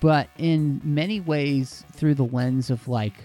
but 0.00 0.30
in 0.38 0.80
many 0.82 1.20
ways 1.20 1.84
through 1.92 2.14
the 2.14 2.24
lens 2.24 2.70
of 2.70 2.88
like 2.88 3.16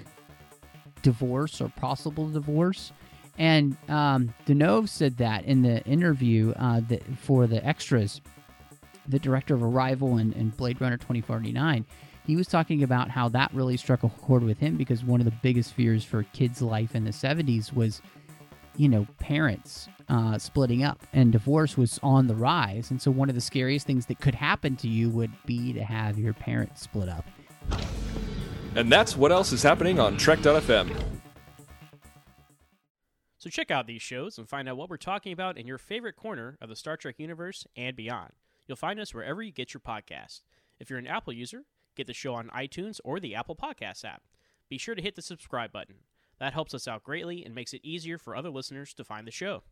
divorce 1.02 1.62
or 1.62 1.70
possible 1.70 2.28
divorce. 2.28 2.92
And 3.38 3.78
um, 3.88 4.34
Villeneuve 4.46 4.90
said 4.90 5.16
that 5.20 5.46
in 5.46 5.62
the 5.62 5.82
interview 5.86 6.52
uh, 6.58 6.82
that 6.90 7.04
for 7.20 7.48
the 7.48 7.66
extras, 7.66 8.20
the 9.08 9.20
director 9.20 9.54
of 9.54 9.64
Arrival 9.64 10.18
and, 10.18 10.36
and 10.36 10.58
Blade 10.58 10.82
Runner 10.82 10.98
2049, 10.98 11.86
he 12.26 12.36
was 12.36 12.48
talking 12.48 12.84
about 12.84 13.10
how 13.10 13.30
that 13.30 13.54
really 13.54 13.78
struck 13.78 14.04
a 14.04 14.10
chord 14.10 14.44
with 14.44 14.58
him 14.58 14.78
because 14.78 15.04
one 15.04 15.22
of 15.22 15.26
the 15.26 15.34
biggest 15.44 15.74
fears 15.74 16.04
for 16.04 16.24
kids' 16.24 16.62
life 16.62 16.96
in 16.96 17.04
the 17.04 17.12
70s 17.12 17.74
was, 17.74 18.02
you 18.78 18.90
know, 18.90 19.08
parents 19.20 19.88
uh, 20.10 20.38
splitting 20.38 20.84
up 20.84 21.06
and 21.14 21.32
divorce 21.32 21.78
was 21.78 22.00
on 22.02 22.28
the 22.28 22.36
rise. 22.36 22.90
And 22.90 23.02
so 23.02 23.12
one 23.12 23.30
of 23.30 23.36
the 23.36 23.42
scariest 23.42 23.86
things 23.86 24.08
that 24.08 24.20
could 24.20 24.36
happen 24.36 24.76
to 24.78 24.88
you 24.88 25.10
would 25.10 25.32
be 25.46 25.72
to 25.74 25.84
have 25.84 26.18
your 26.18 26.34
parents 26.34 26.82
split 26.82 27.10
up. 27.10 27.26
And 28.76 28.92
that's 28.92 29.16
what 29.16 29.32
else 29.32 29.52
is 29.54 29.64
happening 29.64 30.00
on 30.00 30.18
Trek.fm. 30.18 30.92
So 33.38 33.50
check 33.52 33.70
out 33.70 33.86
these 33.86 34.02
shows 34.02 34.40
and 34.40 34.50
find 34.50 34.68
out 34.68 34.76
what 34.76 34.90
we're 34.90 34.98
talking 34.98 35.32
about 35.32 35.60
in 35.60 35.68
your 35.68 35.78
favorite 35.78 36.16
corner 36.16 36.58
of 36.60 36.70
the 36.70 36.76
Star 36.76 36.98
Trek 36.98 37.16
universe 37.20 37.68
and 37.78 37.96
beyond. 37.96 38.32
You'll 38.68 38.76
find 38.76 39.00
us 39.00 39.14
wherever 39.14 39.44
you 39.44 39.52
get 39.52 39.76
your 39.76 39.82
podcast. 39.82 40.42
If 40.80 40.90
you're 40.90 40.98
an 40.98 41.06
Apple 41.06 41.32
user, 41.32 41.64
get 41.96 42.08
the 42.08 42.14
show 42.14 42.34
on 42.36 42.50
iTunes 42.50 43.00
or 43.04 43.20
the 43.20 43.36
Apple 43.36 43.56
Podcasts 43.56 44.06
app. 44.06 44.24
Be 44.70 44.78
sure 44.78 44.96
to 44.96 45.02
hit 45.02 45.16
the 45.16 45.22
subscribe 45.22 45.72
button. 45.72 45.96
That 46.40 46.54
helps 46.54 46.74
us 46.74 46.88
out 46.88 47.04
greatly 47.04 47.46
and 47.46 47.56
makes 47.56 47.74
it 47.74 47.82
easier 47.84 48.18
for 48.18 48.36
other 48.36 48.50
listeners 48.50 48.94
to 48.96 49.04
find 49.04 49.26
the 49.26 49.32
show. 49.32 49.64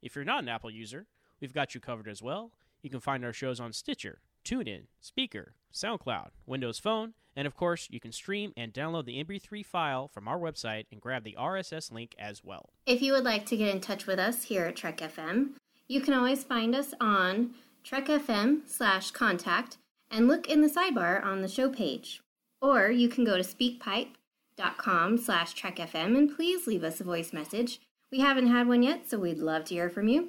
If 0.00 0.16
you're 0.16 0.24
not 0.24 0.42
an 0.42 0.48
Apple 0.48 0.70
user, 0.70 1.06
we've 1.40 1.54
got 1.54 1.74
you 1.74 1.80
covered 1.80 2.08
as 2.08 2.22
well. 2.22 2.52
You 2.82 2.90
can 2.90 3.00
find 3.00 3.24
our 3.24 3.32
shows 3.32 3.60
on 3.60 3.72
Stitcher, 3.72 4.20
TuneIn, 4.44 4.86
Spreaker, 5.02 5.50
SoundCloud, 5.72 6.30
Windows 6.46 6.78
Phone, 6.78 7.14
and 7.36 7.46
of 7.46 7.56
course, 7.56 7.88
you 7.90 8.00
can 8.00 8.12
stream 8.12 8.52
and 8.56 8.74
download 8.74 9.06
the 9.06 9.22
MP3 9.22 9.64
file 9.64 10.08
from 10.08 10.28
our 10.28 10.38
website 10.38 10.84
and 10.90 11.00
grab 11.00 11.24
the 11.24 11.36
RSS 11.38 11.92
link 11.92 12.14
as 12.18 12.44
well. 12.44 12.70
If 12.86 13.00
you 13.00 13.12
would 13.12 13.24
like 13.24 13.46
to 13.46 13.56
get 13.56 13.74
in 13.74 13.80
touch 13.80 14.06
with 14.06 14.18
us 14.18 14.44
here 14.44 14.64
at 14.64 14.76
Trek 14.76 14.98
FM, 14.98 15.52
you 15.88 16.00
can 16.00 16.14
always 16.14 16.44
find 16.44 16.74
us 16.74 16.92
on 17.00 17.54
Trek 17.84 18.06
FM 18.06 18.68
slash 18.68 19.12
contact 19.12 19.78
and 20.12 20.28
look 20.28 20.48
in 20.48 20.60
the 20.60 20.68
sidebar 20.68 21.24
on 21.24 21.40
the 21.40 21.48
show 21.48 21.68
page. 21.70 22.20
Or 22.60 22.90
you 22.90 23.08
can 23.08 23.24
go 23.24 23.36
to 23.36 23.42
speakpipe.com 23.42 25.18
slash 25.18 25.54
trekfm 25.60 26.16
and 26.16 26.36
please 26.36 26.66
leave 26.66 26.84
us 26.84 27.00
a 27.00 27.04
voice 27.04 27.32
message. 27.32 27.80
We 28.12 28.20
haven't 28.20 28.48
had 28.48 28.68
one 28.68 28.82
yet, 28.82 29.08
so 29.08 29.18
we'd 29.18 29.38
love 29.38 29.64
to 29.64 29.74
hear 29.74 29.88
from 29.88 30.06
you. 30.06 30.28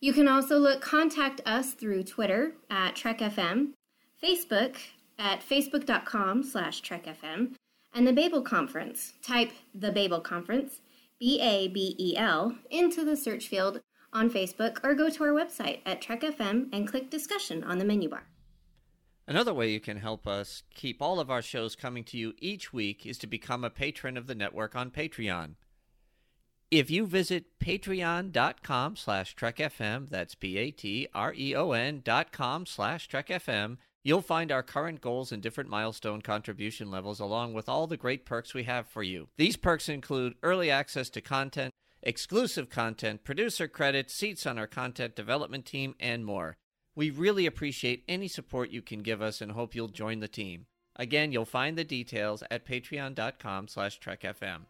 You 0.00 0.12
can 0.12 0.26
also 0.26 0.58
look 0.58 0.80
contact 0.80 1.40
us 1.46 1.72
through 1.72 2.02
Twitter 2.02 2.54
at 2.68 2.96
TrekFM, 2.96 3.68
Facebook 4.22 4.76
at 5.16 5.48
facebook.com 5.48 6.42
slash 6.42 6.82
TrekFM, 6.82 7.54
and 7.94 8.06
the 8.06 8.12
Babel 8.12 8.42
Conference. 8.42 9.14
Type 9.22 9.52
the 9.72 9.92
Babel 9.92 10.20
Conference, 10.20 10.80
B 11.20 11.40
A 11.40 11.68
B 11.68 11.94
E 11.98 12.16
L, 12.16 12.56
into 12.70 13.04
the 13.04 13.16
search 13.16 13.46
field 13.46 13.80
on 14.12 14.28
Facebook 14.28 14.78
or 14.82 14.94
go 14.94 15.08
to 15.08 15.22
our 15.22 15.30
website 15.30 15.78
at 15.86 16.02
Trek 16.02 16.22
FM 16.22 16.68
and 16.72 16.88
click 16.88 17.08
discussion 17.08 17.62
on 17.62 17.78
the 17.78 17.84
menu 17.84 18.08
bar. 18.08 18.26
Another 19.26 19.54
way 19.54 19.70
you 19.70 19.80
can 19.80 19.98
help 19.98 20.26
us 20.26 20.64
keep 20.74 21.00
all 21.00 21.20
of 21.20 21.30
our 21.30 21.42
shows 21.42 21.76
coming 21.76 22.02
to 22.04 22.18
you 22.18 22.34
each 22.38 22.72
week 22.72 23.06
is 23.06 23.18
to 23.18 23.26
become 23.26 23.62
a 23.62 23.70
patron 23.70 24.16
of 24.16 24.26
the 24.26 24.34
network 24.34 24.74
on 24.74 24.90
Patreon. 24.90 25.54
If 26.72 26.90
you 26.90 27.06
visit 27.06 27.58
patreon.com 27.60 28.96
slash 28.96 29.36
trekfm, 29.36 30.08
that's 30.08 30.34
P-A-T-R-E-O-N 30.34 32.00
dot 32.02 32.32
com 32.32 32.66
slash 32.66 33.08
trekfm, 33.08 33.76
you'll 34.02 34.22
find 34.22 34.50
our 34.50 34.62
current 34.62 35.00
goals 35.00 35.30
and 35.30 35.42
different 35.42 35.70
milestone 35.70 36.22
contribution 36.22 36.90
levels 36.90 37.20
along 37.20 37.52
with 37.52 37.68
all 37.68 37.86
the 37.86 37.98
great 37.98 38.24
perks 38.24 38.54
we 38.54 38.64
have 38.64 38.88
for 38.88 39.02
you. 39.02 39.28
These 39.36 39.56
perks 39.56 39.88
include 39.88 40.34
early 40.42 40.70
access 40.70 41.10
to 41.10 41.20
content, 41.20 41.72
exclusive 42.02 42.70
content, 42.70 43.22
producer 43.22 43.68
credits, 43.68 44.14
seats 44.14 44.46
on 44.46 44.58
our 44.58 44.66
content 44.66 45.14
development 45.14 45.66
team, 45.66 45.94
and 46.00 46.24
more. 46.24 46.56
We 46.94 47.10
really 47.10 47.46
appreciate 47.46 48.04
any 48.08 48.28
support 48.28 48.70
you 48.70 48.82
can 48.82 49.00
give 49.00 49.22
us 49.22 49.40
and 49.40 49.52
hope 49.52 49.74
you'll 49.74 49.88
join 49.88 50.20
the 50.20 50.28
team. 50.28 50.66
Again, 50.96 51.32
you'll 51.32 51.44
find 51.46 51.76
the 51.76 51.84
details 51.84 52.42
at 52.50 52.66
patreon.com 52.66 53.68
slash 53.68 53.98
trekfm. 53.98 54.66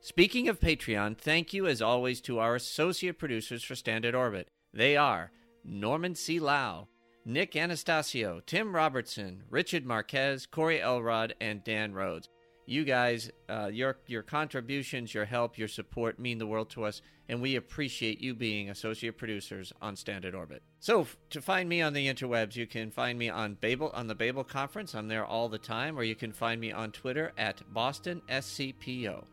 Speaking 0.00 0.48
of 0.48 0.60
Patreon, 0.60 1.16
thank 1.16 1.52
you 1.52 1.66
as 1.66 1.82
always 1.82 2.20
to 2.22 2.38
our 2.38 2.54
associate 2.54 3.18
producers 3.18 3.62
for 3.62 3.74
Standard 3.74 4.14
Orbit. 4.14 4.48
They 4.72 4.96
are 4.96 5.30
Norman 5.64 6.14
C. 6.14 6.40
Lao, 6.40 6.88
Nick 7.24 7.52
Anastassiou, 7.52 8.44
Tim 8.46 8.74
Robertson, 8.74 9.44
Richard 9.48 9.84
Marquez, 9.86 10.46
Corey 10.46 10.80
Elrod, 10.80 11.34
and 11.40 11.62
Dan 11.62 11.92
Rhodes. 11.92 12.28
You 12.64 12.84
guys, 12.84 13.30
uh, 13.48 13.70
your 13.72 13.98
your 14.06 14.22
contributions, 14.22 15.12
your 15.12 15.24
help, 15.24 15.58
your 15.58 15.68
support 15.68 16.18
mean 16.20 16.38
the 16.38 16.46
world 16.46 16.70
to 16.70 16.84
us, 16.84 17.02
and 17.28 17.42
we 17.42 17.56
appreciate 17.56 18.20
you 18.20 18.34
being 18.34 18.70
associate 18.70 19.18
producers 19.18 19.72
on 19.82 19.96
Standard 19.96 20.34
Orbit. 20.34 20.62
So, 20.78 21.00
f- 21.02 21.16
to 21.30 21.40
find 21.42 21.68
me 21.68 21.82
on 21.82 21.92
the 21.92 22.06
interwebs, 22.06 22.54
you 22.54 22.68
can 22.68 22.92
find 22.92 23.18
me 23.18 23.28
on 23.28 23.54
Babel 23.54 23.90
on 23.94 24.06
the 24.06 24.14
Babel 24.14 24.44
Conference. 24.44 24.94
I'm 24.94 25.08
there 25.08 25.24
all 25.24 25.48
the 25.48 25.58
time, 25.58 25.98
or 25.98 26.04
you 26.04 26.14
can 26.14 26.32
find 26.32 26.60
me 26.60 26.70
on 26.70 26.92
Twitter 26.92 27.32
at 27.36 27.60
Boston 27.74 28.22
SCPO. 28.28 29.24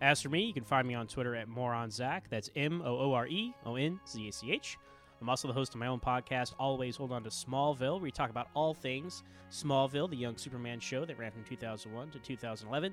As 0.00 0.20
for 0.22 0.28
me, 0.28 0.44
you 0.44 0.52
can 0.52 0.64
find 0.64 0.86
me 0.88 0.94
on 0.94 1.06
Twitter 1.06 1.34
at 1.34 1.48
MooreOnZach. 1.48 2.22
That's 2.30 2.50
M 2.56 2.82
O 2.82 2.98
O 2.98 3.12
R 3.12 3.26
E 3.26 3.52
O 3.64 3.76
N 3.76 4.00
Z 4.08 4.28
A 4.28 4.32
C 4.32 4.52
H. 4.52 4.78
I'm 5.20 5.28
also 5.28 5.48
the 5.48 5.54
host 5.54 5.74
of 5.74 5.80
my 5.80 5.86
own 5.86 6.00
podcast, 6.00 6.54
Always 6.58 6.96
Hold 6.96 7.12
On 7.12 7.22
to 7.22 7.30
Smallville, 7.30 7.94
where 7.94 8.02
we 8.02 8.10
talk 8.10 8.30
about 8.30 8.48
all 8.54 8.74
things 8.74 9.22
Smallville, 9.50 10.10
the 10.10 10.16
young 10.16 10.36
Superman 10.36 10.80
show 10.80 11.04
that 11.04 11.18
ran 11.18 11.30
from 11.30 11.44
2001 11.44 12.10
to 12.10 12.18
2011. 12.18 12.92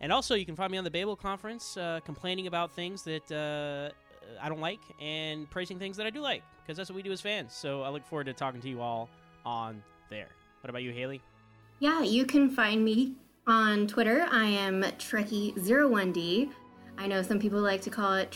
And 0.00 0.12
also, 0.12 0.34
you 0.34 0.46
can 0.46 0.56
find 0.56 0.70
me 0.70 0.78
on 0.78 0.84
the 0.84 0.90
Babel 0.90 1.16
Conference, 1.16 1.76
uh, 1.76 2.00
complaining 2.04 2.46
about 2.46 2.72
things 2.72 3.02
that 3.02 3.30
uh, 3.32 3.90
I 4.40 4.48
don't 4.48 4.60
like 4.60 4.80
and 5.00 5.48
praising 5.50 5.78
things 5.78 5.96
that 5.96 6.06
I 6.06 6.10
do 6.10 6.20
like, 6.20 6.42
because 6.62 6.76
that's 6.76 6.88
what 6.90 6.96
we 6.96 7.02
do 7.02 7.12
as 7.12 7.20
fans. 7.20 7.52
So 7.52 7.82
I 7.82 7.88
look 7.88 8.06
forward 8.06 8.24
to 8.24 8.32
talking 8.32 8.60
to 8.60 8.68
you 8.68 8.80
all 8.80 9.08
on 9.44 9.82
there. 10.10 10.28
What 10.60 10.70
about 10.70 10.82
you, 10.82 10.92
Hayley? 10.92 11.20
Yeah, 11.80 12.02
you 12.02 12.26
can 12.26 12.50
find 12.50 12.84
me 12.84 13.14
on 13.46 13.86
Twitter. 13.86 14.26
I 14.30 14.46
am 14.46 14.82
Trekkie01D. 14.82 16.50
I 16.96 17.06
know 17.06 17.22
some 17.22 17.38
people 17.38 17.60
like 17.60 17.80
to 17.82 17.90
call 17.90 18.14
it 18.14 18.30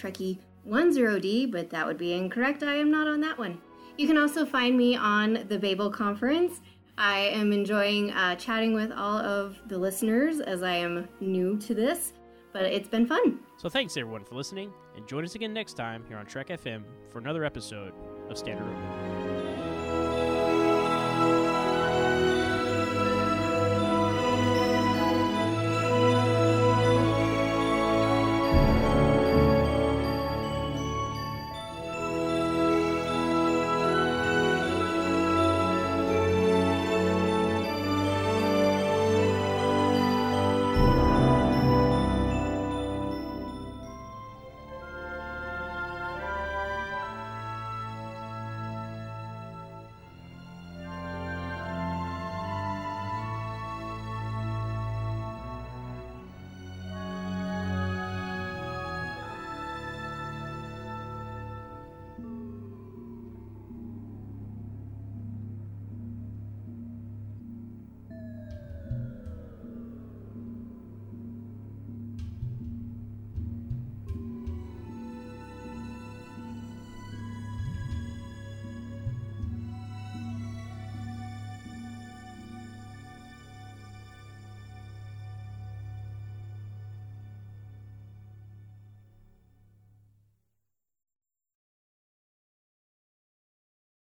Trekkie10D, 0.66 1.50
but 1.50 1.70
that 1.70 1.86
would 1.86 1.98
be 1.98 2.12
incorrect. 2.12 2.62
I 2.62 2.74
am 2.74 2.90
not 2.90 3.06
on 3.06 3.20
that 3.20 3.38
one. 3.38 3.60
You 3.98 4.06
can 4.06 4.16
also 4.18 4.46
find 4.46 4.76
me 4.76 4.96
on 4.96 5.44
the 5.48 5.58
Babel 5.58 5.90
Conference. 5.90 6.60
I 6.98 7.18
am 7.18 7.52
enjoying 7.52 8.10
uh, 8.12 8.36
chatting 8.36 8.74
with 8.74 8.92
all 8.92 9.18
of 9.18 9.56
the 9.66 9.78
listeners 9.78 10.40
as 10.40 10.62
I 10.62 10.74
am 10.74 11.08
new 11.20 11.58
to 11.58 11.74
this, 11.74 12.12
but 12.52 12.64
it's 12.64 12.88
been 12.88 13.06
fun. 13.06 13.40
So 13.56 13.68
thanks 13.68 13.96
everyone 13.96 14.24
for 14.24 14.34
listening, 14.34 14.72
and 14.96 15.06
join 15.06 15.24
us 15.24 15.34
again 15.34 15.52
next 15.52 15.74
time 15.74 16.04
here 16.08 16.16
on 16.16 16.26
Trek 16.26 16.48
FM 16.48 16.84
for 17.10 17.18
another 17.18 17.44
episode 17.44 17.92
of 18.28 18.38
Standard 18.38 18.64
Orbit. 18.64 19.11